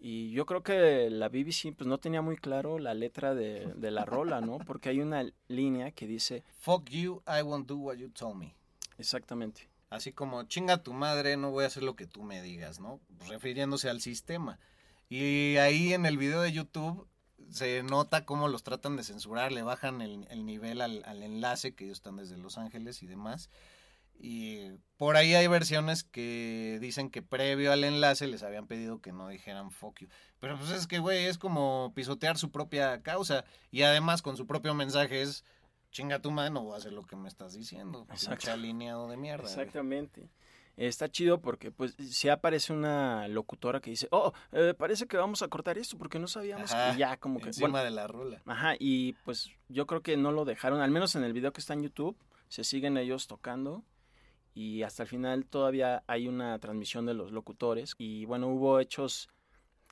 Y 0.00 0.32
yo 0.32 0.46
creo 0.46 0.64
que 0.64 1.10
la 1.10 1.28
BBC 1.28 1.72
pues 1.76 1.86
no 1.86 1.98
tenía 1.98 2.22
muy 2.22 2.36
claro 2.36 2.80
la 2.80 2.94
letra 2.94 3.34
de, 3.34 3.72
de 3.76 3.90
la 3.92 4.04
rola, 4.04 4.40
¿no? 4.40 4.58
Porque 4.58 4.88
hay 4.88 5.00
una 5.00 5.24
línea 5.46 5.92
que 5.92 6.08
dice... 6.08 6.42
Fuck 6.58 6.90
you, 6.90 7.22
I 7.28 7.42
won't 7.42 7.68
do 7.68 7.76
what 7.76 7.96
you 7.96 8.08
told 8.08 8.36
me. 8.36 8.56
Exactamente. 9.02 9.68
Así 9.90 10.12
como, 10.12 10.44
chinga 10.44 10.84
tu 10.84 10.92
madre, 10.92 11.36
no 11.36 11.50
voy 11.50 11.64
a 11.64 11.66
hacer 11.66 11.82
lo 11.82 11.96
que 11.96 12.06
tú 12.06 12.22
me 12.22 12.40
digas, 12.40 12.78
¿no? 12.78 13.00
Refiriéndose 13.28 13.90
al 13.90 14.00
sistema. 14.00 14.60
Y 15.08 15.56
ahí 15.56 15.92
en 15.92 16.06
el 16.06 16.16
video 16.16 16.40
de 16.40 16.52
YouTube 16.52 17.08
se 17.50 17.82
nota 17.82 18.24
cómo 18.24 18.46
los 18.46 18.62
tratan 18.62 18.96
de 18.96 19.02
censurar, 19.02 19.50
le 19.50 19.62
bajan 19.62 20.00
el, 20.00 20.24
el 20.30 20.46
nivel 20.46 20.80
al, 20.80 21.02
al, 21.04 21.24
enlace, 21.24 21.74
que 21.74 21.84
ellos 21.84 21.98
están 21.98 22.16
desde 22.16 22.38
Los 22.38 22.58
Ángeles 22.58 23.02
y 23.02 23.08
demás. 23.08 23.50
Y 24.20 24.70
por 24.98 25.16
ahí 25.16 25.34
hay 25.34 25.48
versiones 25.48 26.04
que 26.04 26.78
dicen 26.80 27.10
que 27.10 27.22
previo 27.22 27.72
al 27.72 27.82
enlace 27.82 28.28
les 28.28 28.44
habían 28.44 28.68
pedido 28.68 29.00
que 29.00 29.10
no 29.10 29.28
dijeran 29.28 29.72
fuck 29.72 29.98
you. 29.98 30.08
Pero 30.38 30.56
pues 30.56 30.70
es 30.70 30.86
que, 30.86 31.00
güey, 31.00 31.26
es 31.26 31.38
como 31.38 31.92
pisotear 31.96 32.38
su 32.38 32.52
propia 32.52 33.02
causa. 33.02 33.44
Y 33.72 33.82
además 33.82 34.22
con 34.22 34.36
su 34.36 34.46
propio 34.46 34.74
mensaje 34.74 35.22
es 35.22 35.44
chinga 35.92 36.18
tu 36.20 36.32
madre, 36.32 36.50
no 36.50 36.64
voy 36.64 36.74
a 36.74 36.78
hacer 36.78 36.92
lo 36.92 37.04
que 37.04 37.14
me 37.14 37.28
estás 37.28 37.52
diciendo. 37.52 38.06
Exacto. 38.10 38.50
alineado 38.50 39.08
de 39.08 39.16
mierda. 39.16 39.44
Exactamente. 39.44 40.28
Está 40.76 41.10
chido 41.10 41.42
porque 41.42 41.70
pues 41.70 41.94
si 41.96 42.30
aparece 42.30 42.72
una 42.72 43.28
locutora 43.28 43.80
que 43.80 43.90
dice, 43.90 44.08
oh, 44.10 44.32
eh, 44.52 44.74
parece 44.76 45.06
que 45.06 45.18
vamos 45.18 45.42
a 45.42 45.48
cortar 45.48 45.76
esto 45.76 45.98
porque 45.98 46.18
no 46.18 46.26
sabíamos 46.26 46.72
Ajá, 46.72 46.92
que 46.92 46.98
ya 46.98 47.16
como 47.18 47.40
que... 47.40 47.48
Encima 47.48 47.68
bueno, 47.68 47.84
de 47.84 47.90
la 47.90 48.06
rola. 48.06 48.42
Ajá, 48.46 48.74
y 48.78 49.12
pues 49.24 49.50
yo 49.68 49.86
creo 49.86 50.00
que 50.02 50.16
no 50.16 50.32
lo 50.32 50.46
dejaron, 50.46 50.80
al 50.80 50.90
menos 50.90 51.14
en 51.14 51.24
el 51.24 51.34
video 51.34 51.52
que 51.52 51.60
está 51.60 51.74
en 51.74 51.82
YouTube, 51.82 52.16
se 52.48 52.64
siguen 52.64 52.96
ellos 52.96 53.26
tocando 53.26 53.84
y 54.54 54.82
hasta 54.82 55.02
el 55.02 55.10
final 55.10 55.44
todavía 55.44 56.04
hay 56.06 56.26
una 56.26 56.58
transmisión 56.58 57.04
de 57.04 57.14
los 57.14 57.32
locutores 57.32 57.94
y 57.98 58.24
bueno, 58.24 58.48
hubo 58.48 58.80
hechos 58.80 59.28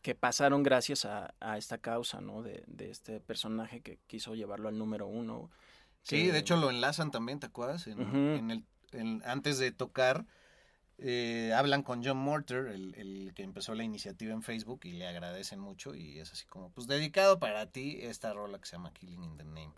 que 0.00 0.14
pasaron 0.14 0.62
gracias 0.62 1.04
a, 1.04 1.34
a 1.40 1.58
esta 1.58 1.76
causa, 1.76 2.22
¿no? 2.22 2.42
De, 2.42 2.64
de 2.66 2.90
este 2.90 3.20
personaje 3.20 3.82
que 3.82 3.98
quiso 4.06 4.34
llevarlo 4.34 4.68
al 4.68 4.78
número 4.78 5.06
uno. 5.06 5.50
Sí, 6.02 6.26
de 6.26 6.38
hecho 6.38 6.56
lo 6.56 6.70
enlazan 6.70 7.10
también, 7.10 7.40
¿te 7.40 7.46
acuerdas? 7.46 7.86
En, 7.86 8.00
uh 8.00 8.04
-huh. 8.04 8.38
en 8.38 8.50
el, 8.50 8.64
en, 8.92 9.22
antes 9.24 9.58
de 9.58 9.70
tocar, 9.70 10.26
eh, 10.98 11.52
hablan 11.54 11.82
con 11.82 12.04
John 12.04 12.18
Morter, 12.18 12.66
el, 12.66 12.94
el, 12.96 13.32
que 13.34 13.42
empezó 13.42 13.74
la 13.74 13.84
iniciativa 13.84 14.32
en 14.32 14.42
Facebook, 14.42 14.80
y 14.84 14.92
le 14.92 15.06
agradecen 15.06 15.60
mucho. 15.60 15.94
Y 15.94 16.18
es 16.18 16.32
así 16.32 16.46
como, 16.46 16.70
pues 16.70 16.86
dedicado 16.86 17.38
para 17.38 17.66
ti 17.66 17.98
esta 18.00 18.32
rola 18.32 18.58
que 18.58 18.66
se 18.66 18.72
llama 18.72 18.92
Killing 18.92 19.22
in 19.22 19.36
the 19.36 19.44
Name. 19.44 19.72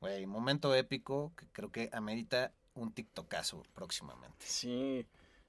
Güey, 0.00 0.26
momento 0.26 0.74
épico 0.74 1.32
que 1.36 1.46
creo 1.52 1.72
que 1.72 1.90
amerita 1.92 2.52
un 2.74 2.92
TikTokazo 2.92 3.64
próximamente. 3.74 4.46
Sí, 4.46 5.06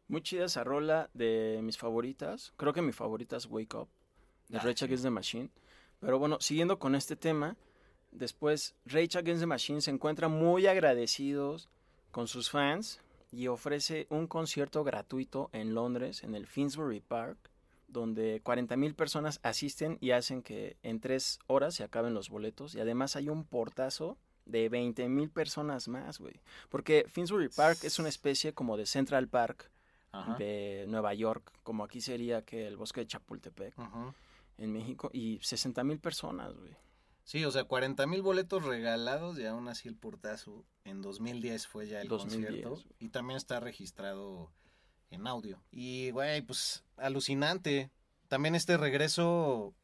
muy 0.07 0.21
chida 0.21 0.45
esa 0.45 0.63
rola 0.63 1.09
de 1.13 1.59
mis 1.63 1.77
favoritas. 1.77 2.53
Creo 2.57 2.73
que 2.73 2.81
mi 2.81 2.91
favorita 2.91 3.37
es 3.37 3.45
Wake 3.45 3.75
Up, 3.77 3.89
de 4.47 4.57
ah, 4.57 4.61
Rage 4.61 4.85
Against 4.85 5.03
the 5.03 5.11
Machine. 5.11 5.49
Pero 5.99 6.17
bueno, 6.17 6.37
siguiendo 6.39 6.79
con 6.79 6.95
este 6.95 7.15
tema, 7.15 7.57
Después, 8.11 8.75
Rage 8.85 9.17
Against 9.17 9.41
the 9.41 9.45
Machine 9.45 9.81
se 9.81 9.91
encuentra 9.91 10.27
muy 10.27 10.67
agradecidos 10.67 11.69
con 12.11 12.27
sus 12.27 12.49
fans 12.49 12.99
y 13.31 13.47
ofrece 13.47 14.07
un 14.09 14.27
concierto 14.27 14.83
gratuito 14.83 15.49
en 15.53 15.73
Londres, 15.75 16.23
en 16.23 16.33
el 16.33 16.47
Finsbury 16.47 17.01
Park, 17.01 17.37
donde 17.87 18.43
40.000 18.43 18.95
personas 18.95 19.39
asisten 19.43 19.97
y 20.01 20.11
hacen 20.11 20.41
que 20.41 20.77
en 20.83 20.99
tres 20.99 21.39
horas 21.47 21.75
se 21.75 21.83
acaben 21.83 22.13
los 22.13 22.29
boletos. 22.29 22.75
Y 22.75 22.79
además 22.79 23.15
hay 23.15 23.29
un 23.29 23.45
portazo 23.45 24.17
de 24.45 24.69
20.000 24.69 25.29
personas 25.31 25.87
más, 25.87 26.19
güey. 26.19 26.41
Porque 26.69 27.05
Finsbury 27.07 27.49
Park 27.49 27.79
es 27.83 27.99
una 27.99 28.09
especie 28.09 28.53
como 28.53 28.77
de 28.77 28.85
Central 28.85 29.27
Park 29.27 29.71
Ajá. 30.11 30.35
de 30.37 30.85
Nueva 30.87 31.13
York, 31.13 31.51
como 31.63 31.83
aquí 31.83 32.01
sería 32.01 32.43
que 32.43 32.67
el 32.67 32.77
bosque 32.77 33.01
de 33.01 33.07
Chapultepec 33.07 33.77
Ajá. 33.77 34.13
en 34.57 34.73
México, 34.73 35.09
y 35.13 35.37
60.000 35.39 35.99
personas, 35.99 36.55
güey. 36.55 36.75
Sí, 37.29 37.45
o 37.45 37.51
sea, 37.51 37.63
40 37.65 38.07
mil 38.07 38.23
boletos 38.23 38.65
regalados 38.65 39.37
y 39.37 39.45
aún 39.45 39.67
así 39.67 39.87
el 39.87 39.95
portazo 39.95 40.65
en 40.83 41.03
2010 41.03 41.67
fue 41.67 41.87
ya 41.87 42.01
el 42.01 42.07
2010. 42.07 42.63
concierto. 42.63 42.95
Y 42.97 43.09
también 43.09 43.37
está 43.37 43.59
registrado 43.59 44.51
en 45.11 45.27
audio. 45.27 45.61
Y, 45.69 46.09
güey, 46.09 46.41
pues 46.41 46.83
alucinante. 46.97 47.91
También 48.29 48.55
este 48.55 48.77
regreso, 48.77 49.75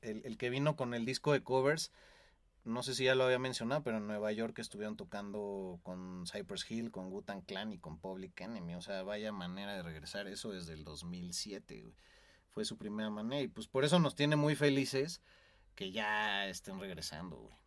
el, 0.00 0.22
el, 0.24 0.38
que 0.38 0.48
vino 0.48 0.74
con 0.74 0.94
el 0.94 1.04
disco 1.04 1.34
de 1.34 1.42
covers, 1.42 1.92
no 2.64 2.82
sé 2.82 2.94
si 2.94 3.04
ya 3.04 3.14
lo 3.14 3.24
había 3.24 3.38
mencionado, 3.38 3.82
pero 3.82 3.98
en 3.98 4.06
Nueva 4.06 4.32
York 4.32 4.58
estuvieron 4.58 4.96
tocando 4.96 5.80
con 5.82 6.24
Cypress 6.26 6.64
Hill, 6.70 6.90
con 6.90 7.10
Gutan 7.10 7.42
Clan 7.42 7.74
y 7.74 7.78
con 7.78 7.98
Public 7.98 8.40
Enemy. 8.40 8.76
O 8.76 8.80
sea, 8.80 9.02
vaya 9.02 9.32
manera 9.32 9.74
de 9.74 9.82
regresar 9.82 10.28
eso 10.28 10.50
desde 10.50 10.72
el 10.72 10.84
2007, 10.84 11.82
güey. 11.82 11.94
Fue 12.48 12.64
su 12.64 12.78
primera 12.78 13.10
manera 13.10 13.42
y 13.42 13.48
pues 13.48 13.68
por 13.68 13.84
eso 13.84 13.98
nos 13.98 14.14
tiene 14.14 14.36
muy 14.36 14.54
felices 14.54 15.20
que 15.74 15.92
ya 15.92 16.46
estén 16.48 16.78
regresando, 16.78 17.36
güey. 17.36 17.60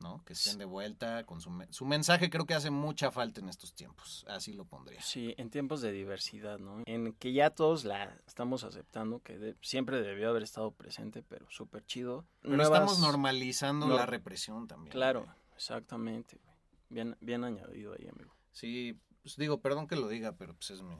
¿no? 0.00 0.22
Que 0.24 0.34
estén 0.34 0.58
de 0.58 0.64
vuelta 0.64 1.24
con 1.24 1.40
su, 1.40 1.50
su 1.70 1.86
mensaje 1.86 2.28
creo 2.28 2.46
que 2.46 2.54
hace 2.54 2.70
mucha 2.70 3.10
falta 3.10 3.40
en 3.40 3.48
estos 3.48 3.74
tiempos, 3.74 4.24
así 4.28 4.52
lo 4.52 4.66
pondría. 4.66 5.00
Sí, 5.00 5.34
en 5.38 5.50
tiempos 5.50 5.80
de 5.80 5.92
diversidad, 5.92 6.58
¿no? 6.58 6.82
En 6.84 7.14
que 7.14 7.32
ya 7.32 7.50
todos 7.50 7.84
la 7.84 8.14
estamos 8.26 8.64
aceptando, 8.64 9.20
que 9.20 9.38
de, 9.38 9.56
siempre 9.62 10.02
debió 10.02 10.28
haber 10.28 10.42
estado 10.42 10.72
presente, 10.72 11.22
pero 11.22 11.46
súper 11.50 11.86
chido. 11.86 12.26
Pero 12.42 12.56
Nuevas... 12.56 12.80
estamos 12.80 13.00
normalizando 13.00 13.86
no, 13.86 13.96
la 13.96 14.06
represión 14.06 14.66
también. 14.66 14.92
Claro, 14.92 15.24
güey. 15.24 15.36
exactamente, 15.56 16.38
güey. 16.44 16.54
Bien, 16.90 17.16
bien 17.20 17.44
añadido 17.44 17.94
ahí, 17.98 18.06
amigo. 18.06 18.34
Sí, 18.52 19.00
pues 19.22 19.36
digo, 19.36 19.60
perdón 19.60 19.88
que 19.88 19.96
lo 19.96 20.08
diga, 20.08 20.36
pero 20.36 20.54
pues 20.54 20.70
es 20.70 20.82
mi... 20.82 20.96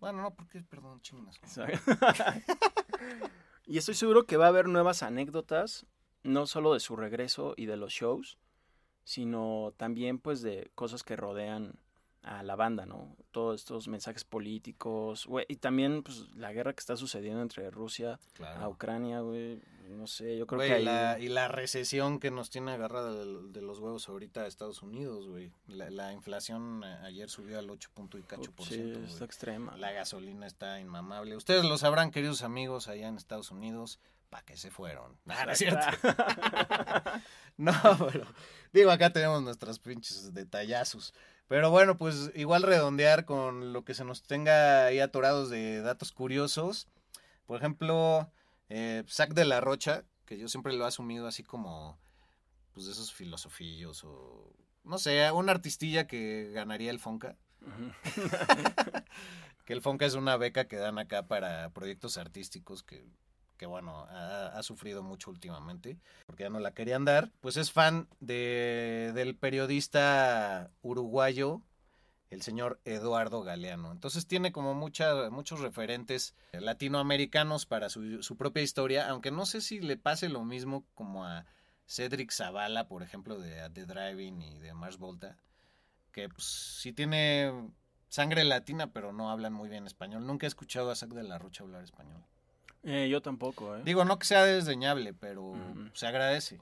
Bueno, 0.00 0.20
no, 0.20 0.34
porque, 0.34 0.62
perdón, 0.62 1.00
chingas. 1.00 1.40
Y 3.66 3.78
estoy 3.78 3.94
seguro 3.94 4.26
que 4.26 4.36
va 4.36 4.46
a 4.46 4.48
haber 4.48 4.68
nuevas 4.68 5.02
anécdotas, 5.02 5.86
no 6.22 6.46
solo 6.46 6.74
de 6.74 6.80
su 6.80 6.96
regreso 6.96 7.54
y 7.56 7.66
de 7.66 7.76
los 7.76 7.92
shows, 7.92 8.38
sino 9.04 9.72
también 9.76 10.18
pues 10.18 10.42
de 10.42 10.70
cosas 10.74 11.02
que 11.02 11.16
rodean 11.16 11.78
a 12.22 12.42
la 12.42 12.54
banda, 12.54 12.86
¿no? 12.86 13.16
Todos 13.32 13.60
estos 13.60 13.88
mensajes 13.88 14.24
políticos, 14.24 15.26
güey, 15.26 15.44
y 15.48 15.56
también 15.56 16.02
pues 16.02 16.28
la 16.36 16.52
guerra 16.52 16.72
que 16.72 16.80
está 16.80 16.96
sucediendo 16.96 17.42
entre 17.42 17.70
Rusia 17.70 18.20
claro. 18.34 18.60
a 18.60 18.68
Ucrania, 18.68 19.20
güey, 19.20 19.60
no 19.88 20.06
sé, 20.06 20.36
yo 20.36 20.46
creo 20.46 20.58
güey, 20.58 20.68
que 20.68 20.74
ahí... 20.76 20.84
la, 20.84 21.18
y 21.18 21.28
la 21.28 21.48
recesión 21.48 22.18
que 22.18 22.30
nos 22.30 22.50
tiene 22.50 22.72
agarrada 22.72 23.12
de, 23.12 23.48
de 23.48 23.62
los 23.62 23.78
huevos 23.78 24.08
ahorita 24.08 24.42
a 24.42 24.46
Estados 24.46 24.82
Unidos, 24.82 25.28
güey. 25.28 25.52
La, 25.66 25.90
la, 25.90 26.12
inflación 26.12 26.84
ayer 26.84 27.28
subió 27.28 27.58
al 27.58 27.70
8 27.70 27.90
punto 27.94 28.18
y 28.18 28.22
cacho 28.22 28.52
por 28.52 28.66
sí, 28.66 28.74
ciento. 28.74 29.00
está 29.00 29.24
extrema. 29.24 29.76
La 29.76 29.92
gasolina 29.92 30.46
está 30.46 30.80
inmamable. 30.80 31.36
Ustedes 31.36 31.64
lo 31.64 31.78
sabrán, 31.78 32.10
queridos 32.10 32.42
amigos, 32.42 32.88
allá 32.88 33.08
en 33.08 33.16
Estados 33.16 33.50
Unidos, 33.50 34.00
¿para 34.30 34.44
qué 34.44 34.56
se 34.56 34.70
fueron? 34.70 35.16
Nada, 35.24 35.46
no 35.46 35.52
es 35.52 35.58
cierto. 35.58 35.86
no, 37.56 37.72
pero 38.12 38.26
digo, 38.72 38.90
acá 38.90 39.12
tenemos 39.12 39.42
nuestros 39.42 39.78
pinches 39.78 40.32
detallazos. 40.32 41.14
Pero 41.48 41.70
bueno, 41.70 41.98
pues 41.98 42.30
igual 42.34 42.62
redondear 42.62 43.26
con 43.26 43.72
lo 43.72 43.84
que 43.84 43.94
se 43.94 44.04
nos 44.04 44.22
tenga 44.22 44.86
ahí 44.86 45.00
atorados 45.00 45.50
de 45.50 45.82
datos 45.82 46.10
curiosos. 46.10 46.88
Por 47.44 47.58
ejemplo, 47.58 48.30
eh, 48.74 49.04
Zack 49.06 49.34
de 49.34 49.44
la 49.44 49.60
Rocha, 49.60 50.04
que 50.24 50.38
yo 50.38 50.48
siempre 50.48 50.72
lo 50.72 50.84
he 50.84 50.88
asumido 50.88 51.26
así 51.26 51.42
como, 51.42 51.98
pues 52.72 52.86
de 52.86 52.92
esos 52.92 53.12
filosofillos 53.12 54.02
o, 54.04 54.50
no 54.84 54.98
sé, 54.98 55.30
un 55.30 55.50
artistilla 55.50 56.06
que 56.06 56.50
ganaría 56.54 56.90
el 56.90 56.98
Fonca. 56.98 57.36
que 59.66 59.74
el 59.74 59.82
Fonca 59.82 60.06
es 60.06 60.14
una 60.14 60.38
beca 60.38 60.68
que 60.68 60.76
dan 60.76 60.98
acá 60.98 61.28
para 61.28 61.68
proyectos 61.74 62.16
artísticos 62.16 62.82
que, 62.82 63.04
que 63.58 63.66
bueno, 63.66 64.06
ha, 64.08 64.46
ha, 64.46 64.62
sufrido 64.62 65.02
mucho 65.02 65.30
últimamente, 65.30 66.00
porque 66.24 66.44
ya 66.44 66.50
no 66.50 66.58
la 66.58 66.72
querían 66.72 67.04
dar. 67.04 67.30
Pues 67.40 67.58
es 67.58 67.72
fan 67.72 68.08
de, 68.20 69.12
del 69.14 69.36
periodista 69.36 70.70
uruguayo, 70.80 71.60
el 72.32 72.42
señor 72.42 72.80
Eduardo 72.84 73.42
Galeano. 73.42 73.92
Entonces 73.92 74.26
tiene 74.26 74.52
como 74.52 74.74
mucha, 74.74 75.28
muchos 75.30 75.60
referentes 75.60 76.34
latinoamericanos 76.52 77.66
para 77.66 77.90
su, 77.90 78.22
su 78.22 78.36
propia 78.36 78.62
historia, 78.62 79.08
aunque 79.10 79.30
no 79.30 79.44
sé 79.44 79.60
si 79.60 79.80
le 79.80 79.96
pase 79.98 80.28
lo 80.28 80.42
mismo 80.44 80.84
como 80.94 81.26
a 81.26 81.44
Cedric 81.86 82.32
Zavala, 82.32 82.88
por 82.88 83.02
ejemplo, 83.02 83.38
de 83.38 83.68
The 83.70 83.84
Driving 83.84 84.40
y 84.40 84.58
de 84.58 84.72
Mars 84.72 84.96
Volta, 84.96 85.36
que 86.10 86.28
pues, 86.30 86.44
sí 86.44 86.92
tiene 86.92 87.70
sangre 88.08 88.44
latina, 88.44 88.92
pero 88.92 89.12
no 89.12 89.30
hablan 89.30 89.52
muy 89.52 89.68
bien 89.68 89.86
español. 89.86 90.26
Nunca 90.26 90.46
he 90.46 90.48
escuchado 90.48 90.90
a 90.90 90.96
Zac 90.96 91.10
de 91.10 91.24
la 91.24 91.38
Rocha 91.38 91.64
hablar 91.64 91.84
español. 91.84 92.24
Eh, 92.82 93.08
yo 93.10 93.20
tampoco, 93.20 93.76
¿eh? 93.76 93.82
Digo, 93.84 94.04
no 94.04 94.18
que 94.18 94.26
sea 94.26 94.44
desdeñable, 94.44 95.12
pero 95.12 95.42
uh 95.42 95.56
-huh. 95.56 95.90
se 95.94 96.06
agradece. 96.06 96.60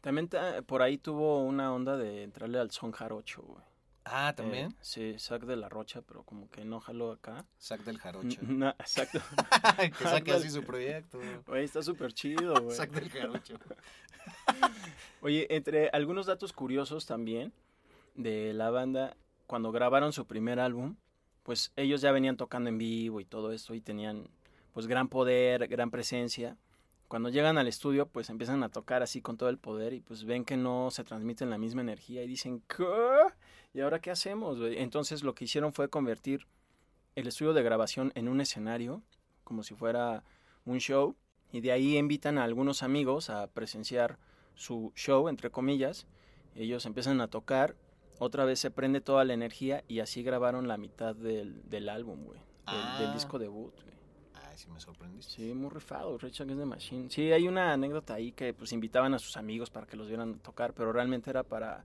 También 0.00 0.28
por 0.66 0.82
ahí 0.82 0.98
tuvo 0.98 1.42
una 1.42 1.72
onda 1.72 1.96
de 1.96 2.22
entrarle 2.24 2.58
al 2.58 2.70
son 2.70 2.92
jarocho, 2.92 3.42
güey. 3.42 3.73
Ah, 4.04 4.34
¿también? 4.36 4.70
Eh, 4.70 4.76
sí, 4.80 5.14
Zac 5.18 5.44
de 5.44 5.56
la 5.56 5.68
Rocha, 5.68 6.02
pero 6.02 6.22
como 6.24 6.50
que 6.50 6.64
no 6.64 6.78
jaló 6.80 7.12
acá. 7.12 7.46
Zac 7.60 7.82
del 7.84 7.98
Jarocho. 7.98 8.40
No, 8.42 8.68
exacto. 8.70 9.20
que 9.98 10.04
saque 10.04 10.32
así 10.32 10.50
su 10.50 10.62
proyecto. 10.62 11.18
Güey, 11.46 11.64
está 11.64 11.82
súper 11.82 12.12
chido, 12.12 12.54
güey. 12.62 12.76
Zac 12.76 12.90
del 12.90 13.08
Jarocho. 13.08 13.58
Oye, 15.22 15.46
entre 15.50 15.88
algunos 15.88 16.26
datos 16.26 16.52
curiosos 16.52 17.06
también 17.06 17.52
de 18.14 18.52
la 18.52 18.70
banda, 18.70 19.16
cuando 19.46 19.72
grabaron 19.72 20.12
su 20.12 20.26
primer 20.26 20.60
álbum, 20.60 20.96
pues 21.42 21.72
ellos 21.76 22.00
ya 22.00 22.12
venían 22.12 22.36
tocando 22.36 22.68
en 22.68 22.78
vivo 22.78 23.20
y 23.20 23.24
todo 23.24 23.52
esto 23.52 23.74
y 23.74 23.80
tenían 23.80 24.28
pues 24.72 24.86
gran 24.86 25.08
poder, 25.08 25.66
gran 25.68 25.90
presencia. 25.90 26.56
Cuando 27.08 27.28
llegan 27.28 27.58
al 27.58 27.68
estudio, 27.68 28.06
pues 28.06 28.28
empiezan 28.28 28.62
a 28.64 28.68
tocar 28.68 29.02
así 29.02 29.22
con 29.22 29.36
todo 29.36 29.48
el 29.48 29.58
poder 29.58 29.92
y 29.92 30.00
pues 30.00 30.24
ven 30.24 30.44
que 30.44 30.56
no 30.56 30.90
se 30.90 31.04
transmiten 31.04 31.48
la 31.48 31.58
misma 31.58 31.82
energía 31.82 32.22
y 32.22 32.26
dicen, 32.26 32.62
¿qué? 32.66 32.84
¿Y 33.74 33.80
ahora 33.80 34.00
qué 34.00 34.10
hacemos? 34.10 34.58
Entonces 34.62 35.22
lo 35.22 35.34
que 35.34 35.44
hicieron 35.44 35.72
fue 35.72 35.88
convertir 35.90 36.46
el 37.16 37.26
estudio 37.26 37.52
de 37.52 37.62
grabación 37.62 38.12
en 38.14 38.28
un 38.28 38.40
escenario, 38.40 39.02
como 39.42 39.62
si 39.62 39.74
fuera 39.74 40.22
un 40.64 40.78
show, 40.78 41.16
y 41.52 41.60
de 41.60 41.72
ahí 41.72 41.96
invitan 41.98 42.38
a 42.38 42.44
algunos 42.44 42.82
amigos 42.82 43.30
a 43.30 43.48
presenciar 43.48 44.18
su 44.54 44.92
show, 44.94 45.28
entre 45.28 45.50
comillas. 45.50 46.06
Ellos 46.54 46.86
empiezan 46.86 47.20
a 47.20 47.28
tocar, 47.28 47.76
otra 48.20 48.44
vez 48.44 48.60
se 48.60 48.70
prende 48.70 49.00
toda 49.00 49.24
la 49.24 49.34
energía 49.34 49.82
y 49.88 49.98
así 50.00 50.22
grabaron 50.22 50.68
la 50.68 50.76
mitad 50.76 51.14
del, 51.16 51.68
del 51.68 51.88
álbum, 51.88 52.24
güey, 52.24 52.38
del, 52.38 52.46
Ah. 52.66 52.98
del 53.00 53.12
disco 53.12 53.38
debut, 53.40 53.74
güey. 53.82 53.94
Ay, 54.34 54.56
sí 54.56 54.70
me 54.70 54.78
sorprendiste. 54.80 55.32
Sí, 55.34 55.52
muy 55.52 55.70
rifado, 55.70 56.16
Rage 56.16 56.42
Against 56.44 56.60
the 56.60 56.66
Machine. 56.66 57.10
Sí, 57.10 57.32
hay 57.32 57.48
una 57.48 57.72
anécdota 57.72 58.14
ahí 58.14 58.30
que 58.32 58.54
pues 58.54 58.72
invitaban 58.72 59.14
a 59.14 59.18
sus 59.18 59.36
amigos 59.36 59.70
para 59.70 59.86
que 59.86 59.96
los 59.96 60.06
vieran 60.06 60.38
tocar, 60.38 60.74
pero 60.74 60.92
realmente 60.92 61.30
era 61.30 61.42
para 61.42 61.84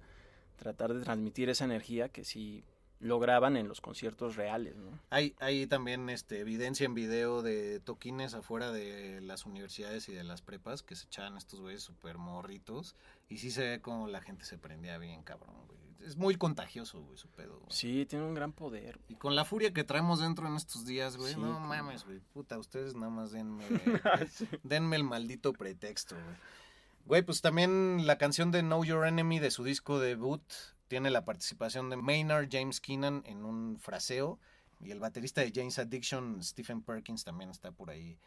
tratar 0.59 0.93
de 0.93 1.01
transmitir 1.01 1.49
esa 1.49 1.65
energía 1.65 2.09
que 2.09 2.23
sí 2.23 2.63
lograban 2.99 3.55
en 3.55 3.69
los 3.69 3.79
conciertos 3.79 4.35
reales, 4.35 4.75
¿no? 4.75 4.91
Hay, 5.09 5.33
hay 5.39 5.65
también 5.67 6.09
este, 6.09 6.39
evidencia 6.41 6.85
en 6.85 6.93
video 6.93 7.41
de 7.41 7.79
toquines 7.79 8.33
afuera 8.33 8.71
de 8.73 9.21
las 9.21 9.45
universidades 9.45 10.09
y 10.09 10.13
de 10.13 10.25
las 10.25 10.41
prepas 10.41 10.83
que 10.83 10.95
se 10.97 11.05
echaban 11.07 11.37
estos 11.37 11.61
güeyes 11.61 11.81
súper 11.81 12.17
morritos. 12.17 12.95
Y 13.29 13.37
sí 13.37 13.51
se 13.51 13.61
ve 13.67 13.81
como 13.81 14.07
la 14.07 14.19
gente 14.21 14.43
se 14.43 14.57
prendía 14.57 14.97
bien, 14.97 15.23
cabrón, 15.23 15.55
güey. 15.67 15.79
Es 16.05 16.15
muy 16.17 16.35
contagioso, 16.35 17.01
güey, 17.01 17.17
su 17.17 17.27
pedo. 17.29 17.57
güey. 17.59 17.71
Sí, 17.71 18.05
tiene 18.05 18.25
un 18.25 18.33
gran 18.33 18.51
poder. 18.53 18.99
Y 19.09 19.15
con 19.15 19.35
la 19.35 19.43
furia 19.45 19.73
que 19.73 19.83
traemos 19.85 20.19
dentro 20.21 20.47
en 20.47 20.55
estos 20.55 20.85
días, 20.85 21.15
güey. 21.17 21.33
Sí, 21.35 21.39
no 21.39 21.53
como- 21.53 21.67
mames, 21.67 22.03
güey. 22.05 22.19
Puta, 22.33 22.57
ustedes 22.57 22.95
nada 22.95 23.09
más 23.09 23.31
denme, 23.31 23.63
denme 24.63 24.95
el 24.97 25.03
maldito 25.03 25.53
pretexto, 25.53 26.15
güey. 26.15 26.35
Güey, 27.05 27.23
pues 27.23 27.41
también 27.41 28.05
la 28.05 28.17
canción 28.17 28.51
de 28.51 28.61
Know 28.61 28.83
Your 28.83 29.07
Enemy 29.07 29.39
de 29.39 29.51
su 29.51 29.63
disco 29.63 29.99
debut 29.99 30.43
tiene 30.87 31.09
la 31.09 31.25
participación 31.25 31.89
de 31.89 31.97
Maynard 31.97 32.49
James 32.51 32.81
Keenan 32.81 33.23
en 33.25 33.45
un 33.45 33.79
fraseo. 33.79 34.39
Y 34.81 34.91
el 34.91 34.99
baterista 34.99 35.41
de 35.41 35.51
James 35.53 35.77
Addiction, 35.77 36.41
Stephen 36.41 36.81
Perkins, 36.81 37.23
también 37.23 37.49
está 37.49 37.71
por 37.71 37.89
ahí 37.89 38.17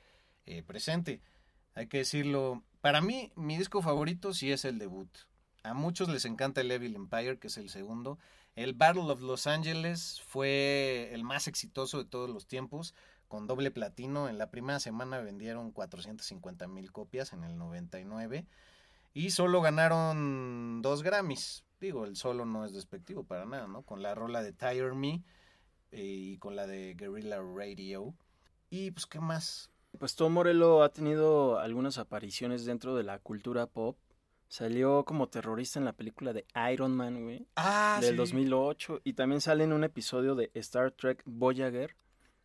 eh, 0.46 0.62
presente. 0.62 1.20
Hay 1.74 1.86
que 1.86 1.98
decirlo. 1.98 2.62
Para 2.80 3.00
mí, 3.00 3.32
mi 3.36 3.56
disco 3.56 3.80
favorito 3.82 4.34
sí 4.34 4.52
es 4.52 4.64
el 4.64 4.78
debut. 4.78 5.08
A 5.62 5.74
muchos 5.74 6.08
les 6.08 6.24
encanta 6.24 6.60
el 6.60 6.70
Evil 6.70 6.96
Empire, 6.96 7.38
que 7.38 7.46
es 7.46 7.56
el 7.56 7.70
segundo. 7.70 8.18
El 8.54 8.74
Battle 8.74 9.10
of 9.10 9.20
Los 9.22 9.46
Angeles 9.46 10.20
fue 10.26 11.10
el 11.12 11.24
más 11.24 11.48
exitoso 11.48 11.98
de 11.98 12.04
todos 12.04 12.28
los 12.28 12.46
tiempos, 12.46 12.94
con 13.32 13.46
doble 13.46 13.70
platino. 13.70 14.28
En 14.28 14.36
la 14.36 14.50
primera 14.50 14.78
semana 14.78 15.18
vendieron 15.20 15.72
450 15.72 16.68
mil 16.68 16.92
copias 16.92 17.32
en 17.32 17.44
el 17.44 17.56
99. 17.56 18.44
Y 19.14 19.30
solo 19.30 19.62
ganaron 19.62 20.82
dos 20.82 21.02
Grammys. 21.02 21.64
Digo, 21.80 22.04
el 22.04 22.16
solo 22.16 22.44
no 22.44 22.66
es 22.66 22.74
despectivo 22.74 23.24
para 23.24 23.46
nada, 23.46 23.66
¿no? 23.68 23.84
Con 23.84 24.02
la 24.02 24.14
rola 24.14 24.42
de 24.42 24.52
Tire 24.52 24.92
Me 24.92 25.22
eh, 25.92 26.02
y 26.02 26.36
con 26.36 26.56
la 26.56 26.66
de 26.66 26.92
Guerrilla 26.92 27.40
Radio. 27.40 28.12
Y 28.68 28.90
pues, 28.90 29.06
¿qué 29.06 29.18
más? 29.18 29.70
Pues 29.98 30.14
Tom 30.14 30.34
Morello 30.34 30.82
ha 30.82 30.90
tenido 30.90 31.58
algunas 31.58 31.96
apariciones 31.96 32.66
dentro 32.66 32.94
de 32.94 33.02
la 33.02 33.18
cultura 33.18 33.66
pop. 33.66 33.96
Salió 34.48 35.06
como 35.06 35.30
terrorista 35.30 35.78
en 35.78 35.86
la 35.86 35.94
película 35.94 36.34
de 36.34 36.44
Iron 36.70 36.94
Man, 36.94 37.22
güey. 37.22 37.46
Ah, 37.56 37.96
del 38.02 38.10
sí. 38.10 38.16
2008. 38.16 39.00
Y 39.04 39.14
también 39.14 39.40
sale 39.40 39.64
en 39.64 39.72
un 39.72 39.84
episodio 39.84 40.34
de 40.34 40.50
Star 40.52 40.90
Trek 40.90 41.22
Voyager. 41.24 41.96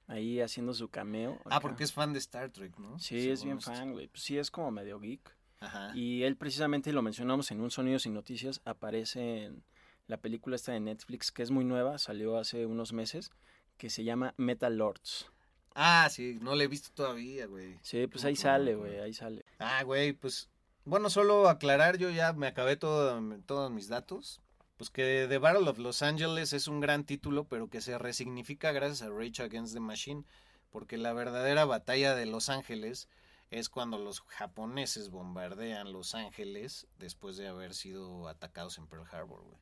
Ahí 0.07 0.39
haciendo 0.39 0.73
su 0.73 0.89
cameo. 0.89 1.39
Ah, 1.45 1.59
porque 1.59 1.83
es 1.83 1.91
fan 1.91 2.13
de 2.13 2.19
Star 2.19 2.49
Trek, 2.49 2.77
¿no? 2.79 2.97
Sí, 2.97 3.29
es 3.29 3.43
bien 3.43 3.57
esto. 3.57 3.71
fan, 3.71 3.91
güey. 3.91 4.07
Pues 4.07 4.23
sí, 4.23 4.37
es 4.37 4.49
como 4.49 4.71
medio 4.71 4.99
geek. 4.99 5.35
Ajá. 5.59 5.91
Y 5.95 6.23
él 6.23 6.37
precisamente, 6.37 6.93
lo 6.93 7.01
mencionamos 7.01 7.51
en 7.51 7.61
un 7.61 7.71
Sonidos 7.71 8.05
y 8.05 8.09
Noticias, 8.09 8.61
aparece 8.63 9.45
en 9.45 9.63
la 10.07 10.17
película 10.17 10.55
esta 10.55 10.71
de 10.71 10.79
Netflix, 10.79 11.31
que 11.31 11.43
es 11.43 11.51
muy 11.51 11.65
nueva, 11.65 11.97
salió 11.97 12.37
hace 12.37 12.65
unos 12.65 12.93
meses, 12.93 13.31
que 13.77 13.89
se 13.89 14.03
llama 14.03 14.33
Metal 14.37 14.75
Lords. 14.75 15.27
Ah, 15.75 16.07
sí, 16.09 16.39
no 16.41 16.55
le 16.55 16.63
he 16.63 16.67
visto 16.67 16.89
todavía, 16.93 17.45
güey. 17.45 17.77
Sí, 17.81 18.07
pues 18.07 18.23
ahí 18.23 18.33
no, 18.33 18.39
sale, 18.39 18.73
no, 18.73 18.79
güey, 18.79 18.99
ahí 18.99 19.13
sale. 19.13 19.45
Ah, 19.59 19.83
güey, 19.83 20.13
pues 20.13 20.49
bueno, 20.87 21.09
solo 21.09 21.49
aclarar, 21.49 21.97
yo 21.97 22.09
ya 22.09 22.31
me 22.31 22.47
acabé 22.47 22.77
todo, 22.77 23.21
todos 23.45 23.69
mis 23.71 23.89
datos. 23.89 24.39
Pues 24.77 24.89
que 24.89 25.25
The 25.27 25.39
Battle 25.39 25.69
of 25.69 25.79
Los 25.79 26.01
Angeles 26.01 26.53
es 26.53 26.67
un 26.67 26.79
gran 26.79 27.03
título, 27.03 27.45
pero 27.45 27.69
que 27.69 27.81
se 27.81 27.97
resignifica 27.97 28.71
gracias 28.71 29.01
a 29.01 29.09
Rage 29.09 29.41
Against 29.41 29.73
the 29.73 29.79
Machine, 29.79 30.23
porque 30.71 30.97
la 30.97 31.13
verdadera 31.13 31.65
batalla 31.65 32.15
de 32.15 32.27
Los 32.27 32.49
Ángeles 32.49 33.09
es 33.49 33.69
cuando 33.69 33.97
los 33.97 34.21
japoneses 34.21 35.09
bombardean 35.09 35.93
Los 35.93 36.15
Ángeles 36.15 36.87
después 36.99 37.37
de 37.37 37.47
haber 37.47 37.73
sido 37.73 38.27
atacados 38.27 38.77
en 38.77 38.87
Pearl 38.87 39.05
Harbor, 39.11 39.41
güey. 39.41 39.57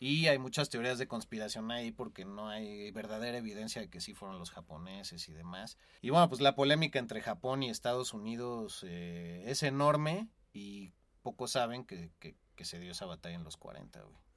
Y 0.00 0.28
hay 0.28 0.38
muchas 0.38 0.70
teorías 0.70 0.98
de 0.98 1.08
conspiración 1.08 1.72
ahí 1.72 1.90
porque 1.90 2.24
no 2.24 2.48
hay 2.48 2.92
verdadera 2.92 3.38
evidencia 3.38 3.82
de 3.82 3.90
que 3.90 4.00
sí 4.00 4.14
fueron 4.14 4.38
los 4.38 4.52
japoneses 4.52 5.28
y 5.28 5.32
demás. 5.32 5.76
Y 6.02 6.10
bueno, 6.10 6.28
pues 6.28 6.40
la 6.40 6.54
polémica 6.54 7.00
entre 7.00 7.20
Japón 7.20 7.64
y 7.64 7.70
Estados 7.70 8.14
Unidos 8.14 8.84
eh, 8.86 9.42
es 9.46 9.64
enorme 9.64 10.28
y 10.52 10.92
pocos 11.22 11.50
saben 11.50 11.84
que, 11.84 12.12
que, 12.20 12.64
se 12.64 12.78
dio 12.78 12.92
esa 12.92 13.06
batalla 13.06 13.34
en 13.34 13.44
los 13.44 13.56
40, 13.56 14.00
güey. 14.02 14.27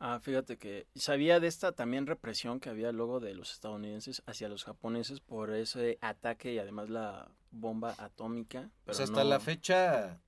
Ah, 0.00 0.20
fíjate 0.20 0.58
que 0.58 0.86
sabía 0.94 1.40
de 1.40 1.48
esta 1.48 1.72
también 1.72 2.06
represión 2.06 2.60
que 2.60 2.68
había 2.70 2.92
luego 2.92 3.18
de 3.18 3.34
los 3.34 3.52
estadounidenses 3.52 4.22
hacia 4.26 4.48
los 4.48 4.64
japoneses 4.64 5.20
por 5.20 5.52
ese 5.52 5.98
ataque 6.00 6.52
y 6.52 6.58
además 6.58 6.88
la 6.88 7.30
bomba 7.50 7.94
atómica. 7.98 8.60
Pero 8.60 8.72
Pues 8.84 9.00
hasta 9.00 9.24
no- 9.24 9.28
la 9.30 9.40
fecha 9.40 10.20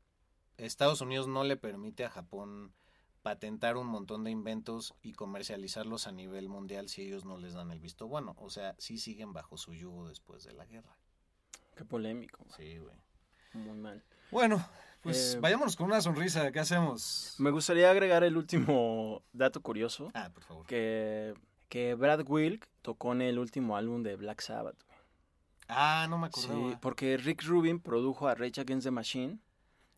Estados 0.57 1.01
Unidos 1.01 1.29
no 1.29 1.45
le 1.45 1.57
permite 1.57 2.05
a 2.05 2.11
Japón 2.11 2.75
patentar 3.23 3.77
un 3.77 3.87
montón 3.87 4.25
de 4.25 4.31
inventos 4.31 4.95
y 5.03 5.13
comercializarlos 5.13 6.07
a 6.07 6.13
nivel 6.13 6.49
mundial 6.49 6.89
si 6.89 7.03
ellos 7.03 7.25
no 7.25 7.39
les 7.39 7.53
dan 7.55 7.71
el 7.71 7.79
visto 7.79 8.09
bueno. 8.09 8.35
O 8.39 8.51
sea, 8.51 8.75
sí 8.79 8.99
siguen 8.99 9.33
bajo 9.33 9.57
su 9.57 9.73
yugo 9.75 10.09
después 10.09 10.43
de 10.43 10.53
la 10.53 10.65
guerra. 10.67 10.97
Qué 11.77 11.85
polémico. 11.85 12.45
güey. 12.45 12.57
Sí, 12.57 12.79
güey. 12.79 12.97
Muy 13.53 13.77
mal. 13.79 14.03
Bueno, 14.31 14.67
pues 15.03 15.35
Eh, 15.35 15.41
vayámonos 15.41 15.77
con 15.77 15.87
una 15.87 16.01
sonrisa. 16.01 16.51
¿Qué 16.53 16.61
hacemos? 16.61 17.35
Me 17.39 17.51
gustaría 17.51 17.91
agregar 17.91 18.23
el 18.25 18.37
último 18.37 19.23
dato 19.33 19.61
curioso. 19.61 20.11
Ah, 20.15 20.31
por 20.33 20.43
favor. 20.45 20.67
Que, 20.67 21.35
que 21.69 21.95
Brad 21.95 22.25
Wilk 22.29 22.69
tocó 22.83 23.13
en 23.13 23.23
el 23.23 23.39
último 23.39 23.77
álbum 23.77 24.03
de 24.03 24.17
Black 24.17 24.41
Sabbath. 24.41 24.77
Ah, 25.69 26.07
no 26.11 26.19
me 26.19 26.29
Sí, 26.33 26.47
acordaba. 26.47 26.81
porque 26.81 27.17
Rick 27.17 27.45
Rubin 27.45 27.79
produjo 27.81 28.27
a 28.29 28.35
Rage 28.35 28.61
Against 28.61 28.85
the 28.87 28.91
Machine 28.91 29.39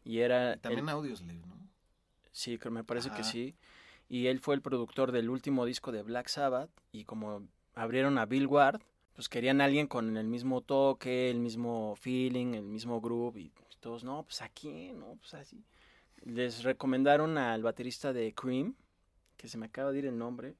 y 0.04 0.18
era... 0.18 0.56
También 0.58 0.84
el- 0.86 0.94
Audioslave, 0.94 1.40
¿no? 1.46 1.56
Sí, 2.30 2.58
me 2.70 2.82
parece 2.84 3.10
que 3.10 3.24
sí. 3.24 3.54
y 4.08 4.26
él 4.28 4.40
fue 4.40 4.54
el 4.54 4.62
productor 4.62 5.12
del 5.12 5.28
último 5.30 5.64
disco 5.66 5.92
de 5.92 6.02
Black 6.02 6.28
Sabbath 6.28 6.70
y 6.90 7.04
como 7.04 7.46
abrieron 7.74 8.16
a 8.18 8.24
Bill 8.26 8.46
Ward, 8.46 8.80
pues 9.14 9.28
querían 9.28 9.60
a 9.60 9.64
alguien 9.66 9.86
con 9.86 10.16
el 10.16 10.26
mismo 10.28 10.60
toque, 10.62 11.30
el 11.30 11.38
mismo 11.40 11.94
feeling, 11.96 12.54
el 12.54 12.64
mismo 12.64 13.00
groove 13.02 13.36
y 13.38 13.52
todos, 13.82 14.04
no, 14.04 14.22
pues 14.22 14.40
aquí, 14.40 14.92
no, 14.92 15.16
pues 15.20 15.34
así. 15.34 15.62
Les 16.22 16.62
recomendaron 16.62 17.36
al 17.36 17.62
baterista 17.62 18.12
de 18.12 18.32
Cream, 18.32 18.76
que 19.36 19.48
se 19.48 19.58
me 19.58 19.66
acaba 19.66 19.92
de 19.92 19.98
ir 19.98 20.06
el 20.06 20.16
nombre, 20.16 20.54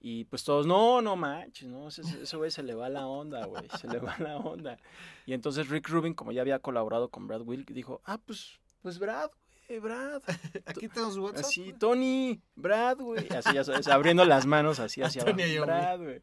y 0.00 0.24
pues 0.26 0.44
todos, 0.44 0.66
no, 0.66 1.02
no 1.02 1.16
manches, 1.16 1.68
no, 1.68 1.88
ese 1.88 2.36
güey 2.36 2.50
se 2.50 2.62
le 2.62 2.74
va 2.74 2.88
la 2.88 3.06
onda, 3.06 3.44
güey, 3.46 3.68
se 3.80 3.88
le 3.88 3.98
va 3.98 4.16
la 4.18 4.36
onda. 4.36 4.78
Y 5.26 5.32
entonces 5.32 5.68
Rick 5.68 5.88
Rubin, 5.88 6.14
como 6.14 6.30
ya 6.30 6.42
había 6.42 6.60
colaborado 6.60 7.08
con 7.08 7.26
Brad 7.26 7.42
Wilk, 7.42 7.72
dijo, 7.72 8.00
ah, 8.04 8.18
pues, 8.24 8.60
pues 8.80 9.00
Brad, 9.00 9.30
güey, 9.66 9.80
Brad. 9.80 10.22
Aquí 10.66 10.88
tenemos 10.88 11.18
WhatsApp. 11.18 11.46
Así, 11.46 11.72
Tony, 11.72 12.40
Brad, 12.54 12.98
güey. 12.98 13.26
Así, 13.30 13.54
ya 13.54 13.64
sabes, 13.64 13.88
abriendo 13.88 14.24
las 14.24 14.46
manos 14.46 14.78
así 14.78 15.02
hacia 15.02 15.22
abajo. 15.22 15.36
Brad, 15.62 15.98
güey. 15.98 16.22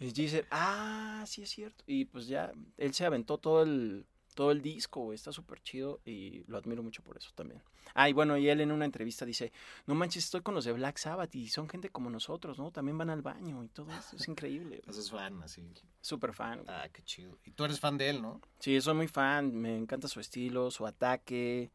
Y 0.00 0.12
dice, 0.12 0.46
ah, 0.50 1.24
sí 1.26 1.42
es 1.42 1.50
cierto. 1.50 1.84
Y 1.86 2.06
pues 2.06 2.26
ya, 2.26 2.52
él 2.78 2.94
se 2.94 3.04
aventó 3.04 3.36
todo 3.36 3.64
el, 3.64 4.06
todo 4.38 4.52
el 4.52 4.62
disco, 4.62 5.00
güey, 5.00 5.16
está 5.16 5.32
súper 5.32 5.60
chido 5.62 6.00
y 6.04 6.44
lo 6.46 6.58
admiro 6.58 6.80
mucho 6.80 7.02
por 7.02 7.16
eso 7.16 7.32
también. 7.34 7.60
Ah, 7.92 8.08
y 8.08 8.12
bueno, 8.12 8.36
y 8.36 8.48
él 8.48 8.60
en 8.60 8.70
una 8.70 8.84
entrevista 8.84 9.24
dice, 9.24 9.50
no 9.84 9.96
manches, 9.96 10.26
estoy 10.26 10.42
con 10.42 10.54
los 10.54 10.64
de 10.64 10.70
Black 10.70 10.96
Sabbath 10.96 11.34
y 11.34 11.48
son 11.48 11.68
gente 11.68 11.90
como 11.90 12.08
nosotros, 12.08 12.56
¿no? 12.56 12.70
También 12.70 12.96
van 12.96 13.10
al 13.10 13.20
baño 13.20 13.64
y 13.64 13.68
todo 13.68 13.90
eso, 13.90 14.14
es 14.14 14.28
increíble. 14.28 14.80
Pues 14.84 14.96
es 14.96 15.10
fan, 15.10 15.42
así. 15.42 15.68
Súper 16.00 16.32
fan. 16.34 16.62
Ah, 16.68 16.86
qué 16.92 17.02
chido. 17.02 17.36
Y 17.44 17.50
tú 17.50 17.64
eres 17.64 17.80
fan 17.80 17.98
de 17.98 18.10
él, 18.10 18.22
¿no? 18.22 18.40
Sí, 18.60 18.80
soy 18.80 18.94
muy 18.94 19.08
fan, 19.08 19.52
me 19.56 19.76
encanta 19.76 20.06
su 20.06 20.20
estilo, 20.20 20.70
su 20.70 20.86
ataque. 20.86 21.72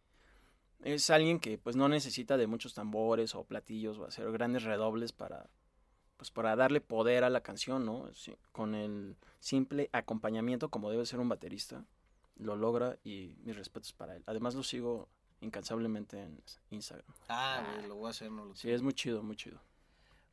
Es 0.85 1.09
alguien 1.09 1.41
que 1.41 1.57
pues 1.57 1.75
no 1.75 1.89
necesita 1.89 2.37
de 2.37 2.47
muchos 2.47 2.73
tambores 2.73 3.35
o 3.35 3.43
platillos 3.43 3.99
o 3.99 4.05
hacer 4.05 4.31
grandes 4.31 4.63
redobles 4.63 5.11
para 5.11 5.49
pues 6.15 6.31
para 6.31 6.55
darle 6.55 6.79
poder 6.79 7.25
a 7.25 7.29
la 7.29 7.41
canción, 7.41 7.85
¿no? 7.85 8.09
con 8.53 8.73
el 8.73 9.17
simple 9.41 9.89
acompañamiento 9.91 10.69
como 10.69 10.89
debe 10.89 11.05
ser 11.05 11.19
un 11.19 11.27
baterista 11.27 11.83
lo 12.35 12.55
logra 12.55 12.97
y 13.03 13.35
mis 13.43 13.55
respetos 13.55 13.93
para 13.93 14.15
él. 14.15 14.23
Además 14.25 14.55
lo 14.55 14.63
sigo 14.63 15.09
incansablemente 15.41 16.21
en 16.21 16.41
Instagram. 16.71 17.05
Ah, 17.29 17.63
lo 17.87 17.95
voy 17.95 18.07
a 18.07 18.11
hacer, 18.11 18.31
no 18.31 18.45
lo 18.45 18.55
Sí, 18.55 18.71
es 18.71 18.81
muy 18.81 18.93
chido, 18.93 19.23
muy 19.23 19.35
chido. 19.35 19.59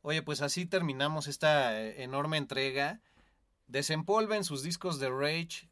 Oye, 0.01 0.23
pues 0.23 0.41
así 0.41 0.65
terminamos 0.65 1.27
esta 1.27 1.79
eh, 1.79 2.03
enorme 2.03 2.37
entrega. 2.37 3.01
Desempolven 3.67 4.43
sus 4.43 4.63
discos 4.63 4.99
de 4.99 5.09
Rage, 5.09 5.69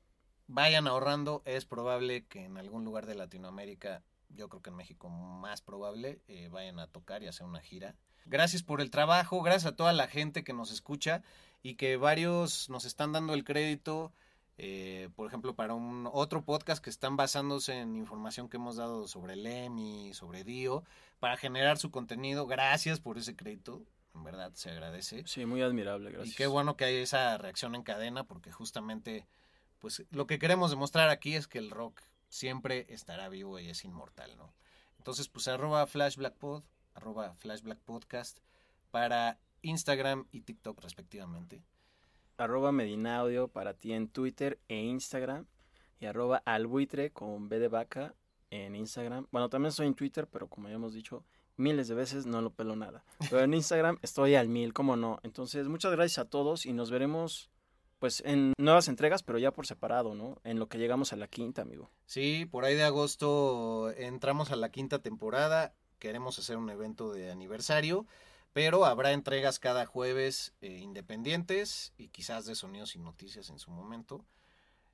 vayan 0.47 0.87
ahorrando. 0.87 1.41
Es 1.45 1.65
probable 1.65 2.25
que 2.27 2.45
en 2.45 2.57
algún 2.57 2.85
lugar 2.85 3.05
de 3.05 3.15
Latinoamérica, 3.15 4.03
yo 4.29 4.47
creo 4.47 4.61
que 4.61 4.69
en 4.69 4.75
México 4.75 5.09
más 5.09 5.61
probable, 5.61 6.21
eh, 6.27 6.49
vayan 6.51 6.79
a 6.79 6.87
tocar 6.87 7.23
y 7.23 7.27
hacer 7.27 7.47
una 7.47 7.61
gira. 7.61 7.95
Gracias 8.25 8.61
por 8.61 8.81
el 8.81 8.91
trabajo, 8.91 9.41
gracias 9.41 9.73
a 9.73 9.75
toda 9.75 9.93
la 9.93 10.07
gente 10.07 10.43
que 10.43 10.53
nos 10.53 10.71
escucha 10.71 11.23
y 11.63 11.75
que 11.75 11.97
varios 11.97 12.69
nos 12.69 12.85
están 12.85 13.11
dando 13.11 13.33
el 13.33 13.43
crédito 13.43 14.13
eh, 14.61 15.07
por 15.15 15.25
ejemplo, 15.25 15.55
para 15.55 15.73
un 15.73 16.09
otro 16.11 16.43
podcast 16.43 16.83
que 16.83 16.89
están 16.89 17.15
basándose 17.15 17.79
en 17.79 17.95
información 17.95 18.49
que 18.49 18.57
hemos 18.57 18.75
dado 18.75 19.07
sobre 19.07 19.37
Lemmy, 19.37 20.13
sobre 20.13 20.43
Dio, 20.43 20.83
para 21.21 21.37
generar 21.37 21.77
su 21.77 21.91
contenido. 21.91 22.45
Gracias 22.45 22.99
por 22.99 23.17
ese 23.17 23.37
crédito, 23.37 23.81
en 24.13 24.25
verdad 24.25 24.51
se 24.55 24.69
agradece. 24.69 25.23
Sí, 25.27 25.45
muy 25.45 25.61
admirable, 25.61 26.11
gracias. 26.11 26.33
Y 26.33 26.35
qué 26.35 26.47
bueno 26.47 26.75
que 26.75 26.83
hay 26.83 26.97
esa 26.97 27.37
reacción 27.37 27.73
en 27.73 27.83
cadena, 27.83 28.25
porque 28.25 28.51
justamente, 28.51 29.25
pues 29.79 30.03
lo 30.11 30.27
que 30.27 30.39
queremos 30.39 30.71
demostrar 30.71 31.07
aquí 31.07 31.35
es 31.35 31.47
que 31.47 31.59
el 31.59 31.71
rock 31.71 32.01
siempre 32.27 32.85
estará 32.89 33.29
vivo 33.29 33.59
y 33.59 33.69
es 33.69 33.85
inmortal, 33.85 34.35
¿no? 34.35 34.53
Entonces, 34.97 35.29
pues 35.29 35.47
arroba 35.47 35.87
flashblackpod, 35.87 36.63
arroba 36.95 37.33
flashblackpodcast 37.35 38.39
para 38.91 39.39
Instagram 39.61 40.27
y 40.33 40.41
TikTok 40.41 40.81
respectivamente 40.81 41.63
arroba 42.39 42.71
Medinaudio 42.71 43.47
para 43.47 43.73
ti 43.73 43.93
en 43.93 44.07
Twitter 44.07 44.59
e 44.67 44.81
Instagram 44.81 45.45
y 45.99 46.05
arroba 46.05 46.41
albuitre 46.45 47.11
con 47.11 47.49
B 47.49 47.59
de 47.59 47.67
vaca 47.67 48.15
en 48.49 48.75
Instagram. 48.75 49.27
Bueno, 49.31 49.49
también 49.49 49.69
estoy 49.69 49.87
en 49.87 49.95
Twitter, 49.95 50.27
pero 50.27 50.47
como 50.47 50.69
ya 50.69 50.75
hemos 50.75 50.93
dicho 50.93 51.23
miles 51.57 51.87
de 51.87 51.95
veces, 51.95 52.25
no 52.25 52.41
lo 52.41 52.51
pelo 52.51 52.75
nada. 52.75 53.03
Pero 53.29 53.41
en 53.41 53.53
Instagram 53.53 53.99
estoy 54.01 54.35
al 54.35 54.47
mil, 54.47 54.73
como 54.73 54.95
no. 54.95 55.19
Entonces, 55.23 55.67
muchas 55.67 55.91
gracias 55.91 56.19
a 56.19 56.29
todos 56.29 56.65
y 56.65 56.73
nos 56.73 56.89
veremos 56.89 57.49
pues 57.99 58.23
en 58.25 58.53
nuevas 58.57 58.87
entregas, 58.87 59.23
pero 59.23 59.39
ya 59.39 59.51
por 59.51 59.67
separado, 59.67 60.15
¿no? 60.15 60.39
En 60.45 60.57
lo 60.57 60.69
que 60.69 60.77
llegamos 60.77 61.11
a 61.11 61.17
la 61.17 61.27
quinta, 61.27 61.63
amigo. 61.63 61.91
Sí, 62.05 62.47
por 62.49 62.63
ahí 62.63 62.75
de 62.75 62.83
agosto 62.83 63.91
entramos 63.97 64.51
a 64.51 64.55
la 64.55 64.69
quinta 64.69 64.99
temporada. 64.99 65.73
Queremos 65.99 66.39
hacer 66.39 66.55
un 66.55 66.69
evento 66.69 67.11
de 67.11 67.29
aniversario 67.29 68.07
pero 68.53 68.85
habrá 68.85 69.11
entregas 69.11 69.59
cada 69.59 69.85
jueves 69.85 70.53
eh, 70.61 70.79
independientes 70.81 71.93
y 71.97 72.09
quizás 72.09 72.45
de 72.45 72.55
sonidos 72.55 72.95
y 72.95 72.99
noticias 72.99 73.49
en 73.49 73.59
su 73.59 73.71
momento. 73.71 74.25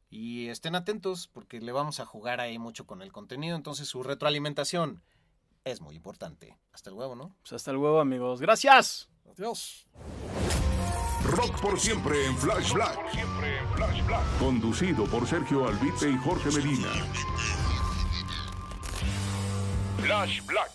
Y 0.10 0.48
estén 0.50 0.76
atentos 0.76 1.28
porque 1.28 1.60
le 1.60 1.72
vamos 1.72 2.00
a 2.00 2.06
jugar 2.06 2.40
ahí 2.40 2.60
mucho 2.60 2.86
con 2.86 3.02
el 3.02 3.12
contenido, 3.12 3.56
entonces 3.56 3.88
su 3.88 4.04
retroalimentación 4.04 5.04
es 5.64 5.82
muy 5.82 5.96
importante. 5.96 6.58
Hasta 6.72 6.90
el 6.90 6.96
huevo, 6.96 7.16
¿no? 7.16 7.36
Pues 7.42 7.54
hasta 7.54 7.72
el 7.72 7.78
huevo, 7.78 8.00
amigos. 8.00 8.40
Gracias. 8.40 9.10
Adiós. 9.32 9.88
Rock 11.24 11.60
por 11.60 11.80
siempre 11.80 12.28
en 12.28 12.38
Flash 12.38 12.72
Black. 12.74 13.00
Conducido 14.40 15.06
por 15.06 15.28
Sergio 15.28 15.68
Albite 15.68 16.12
y 16.12 16.18
Jorge 16.18 16.52
Medina. 16.52 16.90
Flash 19.98 20.46
Black. 20.46 20.75